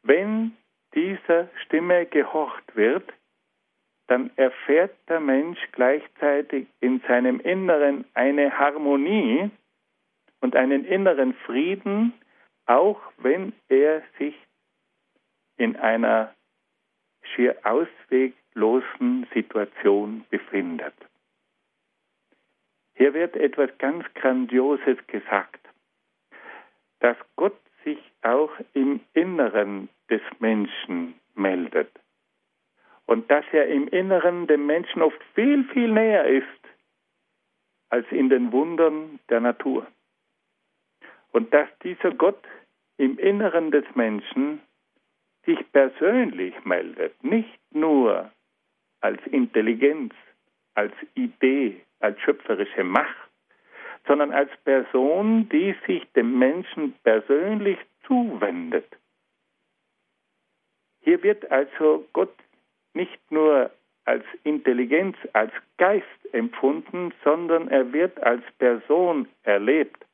wenn 0.03 0.55
dieser 0.93 1.49
Stimme 1.65 2.05
gehorcht 2.05 2.75
wird, 2.75 3.11
dann 4.07 4.31
erfährt 4.35 4.95
der 5.07 5.19
Mensch 5.19 5.59
gleichzeitig 5.71 6.67
in 6.81 7.01
seinem 7.07 7.39
Inneren 7.39 8.05
eine 8.13 8.57
Harmonie 8.57 9.49
und 10.41 10.55
einen 10.55 10.85
inneren 10.85 11.33
Frieden, 11.45 12.13
auch 12.65 12.99
wenn 13.17 13.53
er 13.69 14.03
sich 14.19 14.35
in 15.57 15.75
einer 15.77 16.33
schier 17.23 17.55
ausweglosen 17.63 19.25
Situation 19.33 20.25
befindet. 20.29 20.93
Hier 22.95 23.13
wird 23.13 23.35
etwas 23.35 23.69
ganz 23.79 24.05
Grandioses 24.13 24.97
gesagt, 25.07 25.59
dass 26.99 27.17
Gott 27.35 27.59
sich 27.83 27.99
auch 28.21 28.51
im 28.73 29.01
Inneren 29.13 29.89
des 30.09 30.21
Menschen 30.39 31.15
meldet 31.35 31.91
und 33.05 33.29
dass 33.29 33.45
er 33.51 33.67
im 33.67 33.87
Inneren 33.87 34.47
dem 34.47 34.65
Menschen 34.65 35.01
oft 35.01 35.21
viel, 35.35 35.63
viel 35.65 35.91
näher 35.91 36.25
ist 36.25 36.45
als 37.89 38.05
in 38.11 38.29
den 38.29 38.51
Wundern 38.51 39.19
der 39.29 39.39
Natur. 39.39 39.87
Und 41.31 41.53
dass 41.53 41.67
dieser 41.83 42.11
Gott 42.11 42.43
im 42.97 43.17
Inneren 43.17 43.71
des 43.71 43.85
Menschen 43.95 44.61
sich 45.45 45.59
persönlich 45.71 46.53
meldet, 46.63 47.21
nicht 47.23 47.59
nur 47.71 48.31
als 49.01 49.19
Intelligenz, 49.27 50.13
als 50.73 50.93
Idee, 51.15 51.81
als 52.03 52.19
schöpferische 52.21 52.83
Macht, 52.83 53.29
sondern 54.07 54.31
als 54.31 54.49
Person, 54.65 55.47
die 55.49 55.75
sich 55.87 56.05
dem 56.13 56.37
Menschen 56.37 56.93
persönlich 57.03 57.79
zuwendet. 58.05 58.85
Hier 61.01 61.23
wird 61.23 61.49
also 61.51 62.05
Gott 62.13 62.33
nicht 62.93 63.31
nur 63.31 63.71
als 64.05 64.25
Intelligenz, 64.43 65.15
als 65.31 65.51
Geist 65.77 66.05
empfunden, 66.33 67.13
sondern 67.23 67.69
er 67.69 67.91
wird 67.93 68.21
als 68.21 68.43
Person 68.57 69.27
erlebt. 69.43 70.05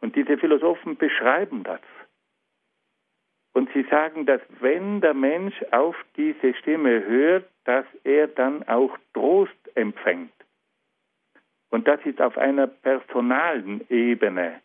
Und 0.00 0.16
diese 0.16 0.38
Philosophen 0.38 0.96
beschreiben 0.96 1.64
das. 1.64 1.80
Und 3.54 3.70
sie 3.72 3.84
sagen, 3.84 4.26
dass 4.26 4.40
wenn 4.60 5.00
der 5.00 5.14
Mensch 5.14 5.54
auf 5.70 5.96
diese 6.16 6.54
Stimme 6.54 7.04
hört, 7.06 7.48
dass 7.64 7.86
er 8.02 8.26
dann 8.28 8.66
auch 8.68 8.98
Trost 9.12 9.52
empfängt. 9.74 10.33
Und 11.74 11.88
das 11.88 11.98
ist 12.06 12.20
auf 12.20 12.38
einer 12.38 12.68
personalen 12.68 13.84
Ebene. 13.90 14.60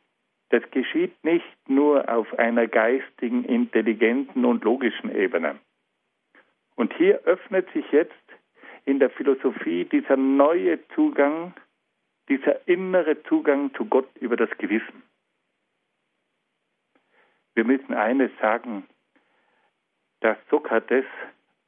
Das 0.50 0.62
geschieht 0.70 1.24
nicht 1.24 1.58
nur 1.68 2.08
auf 2.08 2.38
einer 2.38 2.68
geistigen, 2.68 3.46
intelligenten 3.46 4.46
und 4.46 4.64
logischen 4.64 5.10
Ebene. 5.16 5.58
Und 6.76 6.94
hier 6.94 7.20
öffnet 7.24 7.68
sich 7.74 7.92
jetzt 7.92 8.14
in 8.86 9.00
der 9.00 9.10
Philosophie 9.10 9.86
dieser 9.86 10.18
neue 10.18 10.88
Zugang, 10.90 11.56
dieser 12.28 12.68
innere 12.68 13.24
Zugang 13.24 13.74
zu 13.74 13.86
Gott 13.86 14.16
über 14.20 14.38
das 14.38 14.56
Gewissen. 14.60 15.02
Wir 17.56 17.64
müssen 17.64 17.96
eines 17.96 18.30
sagen, 18.40 18.86
dass 20.20 20.38
Sokrates 20.52 21.06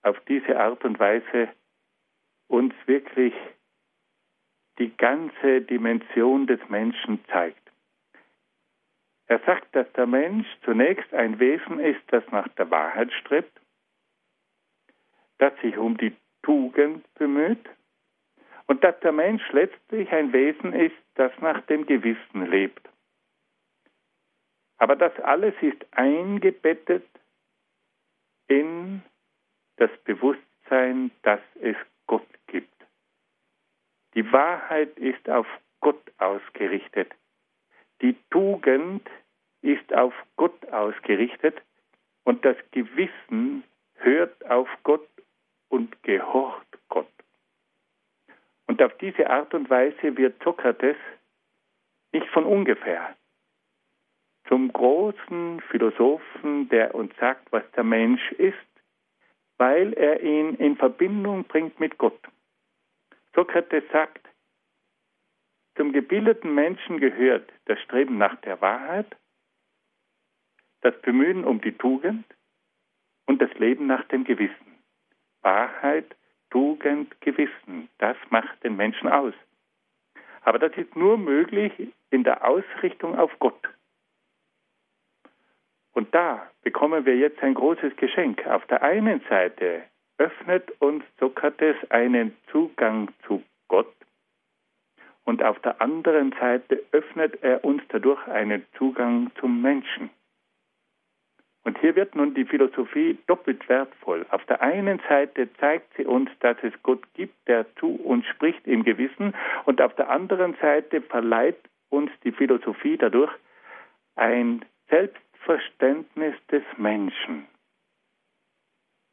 auf 0.04 0.20
diese 0.28 0.60
Art 0.60 0.86
und 0.86 1.00
Weise 1.00 1.50
uns 2.48 2.76
wirklich 2.86 3.34
die 4.82 4.98
ganze 4.98 5.62
Dimension 5.62 6.48
des 6.48 6.60
Menschen 6.68 7.24
zeigt. 7.28 7.62
Er 9.28 9.38
sagt, 9.46 9.76
dass 9.76 9.86
der 9.94 10.08
Mensch 10.08 10.48
zunächst 10.66 11.14
ein 11.14 11.40
Wesen 11.40 11.80
ist, 11.80 12.02
das 12.08 12.24
nach 12.32 12.48
der 12.56 12.72
Wahrheit 12.72 13.14
strebt, 13.14 13.62
das 15.38 15.54
sich 15.62 15.78
um 15.78 15.98
die 15.98 16.16
Tugend 16.42 17.06
bemüht 17.14 17.70
und 18.66 18.84
dass 18.84 19.00
der 19.02 19.12
Mensch 19.12 19.44
letztlich 19.52 20.12
ein 20.12 20.34
Wesen 20.34 20.74
ist, 20.74 20.98
das 21.14 21.32
nach 21.42 21.62
dem 21.68 21.86
Gewissen 21.86 22.48
lebt. 22.48 22.90
Aber 24.80 24.96
das 24.96 25.14
alles 25.20 25.54
ist 25.62 25.86
eingebettet 25.92 27.06
in 28.48 29.04
das 29.76 29.92
Bewusstsein, 30.06 31.12
dass 31.22 31.42
es 31.62 31.78
Gott 32.08 32.28
gibt. 32.48 32.71
Die 34.14 34.32
Wahrheit 34.32 34.98
ist 34.98 35.30
auf 35.30 35.48
Gott 35.80 36.02
ausgerichtet. 36.18 37.12
Die 38.02 38.16
Tugend 38.30 39.08
ist 39.62 39.94
auf 39.94 40.14
Gott 40.36 40.68
ausgerichtet 40.70 41.62
und 42.24 42.44
das 42.44 42.58
Gewissen 42.72 43.64
hört 43.96 44.46
auf 44.50 44.68
Gott 44.84 45.08
und 45.70 46.02
gehorcht 46.04 46.78
Gott. 46.90 47.08
Und 48.68 48.82
auf 48.82 48.96
diese 48.98 49.30
Art 49.30 49.54
und 49.54 49.70
Weise 49.70 50.18
wird 50.18 50.42
Sokrates 50.44 50.98
nicht 52.12 52.28
von 52.28 52.46
ungefähr 52.46 53.16
zum 54.52 54.74
großen 54.74 55.62
Philosophen, 55.70 56.68
der 56.68 56.94
uns 56.94 57.16
sagt, 57.18 57.52
was 57.54 57.64
der 57.72 57.86
Mensch 57.86 58.34
ist, 58.34 58.58
weil 59.58 59.94
er 59.94 60.22
ihn 60.22 60.56
in 60.56 60.76
Verbindung 60.76 61.46
bringt 61.46 61.80
mit 61.80 61.98
Gott. 61.98 62.20
Sokrates 63.34 63.84
sagt, 63.92 64.28
zum 65.76 65.94
gebildeten 65.94 66.54
Menschen 66.54 67.00
gehört 67.00 67.52
das 67.66 67.80
Streben 67.82 68.18
nach 68.18 68.36
der 68.42 68.60
Wahrheit, 68.62 69.16
das 70.82 71.00
Bemühen 71.02 71.46
um 71.46 71.62
die 71.62 71.78
Tugend 71.78 72.26
und 73.26 73.42
das 73.42 73.54
Leben 73.54 73.88
nach 73.88 74.04
dem 74.10 74.24
Gewissen. 74.24 74.84
Wahrheit, 75.42 76.16
Tugend, 76.50 77.20
Gewissen, 77.22 77.90
das 78.00 78.18
macht 78.30 78.64
den 78.64 78.76
Menschen 78.76 79.08
aus. 79.08 79.34
Aber 80.42 80.60
das 80.60 80.76
ist 80.76 80.96
nur 80.96 81.18
möglich 81.18 81.72
in 82.10 82.24
der 82.24 82.46
Ausrichtung 82.46 83.18
auf 83.18 83.32
Gott. 83.40 83.70
Und 85.94 86.14
da 86.14 86.52
bekommen 86.64 87.06
wir 87.06 87.16
jetzt 87.16 87.42
ein 87.42 87.54
großes 87.54 87.96
Geschenk. 87.96 88.46
Auf 88.48 88.66
der 88.68 88.82
einen 88.82 89.22
Seite 89.30 89.84
öffnet 90.22 90.70
uns 90.80 91.04
Sokrates 91.20 91.76
einen 91.90 92.38
Zugang 92.52 93.10
zu 93.26 93.42
Gott 93.68 93.92
und 95.26 95.42
auf 95.42 95.58
der 95.62 95.82
anderen 95.82 96.32
Seite 96.40 96.84
öffnet 96.92 97.42
er 97.42 97.64
uns 97.66 97.82
dadurch 97.90 98.28
einen 98.28 98.64
Zugang 98.78 99.32
zum 99.40 99.64
Menschen. 99.64 100.12
Und 101.64 101.80
hier 101.80 101.96
wird 101.96 102.16
nun 102.16 102.36
die 102.36 102.46
Philosophie 102.46 103.18
doppelt 103.26 103.68
wertvoll. 103.68 104.28
Auf 104.30 104.46
der 104.46 104.62
einen 104.62 105.02
Seite 105.10 105.52
zeigt 105.54 105.92
sie 105.98 106.06
uns, 106.06 106.30
dass 106.40 106.58
es 106.62 106.74
Gott 106.84 107.02
gibt, 107.16 107.36
der 107.48 107.66
zu 107.78 107.88
uns 107.96 108.24
spricht 108.28 108.68
im 108.68 108.84
Gewissen, 108.84 109.34
und 109.66 109.82
auf 109.82 109.96
der 109.96 110.12
anderen 110.12 110.56
Seite 110.62 111.02
verleiht 111.02 111.58
uns 111.90 112.12
die 112.24 112.32
Philosophie 112.32 112.98
dadurch 112.98 113.32
ein 114.16 114.64
Selbstverständnis 114.88 116.36
des 116.52 116.64
Menschen 116.78 117.48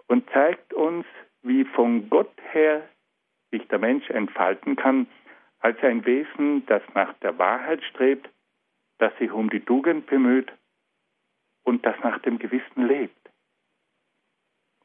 und 0.09 0.29
zeigt 0.31 0.75
uns, 0.75 1.07
wie 1.43 1.65
von 1.65 2.11
Gott 2.11 2.33
her 2.53 2.89
sich 3.51 3.67
der 3.69 3.79
Mensch 3.79 4.11
entfalten 4.11 4.77
kann, 4.77 5.07
als 5.61 5.81
ein 5.83 6.05
Wesen, 6.05 6.67
das 6.67 6.83
nach 6.95 7.13
der 7.15 7.39
Wahrheit 7.39 7.83
strebt, 7.85 8.29
das 8.99 9.17
sich 9.19 9.31
um 9.31 9.49
die 9.51 9.61
Tugend 9.61 10.07
bemüht 10.07 10.53
und 11.63 11.85
das 11.87 11.97
nach 12.03 12.19
dem 12.21 12.39
Gewissen 12.39 12.87
lebt. 12.87 13.15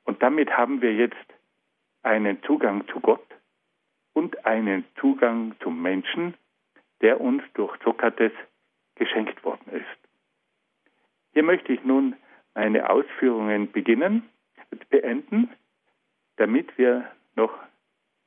Und 0.03 0.21
damit 0.21 0.55
haben 0.55 0.81
wir 0.81 0.93
jetzt 0.93 1.15
einen 2.03 2.41
Zugang 2.43 2.87
zu 2.87 2.99
Gott 2.99 3.25
und 4.13 4.45
einen 4.45 4.85
Zugang 4.99 5.55
zum 5.61 5.81
Menschen, 5.81 6.35
der 7.01 7.21
uns 7.21 7.43
durch 7.53 7.75
Sokrates 7.83 8.33
geschenkt 8.95 9.43
worden 9.43 9.71
ist. 9.71 10.09
Hier 11.33 11.43
möchte 11.43 11.73
ich 11.73 11.83
nun 11.83 12.15
meine 12.53 12.89
Ausführungen 12.89 13.71
beginnen, 13.71 14.29
beenden, 14.89 15.49
damit 16.37 16.77
wir 16.77 17.09
noch 17.35 17.51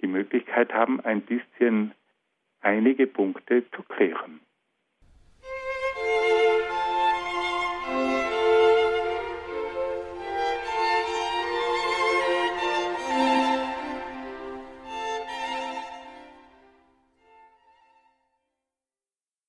die 0.01 0.07
Möglichkeit 0.07 0.73
haben, 0.73 1.01
ein 1.01 1.23
bisschen 1.23 1.93
einige 2.61 3.07
Punkte 3.07 3.65
zu 3.71 3.83
klären. 3.83 4.41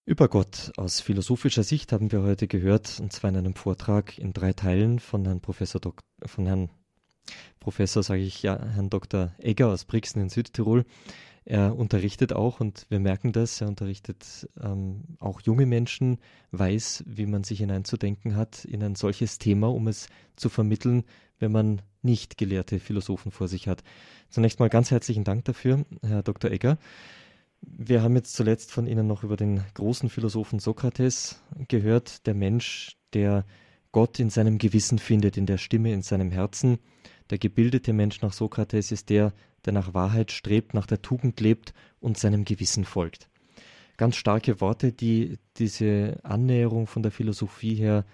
Über 0.05 0.29
Gott 0.29 0.71
aus 0.77 1.01
philosophischer 1.01 1.63
Sicht 1.63 1.91
haben 1.91 2.13
wir 2.13 2.23
heute 2.23 2.47
gehört, 2.47 2.97
und 3.01 3.11
zwar 3.11 3.29
in 3.29 3.37
einem 3.37 3.55
Vortrag 3.55 4.17
in 4.17 4.31
drei 4.31 4.53
Teilen 4.53 4.99
von 4.99 5.25
Herrn 5.25 5.41
Professor, 5.41 5.81
Dok 5.81 5.99
von 6.25 6.45
Herrn 6.45 6.69
Professor, 7.59 8.03
sage 8.03 8.21
ich 8.21 8.43
ja, 8.43 8.57
Herrn 8.73 8.89
Dr. 8.89 9.31
Egger 9.39 9.67
aus 9.67 9.85
Brixen 9.85 10.21
in 10.21 10.29
Südtirol. 10.29 10.85
Er 11.45 11.77
unterrichtet 11.77 12.33
auch, 12.33 12.59
und 12.59 12.85
wir 12.89 12.99
merken 12.99 13.31
das, 13.31 13.61
er 13.61 13.69
unterrichtet 13.69 14.49
ähm, 14.61 15.03
auch 15.19 15.39
junge 15.39 15.65
Menschen, 15.65 16.17
weiß, 16.51 17.05
wie 17.07 17.25
man 17.25 17.45
sich 17.45 17.59
hineinzudenken 17.59 18.35
hat 18.35 18.65
in 18.65 18.83
ein 18.83 18.95
solches 18.95 19.37
Thema, 19.37 19.67
um 19.67 19.87
es 19.87 20.07
zu 20.35 20.49
vermitteln, 20.49 21.05
wenn 21.39 21.53
man 21.53 21.81
nicht 22.01 22.37
gelehrte 22.37 22.79
Philosophen 22.79 23.31
vor 23.31 23.47
sich 23.47 23.69
hat. 23.69 23.83
Zunächst 24.29 24.59
mal 24.59 24.69
ganz 24.69 24.91
herzlichen 24.91 25.23
Dank 25.23 25.45
dafür, 25.45 25.85
Herr 26.01 26.21
Dr. 26.21 26.51
Egger. 26.51 26.77
Wir 27.61 28.01
haben 28.01 28.15
jetzt 28.15 28.33
zuletzt 28.33 28.71
von 28.71 28.85
Ihnen 28.85 29.07
noch 29.07 29.23
über 29.23 29.37
den 29.37 29.63
großen 29.73 30.09
Philosophen 30.09 30.59
Sokrates 30.59 31.41
gehört, 31.69 32.27
der 32.27 32.33
Mensch, 32.33 32.97
der 33.13 33.45
Gott 33.97 34.19
in 34.19 34.29
seinem 34.29 34.59
Gewissen 34.59 34.99
findet, 34.99 35.37
in 35.37 35.47
der 35.47 35.57
Stimme 35.57 35.91
in 35.91 36.03
seinem 36.03 36.29
Herzen. 36.29 36.77
Der 37.31 37.39
gebildete 37.39 37.93
Mensch 37.93 38.21
nach 38.21 38.31
Sokrates 38.31 38.91
ist 38.91 39.09
der, 39.09 39.33
der 39.65 39.73
nach 39.73 39.95
Wahrheit 39.95 40.31
strebt, 40.31 40.75
nach 40.75 40.85
der 40.85 41.01
Tugend 41.01 41.39
lebt 41.39 41.73
und 41.99 42.15
seinem 42.15 42.45
Gewissen 42.45 42.85
folgt. 42.85 43.27
Ganz 43.97 44.15
starke 44.15 44.61
Worte, 44.61 44.91
die 44.93 45.39
diese 45.57 46.19
Annäherung 46.21 46.85
von 46.85 47.01
der 47.01 47.11
Philosophie 47.11 47.73
her 47.73 48.05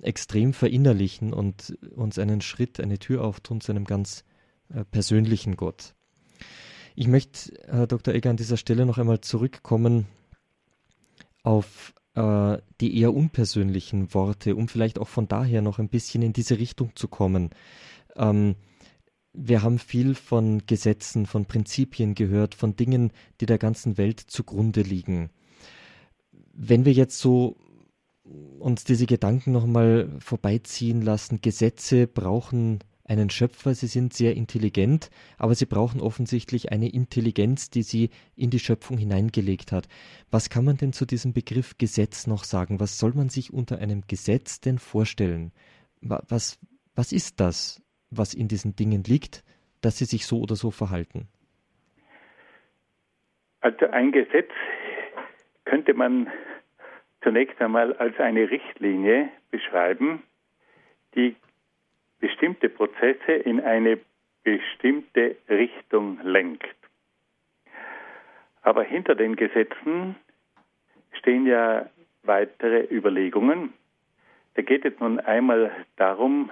extrem 0.00 0.52
verinnerlichen 0.52 1.32
und 1.32 1.76
uns 1.96 2.20
einen 2.20 2.40
Schritt, 2.40 2.78
eine 2.78 3.00
Tür 3.00 3.24
auftun 3.24 3.60
zu 3.60 3.72
einem 3.72 3.84
ganz 3.84 4.22
äh, 4.72 4.84
persönlichen 4.84 5.56
Gott. 5.56 5.96
Ich 6.94 7.08
möchte, 7.08 7.52
Herr 7.66 7.88
Dr. 7.88 8.14
Egger, 8.14 8.30
an 8.30 8.36
dieser 8.36 8.58
Stelle 8.58 8.86
noch 8.86 8.98
einmal 8.98 9.20
zurückkommen 9.22 10.06
auf 11.42 11.94
äh, 12.16 12.58
die 12.80 12.98
eher 12.98 13.14
unpersönlichen 13.14 14.12
Worte, 14.14 14.56
um 14.56 14.68
vielleicht 14.68 14.98
auch 14.98 15.08
von 15.08 15.28
daher 15.28 15.62
noch 15.62 15.78
ein 15.78 15.88
bisschen 15.88 16.22
in 16.22 16.32
diese 16.32 16.58
Richtung 16.58 16.90
zu 16.96 17.08
kommen. 17.08 17.50
Ähm, 18.16 18.56
wir 19.32 19.62
haben 19.62 19.78
viel 19.78 20.14
von 20.14 20.62
Gesetzen, 20.66 21.26
von 21.26 21.44
Prinzipien 21.44 22.14
gehört, 22.14 22.54
von 22.54 22.74
Dingen, 22.74 23.12
die 23.40 23.46
der 23.46 23.58
ganzen 23.58 23.98
Welt 23.98 24.18
zugrunde 24.18 24.80
liegen. 24.80 25.28
Wenn 26.54 26.86
wir 26.86 26.92
jetzt 26.92 27.18
so 27.18 27.56
uns 28.58 28.84
diese 28.84 29.06
Gedanken 29.06 29.52
nochmal 29.52 30.08
vorbeiziehen 30.18 31.02
lassen, 31.02 31.40
Gesetze 31.42 32.06
brauchen 32.06 32.80
einen 33.08 33.30
Schöpfer, 33.30 33.74
sie 33.74 33.86
sind 33.86 34.12
sehr 34.12 34.34
intelligent, 34.34 35.10
aber 35.38 35.54
sie 35.54 35.66
brauchen 35.66 36.00
offensichtlich 36.00 36.72
eine 36.72 36.92
Intelligenz, 36.92 37.70
die 37.70 37.82
sie 37.82 38.10
in 38.36 38.50
die 38.50 38.58
Schöpfung 38.58 38.98
hineingelegt 38.98 39.72
hat. 39.72 39.88
Was 40.30 40.50
kann 40.50 40.64
man 40.64 40.76
denn 40.76 40.92
zu 40.92 41.06
diesem 41.06 41.32
Begriff 41.32 41.78
Gesetz 41.78 42.26
noch 42.26 42.44
sagen? 42.44 42.80
Was 42.80 42.98
soll 42.98 43.12
man 43.14 43.28
sich 43.28 43.52
unter 43.52 43.78
einem 43.78 44.02
Gesetz 44.08 44.60
denn 44.60 44.78
vorstellen? 44.78 45.52
Was, 46.00 46.58
was 46.94 47.12
ist 47.12 47.40
das, 47.40 47.82
was 48.10 48.34
in 48.34 48.48
diesen 48.48 48.76
Dingen 48.76 49.02
liegt, 49.04 49.44
dass 49.80 49.98
sie 49.98 50.04
sich 50.04 50.26
so 50.26 50.40
oder 50.40 50.56
so 50.56 50.70
verhalten? 50.70 51.28
Also 53.60 53.86
ein 53.86 54.12
Gesetz 54.12 54.50
könnte 55.64 55.94
man 55.94 56.28
zunächst 57.22 57.60
einmal 57.60 57.92
als 57.94 58.18
eine 58.18 58.48
Richtlinie 58.50 59.28
beschreiben, 59.50 60.22
die 61.16 61.34
bestimmte 62.20 62.68
Prozesse 62.68 63.32
in 63.32 63.60
eine 63.60 63.98
bestimmte 64.42 65.36
Richtung 65.48 66.20
lenkt. 66.22 66.76
Aber 68.62 68.82
hinter 68.82 69.14
den 69.14 69.36
Gesetzen 69.36 70.16
stehen 71.12 71.46
ja 71.46 71.88
weitere 72.22 72.86
Überlegungen. 72.90 73.72
Da 74.54 74.62
geht 74.62 74.84
es 74.84 74.98
nun 75.00 75.20
einmal 75.20 75.70
darum, 75.96 76.50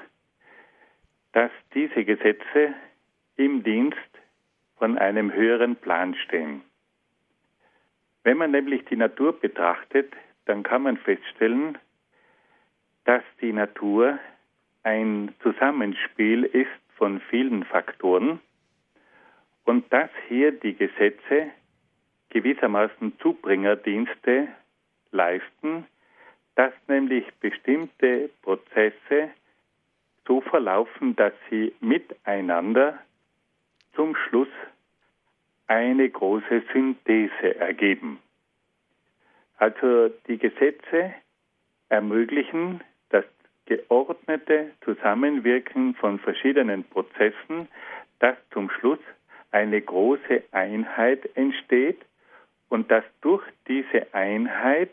dass 1.32 1.50
diese 1.74 2.04
Gesetze 2.04 2.74
im 3.36 3.62
Dienst 3.64 3.98
von 4.76 4.98
einem 4.98 5.32
höheren 5.32 5.76
Plan 5.76 6.14
stehen. 6.14 6.62
Wenn 8.22 8.38
man 8.38 8.52
nämlich 8.52 8.84
die 8.86 8.96
Natur 8.96 9.38
betrachtet, 9.38 10.12
dann 10.46 10.62
kann 10.62 10.82
man 10.82 10.96
feststellen, 10.96 11.78
dass 13.04 13.22
die 13.40 13.52
Natur 13.52 14.18
ein 14.84 15.34
Zusammenspiel 15.42 16.44
ist 16.44 16.68
von 16.96 17.20
vielen 17.30 17.64
Faktoren 17.64 18.40
und 19.64 19.90
dass 19.92 20.10
hier 20.28 20.52
die 20.52 20.74
Gesetze 20.74 21.50
gewissermaßen 22.30 23.18
Zubringerdienste 23.18 24.48
leisten, 25.10 25.86
dass 26.54 26.72
nämlich 26.86 27.24
bestimmte 27.40 28.30
Prozesse 28.42 29.30
so 30.26 30.40
verlaufen, 30.42 31.16
dass 31.16 31.32
sie 31.50 31.74
miteinander 31.80 32.98
zum 33.94 34.14
Schluss 34.14 34.48
eine 35.66 36.08
große 36.08 36.62
Synthese 36.72 37.56
ergeben. 37.56 38.18
Also 39.56 40.08
die 40.28 40.38
Gesetze 40.38 41.14
ermöglichen 41.88 42.82
geordnete 43.66 44.72
Zusammenwirken 44.84 45.94
von 45.94 46.18
verschiedenen 46.18 46.84
Prozessen, 46.84 47.68
dass 48.18 48.36
zum 48.50 48.70
Schluss 48.70 48.98
eine 49.50 49.80
große 49.80 50.42
Einheit 50.52 51.28
entsteht 51.36 52.00
und 52.68 52.90
dass 52.90 53.04
durch 53.20 53.44
diese 53.68 54.12
Einheit 54.12 54.90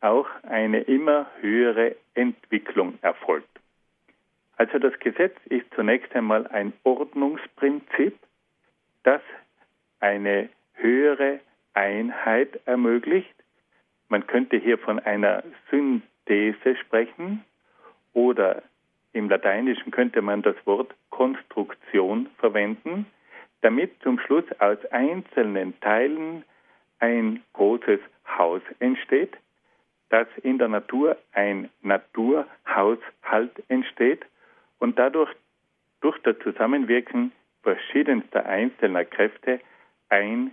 auch 0.00 0.28
eine 0.42 0.80
immer 0.82 1.26
höhere 1.40 1.96
Entwicklung 2.14 2.98
erfolgt. 3.02 3.48
Also 4.56 4.78
das 4.78 4.98
Gesetz 4.98 5.36
ist 5.46 5.66
zunächst 5.74 6.14
einmal 6.14 6.46
ein 6.48 6.72
Ordnungsprinzip, 6.84 8.18
das 9.02 9.20
eine 10.00 10.48
höhere 10.74 11.40
Einheit 11.74 12.60
ermöglicht. 12.64 13.34
Man 14.08 14.26
könnte 14.26 14.56
hier 14.56 14.78
von 14.78 14.98
einer 14.98 15.44
Synthese 15.70 16.76
sprechen 16.76 17.44
oder 18.18 18.64
im 19.12 19.28
Lateinischen 19.28 19.92
könnte 19.92 20.22
man 20.22 20.42
das 20.42 20.56
Wort 20.64 20.92
Konstruktion 21.10 22.28
verwenden, 22.38 23.06
damit 23.60 23.92
zum 24.02 24.18
Schluss 24.18 24.44
aus 24.58 24.78
einzelnen 24.90 25.78
Teilen 25.80 26.44
ein 26.98 27.44
großes 27.52 28.00
Haus 28.26 28.60
entsteht, 28.80 29.36
dass 30.08 30.26
in 30.42 30.58
der 30.58 30.66
Natur 30.66 31.16
ein 31.32 31.68
Naturhaushalt 31.82 33.52
entsteht 33.68 34.26
und 34.80 34.98
dadurch 34.98 35.30
durch 36.00 36.18
das 36.22 36.36
Zusammenwirken 36.40 37.30
verschiedenster 37.62 38.46
einzelner 38.46 39.04
Kräfte 39.04 39.60
ein 40.08 40.50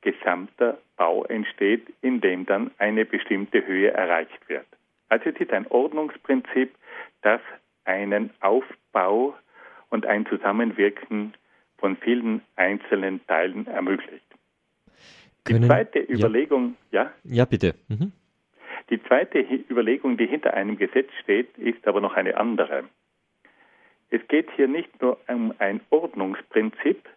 gesamter 0.00 0.78
Bau 0.96 1.24
entsteht, 1.24 1.86
in 2.02 2.20
dem 2.20 2.46
dann 2.46 2.72
eine 2.78 3.04
bestimmte 3.04 3.64
Höhe 3.64 3.92
erreicht 3.92 4.48
wird. 4.48 4.66
Also 5.08 5.30
es 5.30 5.40
ist 5.40 5.52
ein 5.52 5.66
Ordnungsprinzip, 5.68 6.74
das 7.22 7.40
einen 7.84 8.30
Aufbau 8.40 9.34
und 9.90 10.06
ein 10.06 10.26
Zusammenwirken 10.26 11.34
von 11.78 11.96
vielen 11.96 12.42
einzelnen 12.56 13.24
Teilen 13.26 13.66
ermöglicht. 13.66 14.24
Können, 15.44 15.62
die 15.62 15.68
zweite 15.68 16.00
Überlegung, 16.00 16.76
ja? 16.90 17.12
Ja, 17.24 17.44
bitte. 17.44 17.74
Mhm. 17.88 18.12
Die 18.90 19.02
zweite 19.04 19.40
Überlegung, 19.40 20.16
die 20.16 20.26
hinter 20.26 20.54
einem 20.54 20.76
Gesetz 20.76 21.10
steht, 21.22 21.56
ist 21.58 21.86
aber 21.86 22.00
noch 22.00 22.14
eine 22.14 22.36
andere. 22.36 22.84
Es 24.10 24.26
geht 24.28 24.50
hier 24.52 24.68
nicht 24.68 25.02
nur 25.02 25.18
um 25.28 25.52
ein 25.58 25.80
Ordnungsprinzip, 25.90 27.08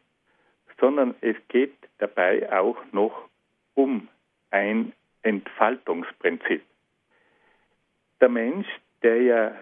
sondern 0.80 1.16
es 1.22 1.36
geht 1.48 1.76
dabei 2.00 2.52
auch 2.52 2.78
noch 2.92 3.30
um 3.76 4.08
ein 4.52 4.94
Entfaltungsprinzip. 5.22 6.64
Der 8.22 8.30
Mensch, 8.30 8.68
der 9.02 9.22
ja 9.22 9.56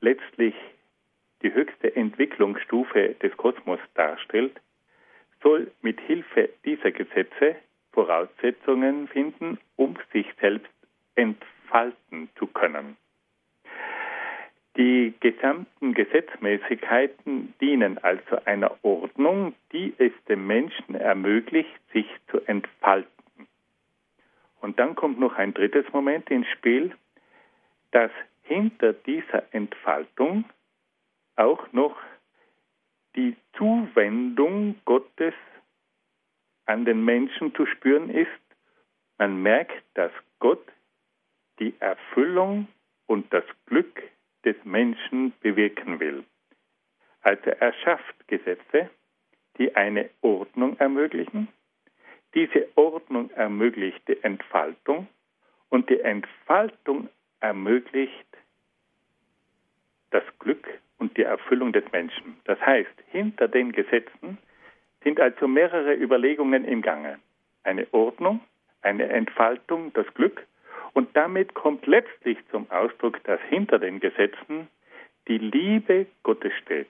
letztlich 0.00 0.54
die 1.42 1.54
höchste 1.54 1.94
Entwicklungsstufe 1.94 3.14
des 3.22 3.36
Kosmos 3.36 3.78
darstellt, 3.94 4.60
soll 5.42 5.70
mit 5.82 6.00
Hilfe 6.00 6.48
dieser 6.64 6.90
Gesetze 6.90 7.56
Voraussetzungen 7.92 9.06
finden, 9.08 9.58
um 9.76 9.96
sich 10.12 10.26
selbst 10.40 10.72
entfalten 11.14 12.28
zu 12.36 12.46
können. 12.48 12.96
Die 14.76 15.14
gesamten 15.20 15.94
Gesetzmäßigkeiten 15.94 17.54
dienen 17.60 17.98
also 17.98 18.38
einer 18.44 18.76
Ordnung, 18.82 19.54
die 19.70 19.94
es 19.98 20.12
dem 20.28 20.48
Menschen 20.48 20.96
ermöglicht, 20.96 21.70
sich 21.92 22.06
zu 22.28 22.40
entfalten. 22.46 23.08
Und 24.60 24.80
dann 24.80 24.96
kommt 24.96 25.20
noch 25.20 25.36
ein 25.36 25.54
drittes 25.54 25.84
Moment 25.92 26.28
ins 26.30 26.48
Spiel, 26.48 26.92
dass 27.94 28.10
hinter 28.42 28.92
dieser 28.92 29.54
Entfaltung 29.54 30.44
auch 31.36 31.72
noch 31.72 31.96
die 33.14 33.36
Zuwendung 33.56 34.74
Gottes 34.84 35.34
an 36.66 36.84
den 36.84 37.04
Menschen 37.04 37.54
zu 37.54 37.66
spüren 37.66 38.10
ist. 38.10 38.28
Man 39.16 39.40
merkt, 39.42 39.84
dass 39.94 40.10
Gott 40.40 40.66
die 41.60 41.72
Erfüllung 41.78 42.66
und 43.06 43.32
das 43.32 43.44
Glück 43.66 44.02
des 44.44 44.56
Menschen 44.64 45.32
bewirken 45.40 46.00
will. 46.00 46.24
Also 47.20 47.50
er 47.50 47.72
schafft 47.74 48.26
Gesetze, 48.26 48.90
die 49.56 49.76
eine 49.76 50.10
Ordnung 50.20 50.76
ermöglichen. 50.78 51.46
Diese 52.34 52.68
Ordnung 52.74 53.30
ermöglicht 53.30 54.02
die 54.08 54.20
Entfaltung 54.24 55.06
und 55.68 55.88
die 55.88 56.00
Entfaltung 56.00 57.08
ermöglicht 57.44 58.26
das 60.10 60.24
Glück 60.38 60.66
und 60.98 61.14
die 61.18 61.24
Erfüllung 61.24 61.74
des 61.74 61.84
Menschen. 61.92 62.38
Das 62.44 62.58
heißt, 62.60 62.94
hinter 63.10 63.48
den 63.48 63.72
Gesetzen 63.72 64.38
sind 65.02 65.20
also 65.20 65.46
mehrere 65.46 65.94
Überlegungen 65.94 66.64
im 66.64 66.80
Gange. 66.80 67.18
Eine 67.62 67.86
Ordnung, 67.92 68.40
eine 68.80 69.08
Entfaltung, 69.10 69.92
das 69.92 70.06
Glück 70.14 70.46
und 70.94 71.14
damit 71.14 71.52
kommt 71.52 71.86
letztlich 71.86 72.38
zum 72.50 72.70
Ausdruck, 72.70 73.22
dass 73.24 73.40
hinter 73.50 73.78
den 73.78 74.00
Gesetzen 74.00 74.68
die 75.28 75.38
Liebe 75.38 76.06
Gottes 76.22 76.52
steht. 76.62 76.88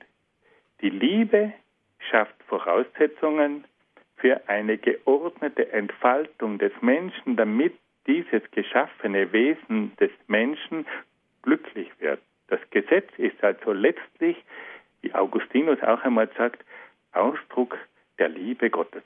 Die 0.83 0.91
Liebe 0.91 1.53
schafft 1.99 2.41
Voraussetzungen 2.45 3.65
für 4.19 4.49
eine 4.49 4.79
geordnete 4.79 5.73
Entfaltung 5.73 6.59
des 6.59 6.73
Menschen, 6.81 7.35
damit 7.35 7.75
dieses 8.07 8.43
geschaffene 8.51 9.33
Wesen 9.33 9.97
des 9.97 10.11
Menschen 10.27 10.87
glücklich 11.43 11.89
wird. 11.99 12.21
Das 12.49 12.61
Gesetz 12.71 13.09
ist 13.17 13.43
also 13.43 13.73
letztlich, 13.73 14.37
wie 15.01 15.15
Augustinus 15.15 15.81
auch 15.83 16.03
einmal 16.03 16.29
sagt, 16.37 16.65
Ausdruck 17.13 17.77
der 18.19 18.29
Liebe 18.29 18.71
Gottes. 18.71 19.03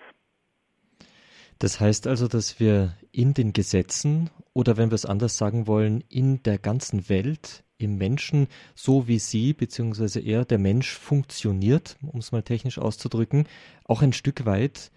Das 1.58 1.80
heißt 1.80 2.06
also, 2.06 2.28
dass 2.28 2.60
wir 2.60 2.94
in 3.10 3.34
den 3.34 3.52
Gesetzen 3.52 4.30
oder 4.54 4.76
wenn 4.76 4.90
wir 4.90 4.94
es 4.94 5.06
anders 5.06 5.38
sagen 5.38 5.66
wollen, 5.66 6.04
in 6.08 6.42
der 6.42 6.58
ganzen 6.58 7.08
Welt, 7.08 7.64
im 7.78 7.96
Menschen, 7.96 8.48
so 8.74 9.08
wie 9.08 9.18
sie 9.18 9.52
bzw. 9.52 10.20
er, 10.20 10.44
der 10.44 10.58
Mensch 10.58 10.96
funktioniert, 10.96 11.96
um 12.02 12.18
es 12.18 12.32
mal 12.32 12.42
technisch 12.42 12.78
auszudrücken, 12.78 13.46
auch 13.84 14.02
ein 14.02 14.12
Stück 14.12 14.46
weit 14.46 14.90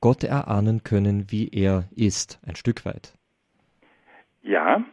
Gott 0.00 0.24
erahnen 0.24 0.82
können, 0.82 1.30
wie 1.30 1.48
er 1.48 1.88
ist, 1.94 2.40
ein 2.44 2.56
Stück 2.56 2.84
weit. 2.84 3.19
Ja, 4.42 4.84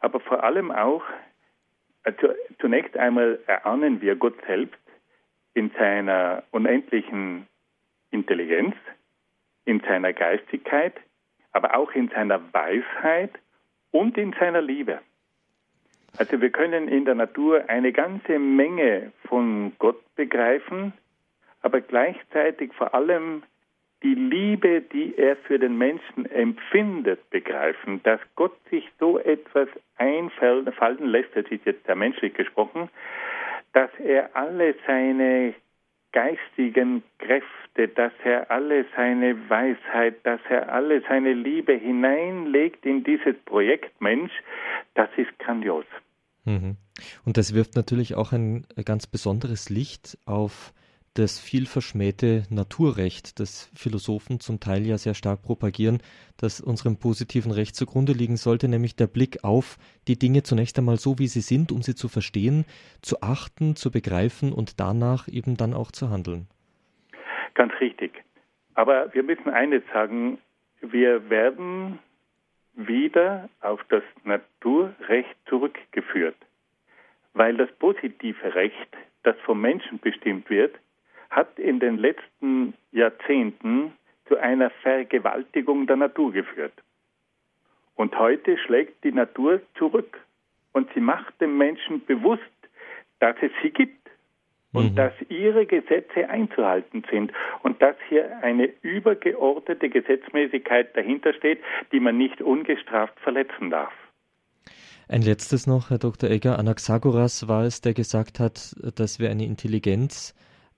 aber 0.00 0.20
vor 0.20 0.44
allem 0.44 0.70
auch, 0.70 1.02
also 2.02 2.34
zunächst 2.60 2.96
einmal 2.96 3.38
erahnen 3.46 4.00
wir 4.00 4.16
Gott 4.16 4.36
selbst 4.46 4.78
in 5.54 5.70
seiner 5.78 6.42
unendlichen 6.50 7.46
Intelligenz, 8.10 8.74
in 9.64 9.80
seiner 9.80 10.12
Geistigkeit, 10.12 10.94
aber 11.52 11.76
auch 11.76 11.92
in 11.92 12.08
seiner 12.08 12.40
Weisheit 12.52 13.32
und 13.90 14.16
in 14.18 14.34
seiner 14.38 14.62
Liebe. 14.62 15.00
Also 16.18 16.40
wir 16.40 16.50
können 16.50 16.88
in 16.88 17.04
der 17.04 17.14
Natur 17.14 17.68
eine 17.68 17.92
ganze 17.92 18.38
Menge 18.38 19.12
von 19.26 19.72
Gott 19.78 20.02
begreifen, 20.14 20.92
aber 21.62 21.80
gleichzeitig 21.80 22.72
vor 22.74 22.94
allem 22.94 23.42
die 24.02 24.14
Liebe, 24.14 24.82
die 24.82 25.16
er 25.16 25.36
für 25.36 25.58
den 25.58 25.78
Menschen 25.78 26.26
empfindet, 26.26 27.30
begreifen, 27.30 28.02
dass 28.02 28.20
Gott 28.34 28.56
sich 28.70 28.84
so 29.00 29.18
etwas 29.18 29.68
einfallen 29.96 31.06
lässt, 31.06 31.34
das 31.34 31.46
ist 31.50 31.64
jetzt 31.64 31.86
der 31.88 31.96
menschlich 31.96 32.34
gesprochen, 32.34 32.90
dass 33.72 33.90
er 33.98 34.34
alle 34.36 34.74
seine 34.86 35.54
geistigen 36.12 37.02
Kräfte, 37.18 37.88
dass 37.94 38.12
er 38.24 38.50
alle 38.50 38.86
seine 38.96 39.50
Weisheit, 39.50 40.24
dass 40.24 40.40
er 40.48 40.72
alle 40.72 41.02
seine 41.02 41.34
Liebe 41.34 41.74
hineinlegt 41.74 42.86
in 42.86 43.04
dieses 43.04 43.36
Projekt 43.44 44.00
Mensch, 44.00 44.32
das 44.94 45.08
ist 45.16 45.38
grandios. 45.38 45.84
Mhm. 46.44 46.76
Und 47.26 47.36
das 47.36 47.54
wirft 47.54 47.76
natürlich 47.76 48.14
auch 48.14 48.32
ein 48.32 48.66
ganz 48.84 49.06
besonderes 49.06 49.68
Licht 49.68 50.16
auf 50.24 50.72
das 51.18 51.40
viel 51.40 51.66
verschmähte 51.66 52.42
Naturrecht, 52.50 53.40
das 53.40 53.70
Philosophen 53.74 54.38
zum 54.38 54.60
Teil 54.60 54.86
ja 54.86 54.98
sehr 54.98 55.14
stark 55.14 55.42
propagieren, 55.42 56.02
das 56.36 56.60
unserem 56.60 56.98
positiven 56.98 57.52
Recht 57.52 57.74
zugrunde 57.74 58.12
liegen 58.12 58.36
sollte, 58.36 58.68
nämlich 58.68 58.96
der 58.96 59.06
Blick 59.06 59.42
auf 59.42 59.78
die 60.08 60.18
Dinge 60.18 60.42
zunächst 60.42 60.78
einmal 60.78 60.98
so, 60.98 61.18
wie 61.18 61.26
sie 61.26 61.40
sind, 61.40 61.72
um 61.72 61.80
sie 61.82 61.94
zu 61.94 62.08
verstehen, 62.08 62.66
zu 63.00 63.22
achten, 63.22 63.76
zu 63.76 63.90
begreifen 63.90 64.52
und 64.52 64.78
danach 64.78 65.26
eben 65.28 65.56
dann 65.56 65.72
auch 65.72 65.90
zu 65.90 66.10
handeln. 66.10 66.48
Ganz 67.54 67.72
richtig. 67.80 68.12
Aber 68.74 69.12
wir 69.14 69.22
müssen 69.22 69.48
eines 69.48 69.82
sagen, 69.92 70.38
wir 70.82 71.30
werden 71.30 71.98
wieder 72.74 73.48
auf 73.62 73.80
das 73.88 74.02
Naturrecht 74.24 75.34
zurückgeführt, 75.48 76.36
weil 77.32 77.56
das 77.56 77.72
positive 77.78 78.54
Recht, 78.54 78.96
das 79.22 79.36
vom 79.46 79.62
Menschen 79.62 79.98
bestimmt 79.98 80.50
wird, 80.50 80.74
hat 81.30 81.58
in 81.58 81.80
den 81.80 81.98
letzten 81.98 82.74
Jahrzehnten 82.92 83.92
zu 84.28 84.36
einer 84.36 84.70
Vergewaltigung 84.82 85.86
der 85.86 85.96
Natur 85.96 86.32
geführt. 86.32 86.72
Und 87.94 88.18
heute 88.18 88.58
schlägt 88.58 89.04
die 89.04 89.12
Natur 89.12 89.60
zurück 89.76 90.18
und 90.72 90.88
sie 90.94 91.00
macht 91.00 91.40
dem 91.40 91.56
Menschen 91.56 92.04
bewusst, 92.04 92.42
dass 93.20 93.36
es 93.40 93.50
sie 93.62 93.70
gibt 93.70 94.06
und 94.72 94.92
mhm. 94.92 94.96
dass 94.96 95.12
ihre 95.28 95.64
Gesetze 95.64 96.28
einzuhalten 96.28 97.02
sind 97.10 97.32
und 97.62 97.80
dass 97.80 97.96
hier 98.08 98.38
eine 98.42 98.70
übergeordnete 98.82 99.88
Gesetzmäßigkeit 99.88 100.94
dahinter 100.94 101.32
steht, 101.32 101.60
die 101.92 102.00
man 102.00 102.18
nicht 102.18 102.42
ungestraft 102.42 103.18
verletzen 103.20 103.70
darf. 103.70 103.92
Ein 105.08 105.22
letztes 105.22 105.66
noch, 105.66 105.90
Herr 105.90 105.98
Dr. 105.98 106.28
Egger. 106.28 106.58
Anaxagoras 106.58 107.48
war 107.48 107.64
es, 107.64 107.80
der 107.80 107.94
gesagt 107.94 108.40
hat, 108.40 108.74
dass 108.96 109.20
wir 109.20 109.30
eine 109.30 109.44
Intelligenz, 109.44 110.34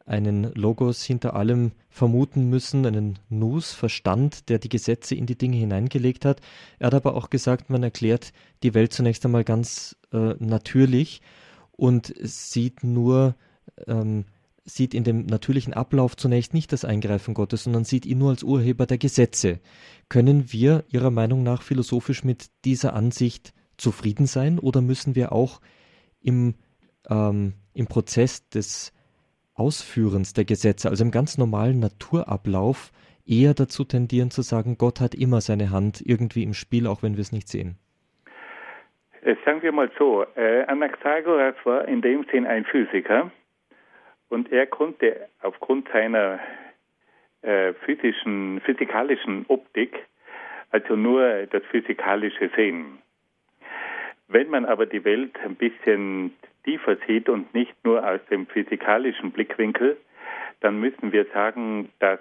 einen 0.09 0.53
Logos 0.55 1.03
hinter 1.05 1.35
allem 1.35 1.73
vermuten 1.91 2.49
müssen, 2.49 2.87
einen 2.87 3.19
Nus, 3.29 3.73
Verstand, 3.73 4.49
der 4.49 4.59
die 4.59 4.69
Gesetze 4.69 5.15
in 5.15 5.27
die 5.27 5.37
Dinge 5.37 5.57
hineingelegt 5.57 6.25
hat. 6.25 6.41
Er 6.79 6.89
hat 6.89 6.95
aber 6.95 7.15
auch 7.15 7.31
gesagt, 7.31 7.71
man 7.71 7.83
erklärt 7.83 8.33
die 8.63 8.75
Welt 8.75 8.93
zunächst 8.93 9.25
einmal 9.25 9.45
ganz 9.45 9.97
äh, 10.13 10.35
natürlich 10.39 11.21
und 11.73 12.15
sieht 12.21 12.83
nur, 12.83 13.37
ähm, 13.87 14.25
sieht 14.65 14.95
in 14.95 15.05
dem 15.05 15.27
natürlichen 15.27 15.75
Ablauf 15.75 16.17
zunächst 16.17 16.55
nicht 16.55 16.73
das 16.73 16.85
Eingreifen 16.85 17.35
Gottes, 17.35 17.65
sondern 17.65 17.85
sieht 17.85 18.07
ihn 18.07 18.19
nur 18.19 18.31
als 18.31 18.43
Urheber 18.43 18.87
der 18.87 18.99
Gesetze. 18.99 19.61
Können 20.09 20.53
wir 20.53 20.85
Ihrer 20.89 21.11
Meinung 21.11 21.43
nach 21.43 21.63
philosophisch 21.63 22.25
mit 22.25 22.51
dieser 22.65 22.95
Ansicht 22.95 23.53
zufrieden 23.77 24.27
sein 24.27 24.59
oder 24.59 24.81
müssen 24.81 25.15
wir 25.15 25.33
auch 25.33 25.61
im, 26.21 26.55
ähm, 27.09 27.53
im 27.75 27.87
Prozess 27.87 28.49
des 28.49 28.93
Ausführens 29.59 30.33
der 30.33 30.45
Gesetze, 30.45 30.89
also 30.89 31.05
im 31.05 31.11
ganz 31.11 31.39
normalen 31.39 31.81
Naturablauf, 31.81 32.91
eher 33.27 33.55
dazu 33.55 33.85
tendieren 33.85 34.31
zu 34.31 34.43
sagen, 34.43 34.77
Gott 34.79 35.01
hat 35.01 35.15
immer 35.15 35.41
seine 35.41 35.71
Hand 35.71 36.01
irgendwie 36.05 36.43
im 36.43 36.55
Spiel, 36.55 36.87
auch 36.87 37.03
wenn 37.03 37.15
wir 37.15 37.23
es 37.23 37.33
nicht 37.33 37.49
sehen? 37.49 37.77
Äh, 39.23 39.35
sagen 39.45 39.63
wir 39.63 39.73
mal 39.73 39.91
so, 39.99 40.25
äh, 40.37 40.65
Anaxagoras 40.65 41.57
war 41.65 41.87
in 41.87 42.01
dem 42.03 42.25
Sinn 42.31 42.47
ein 42.47 42.65
Physiker 42.65 43.31
und 44.29 44.51
er 44.53 44.67
konnte 44.67 45.29
aufgrund 45.43 45.89
seiner 45.93 46.39
äh, 47.43 47.73
physischen, 47.85 48.61
physikalischen 48.61 49.45
Optik 49.49 49.95
also 50.71 50.97
nur 50.97 51.47
das 51.47 51.63
Physikalische 51.71 52.51
sehen. 52.55 52.99
Wenn 54.29 54.51
man 54.51 54.67
aber 54.67 54.87
die 54.87 55.05
Welt 55.05 55.39
ein 55.43 55.55
bisschen 55.55 56.35
tiefer 56.69 56.99
sieht 57.07 57.31
und 57.31 57.55
nicht 57.55 57.75
nur 57.83 58.07
aus 58.07 58.21
dem 58.31 58.47
physikalischen 58.47 59.33
Blickwinkel, 59.33 59.97
dann 60.61 60.79
müssen 60.79 61.13
wir 61.13 61.25
sagen, 61.33 61.91
dass 61.99 62.21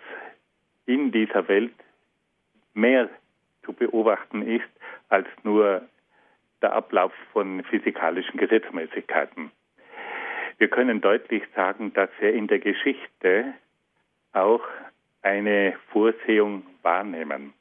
in 0.86 1.12
dieser 1.12 1.50
Welt 1.50 1.74
mehr 2.74 3.10
zu 3.66 3.74
beobachten 3.74 4.42
ist 4.42 4.70
als 5.10 5.28
nur 5.44 5.82
der 6.62 6.72
Ablauf 6.72 7.12
von 7.34 7.62
physikalischen 7.66 8.40
Gesetzmäßigkeiten. 8.40 9.52
Wir 10.60 10.70
können 10.70 11.02
deutlich 11.02 11.44
sagen, 11.54 11.94
dass 11.94 12.10
wir 12.20 12.34
in 12.34 12.48
der 12.48 12.60
Geschichte 12.60 13.54
auch 14.32 14.64
eine 15.24 15.74
Vorsehung 15.92 16.66
wahrnehmen, 16.84 17.54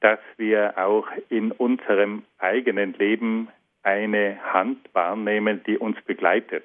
dass 0.00 0.20
wir 0.36 0.74
auch 0.76 1.08
in 1.30 1.50
unserem 1.50 2.24
eigenen 2.36 2.92
Leben 2.92 3.48
eine 3.84 4.38
Hand 4.52 4.88
wahrnehmen, 4.92 5.62
die 5.66 5.78
uns 5.78 6.00
begleitet. 6.02 6.64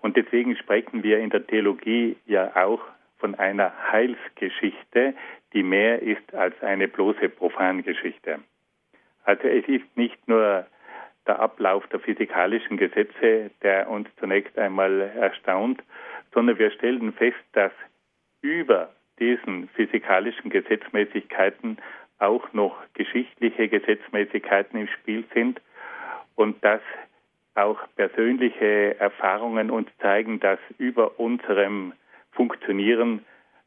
Und 0.00 0.16
deswegen 0.16 0.56
sprechen 0.56 1.02
wir 1.02 1.18
in 1.18 1.30
der 1.30 1.46
Theologie 1.46 2.16
ja 2.26 2.56
auch 2.56 2.80
von 3.18 3.34
einer 3.34 3.72
Heilsgeschichte, 3.92 5.14
die 5.52 5.62
mehr 5.62 6.02
ist 6.02 6.34
als 6.34 6.60
eine 6.62 6.88
bloße 6.88 7.28
Profangeschichte. 7.28 8.40
Also 9.24 9.46
es 9.46 9.66
ist 9.68 9.96
nicht 9.96 10.26
nur 10.26 10.66
der 11.26 11.38
Ablauf 11.38 11.86
der 11.88 12.00
physikalischen 12.00 12.76
Gesetze, 12.76 13.50
der 13.62 13.88
uns 13.88 14.08
zunächst 14.18 14.58
einmal 14.58 15.00
erstaunt, 15.00 15.82
sondern 16.34 16.58
wir 16.58 16.70
stellen 16.72 17.12
fest, 17.12 17.36
dass 17.52 17.72
über 18.40 18.92
diesen 19.20 19.68
physikalischen 19.68 20.50
Gesetzmäßigkeiten 20.50 21.78
auch 22.18 22.52
noch 22.52 22.76
geschichtliche 22.94 23.68
Gesetzmäßigkeiten 23.68 24.80
im 24.80 24.88
Spiel 24.88 25.24
sind 25.32 25.60
und 26.34 26.62
dass 26.64 26.80
auch 27.54 27.78
persönliche 27.96 28.98
Erfahrungen 28.98 29.70
uns 29.70 29.88
zeigen, 30.00 30.40
dass 30.40 30.58
über 30.78 31.18
unserem 31.20 31.92
Funktionieren 32.32 33.24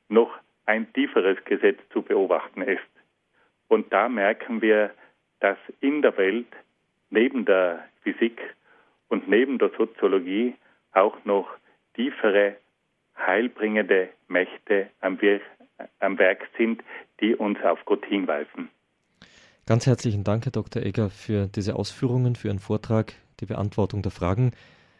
noch 0.09 0.31
ein 0.65 0.91
tieferes 0.93 1.43
Gesetz 1.45 1.79
zu 1.91 2.01
beobachten 2.01 2.61
ist. 2.61 2.81
Und 3.67 3.93
da 3.93 4.09
merken 4.09 4.61
wir, 4.61 4.91
dass 5.39 5.57
in 5.81 6.01
der 6.01 6.17
Welt 6.17 6.47
neben 7.09 7.45
der 7.45 7.85
Physik 8.01 8.41
und 9.09 9.27
neben 9.27 9.59
der 9.59 9.69
Soziologie 9.77 10.55
auch 10.93 11.23
noch 11.25 11.47
tiefere 11.93 12.55
heilbringende 13.17 14.09
Mächte 14.27 14.89
am, 15.01 15.19
Werk 15.21 16.47
sind, 16.57 16.83
die 17.19 17.35
uns 17.35 17.61
auf 17.63 17.83
Gott 17.85 18.05
hinweisen. 18.05 18.69
Ganz 19.67 19.87
herzlichen 19.87 20.23
Dank, 20.23 20.45
Herr 20.45 20.51
Dr. 20.51 20.83
Egger, 20.83 21.09
für 21.09 21.47
diese 21.47 21.75
Ausführungen, 21.75 22.35
für 22.35 22.49
Ihren 22.49 22.59
Vortrag, 22.59 23.13
die 23.39 23.47
Beantwortung 23.47 24.03
der 24.03 24.11
Fragen. 24.11 24.51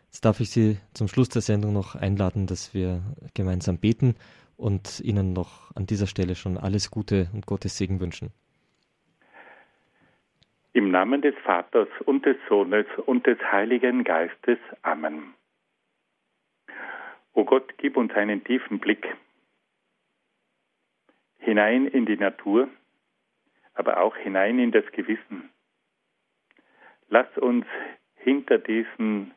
Jetzt 0.05 0.26
darf 0.26 0.39
ich 0.39 0.49
Sie 0.49 0.78
zum 0.95 1.07
Schluss 1.07 1.30
der 1.30 1.43
Sendung 1.43 1.72
noch 1.72 1.93
einladen, 1.93 2.47
dass 2.47 2.74
wir 2.74 3.03
gemeinsam 3.36 3.78
beten 3.78 4.16
und 4.57 5.01
Ihnen 5.01 5.34
noch 5.34 5.76
an 5.76 5.86
dieser 5.86 6.07
Stelle 6.07 6.34
schon 6.34 6.57
alles 6.57 6.89
Gute 6.89 7.30
und 7.34 7.45
Gottes 7.45 7.78
Segen 7.78 7.99
wünschen. 7.99 8.32
Im 10.74 10.89
Namen 10.89 11.22
des 11.22 11.36
Vaters 11.45 11.88
und 12.05 12.26
des 12.26 12.38
Sohnes 12.49 12.88
und 13.05 13.28
des 13.28 13.38
Heiligen 13.51 14.03
Geistes. 14.03 14.57
Amen. 14.82 15.36
O 17.34 17.45
Gott, 17.45 17.78
gib 17.78 17.97
uns 17.97 18.11
einen 18.13 18.43
tiefen 18.43 18.80
Blick 18.80 19.05
hinein 21.38 21.86
in 21.86 22.07
die 22.07 22.18
Natur, 22.18 22.68
aber 23.76 24.01
auch 24.01 24.15
hinein 24.15 24.59
in 24.59 24.71
das 24.71 24.86
Gewissen. 24.91 25.49
Lass 27.07 27.28
uns 27.38 27.65
hinter 28.15 28.57
diesen 28.57 29.34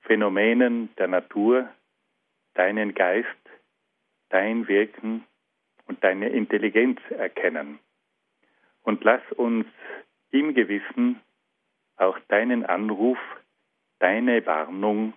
Phänomenen 0.00 0.94
der 0.96 1.08
Natur 1.08 1.68
deinen 2.54 2.94
Geist, 2.94 3.28
dein 4.30 4.66
Wirken 4.68 5.24
und 5.86 6.02
deine 6.02 6.28
Intelligenz 6.30 7.00
erkennen. 7.10 7.78
Und 8.82 9.04
lass 9.04 9.22
uns 9.36 9.66
im 10.30 10.54
Gewissen 10.54 11.20
auch 11.96 12.18
deinen 12.28 12.66
Anruf, 12.66 13.18
deine 13.98 14.44
Warnung, 14.46 15.14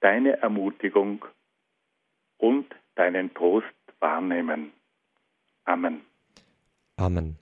deine 0.00 0.38
Ermutigung 0.42 1.24
und 2.36 2.66
deinen 2.94 3.32
Trost 3.34 3.66
wahrnehmen. 3.98 4.72
Amen. 5.64 6.02
Amen. 6.96 7.38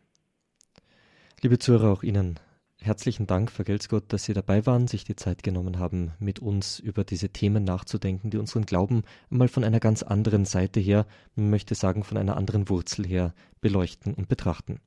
Liebe 1.45 1.59
Zuhörer, 1.59 1.93
auch 1.93 2.03
Ihnen 2.03 2.41
herzlichen 2.81 3.27
Dank, 3.27 3.51
vergelt's 3.51 3.91
Gott, 3.91 4.15
dass 4.15 4.25
Sie 4.25 4.33
dabei 4.33 4.65
waren, 4.65 4.89
sich 4.89 5.05
die 5.05 5.15
Zeit 5.15 5.43
genommen 5.43 5.79
haben, 5.79 6.13
mit 6.19 6.39
uns 6.39 6.79
über 6.79 7.05
diese 7.05 7.29
Themen 7.29 7.65
nachzudenken, 7.65 8.31
die 8.31 8.39
unseren 8.39 8.65
Glauben 8.65 9.03
einmal 9.31 9.49
von 9.49 9.63
einer 9.63 9.79
ganz 9.79 10.03
anderen 10.03 10.47
Seite 10.47 10.81
her, 10.81 11.05
man 11.35 11.51
möchte 11.51 11.75
sagen 11.75 12.03
von 12.03 12.17
einer 12.17 12.39
anderen 12.39 12.71
Wurzel 12.71 13.07
her, 13.07 13.35
beleuchten 13.61 14.15
und 14.15 14.27
betrachten. 14.27 14.81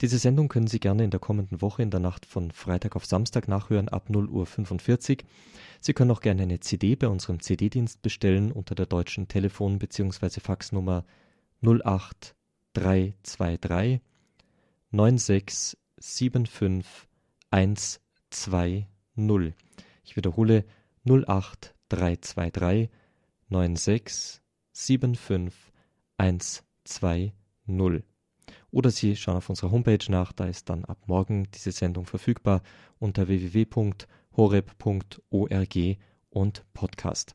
Diese 0.00 0.18
Sendung 0.18 0.48
können 0.48 0.66
Sie 0.66 0.80
gerne 0.80 1.04
in 1.04 1.12
der 1.12 1.20
kommenden 1.20 1.62
Woche 1.62 1.84
in 1.84 1.92
der 1.92 2.00
Nacht 2.00 2.26
von 2.26 2.50
Freitag 2.50 2.96
auf 2.96 3.06
Samstag 3.06 3.46
nachhören 3.46 3.88
ab 3.88 4.10
0 4.10 4.28
Uhr 4.28 4.46
45. 4.46 5.24
Sie 5.80 5.92
können 5.92 6.10
auch 6.10 6.22
gerne 6.22 6.42
eine 6.42 6.58
CD 6.58 6.96
bei 6.96 7.06
unserem 7.06 7.38
CD-Dienst 7.38 8.02
bestellen 8.02 8.50
unter 8.50 8.74
der 8.74 8.86
deutschen 8.86 9.28
Telefon- 9.28 9.78
bzw. 9.78 10.40
Faxnummer 10.40 11.04
08323 11.62 14.00
9675 16.04 17.08
120. 17.50 18.86
Ich 20.04 20.16
wiederhole 20.16 20.64
08323 21.06 22.90
9675 23.48 25.72
120. 26.18 27.32
Oder 28.70 28.90
Sie 28.90 29.16
schauen 29.16 29.38
auf 29.38 29.48
unserer 29.48 29.70
Homepage 29.70 30.04
nach, 30.10 30.32
da 30.32 30.44
ist 30.44 30.68
dann 30.68 30.84
ab 30.84 30.98
morgen 31.06 31.48
diese 31.54 31.72
Sendung 31.72 32.04
verfügbar 32.04 32.60
unter 32.98 33.26
www.horeb.org 33.28 35.78
und 36.28 36.66
Podcast. 36.74 37.34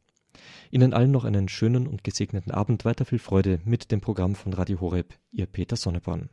Ihnen 0.70 0.93
allen 0.93 1.09
noch 1.11 1.26
einen 1.26 1.49
schönen 1.49 1.88
und 1.88 2.03
gesegneten 2.03 2.51
Abend, 2.51 2.86
weiter 2.86 3.05
viel 3.05 3.17
Freude 3.17 3.59
mit 3.65 3.91
dem 3.91 4.01
Programm 4.01 4.36
von 4.36 4.53
Radio 4.53 4.80
Horeb, 4.80 5.17
Ihr 5.32 5.47
Peter 5.47 5.76
Sonneborn. 5.76 6.30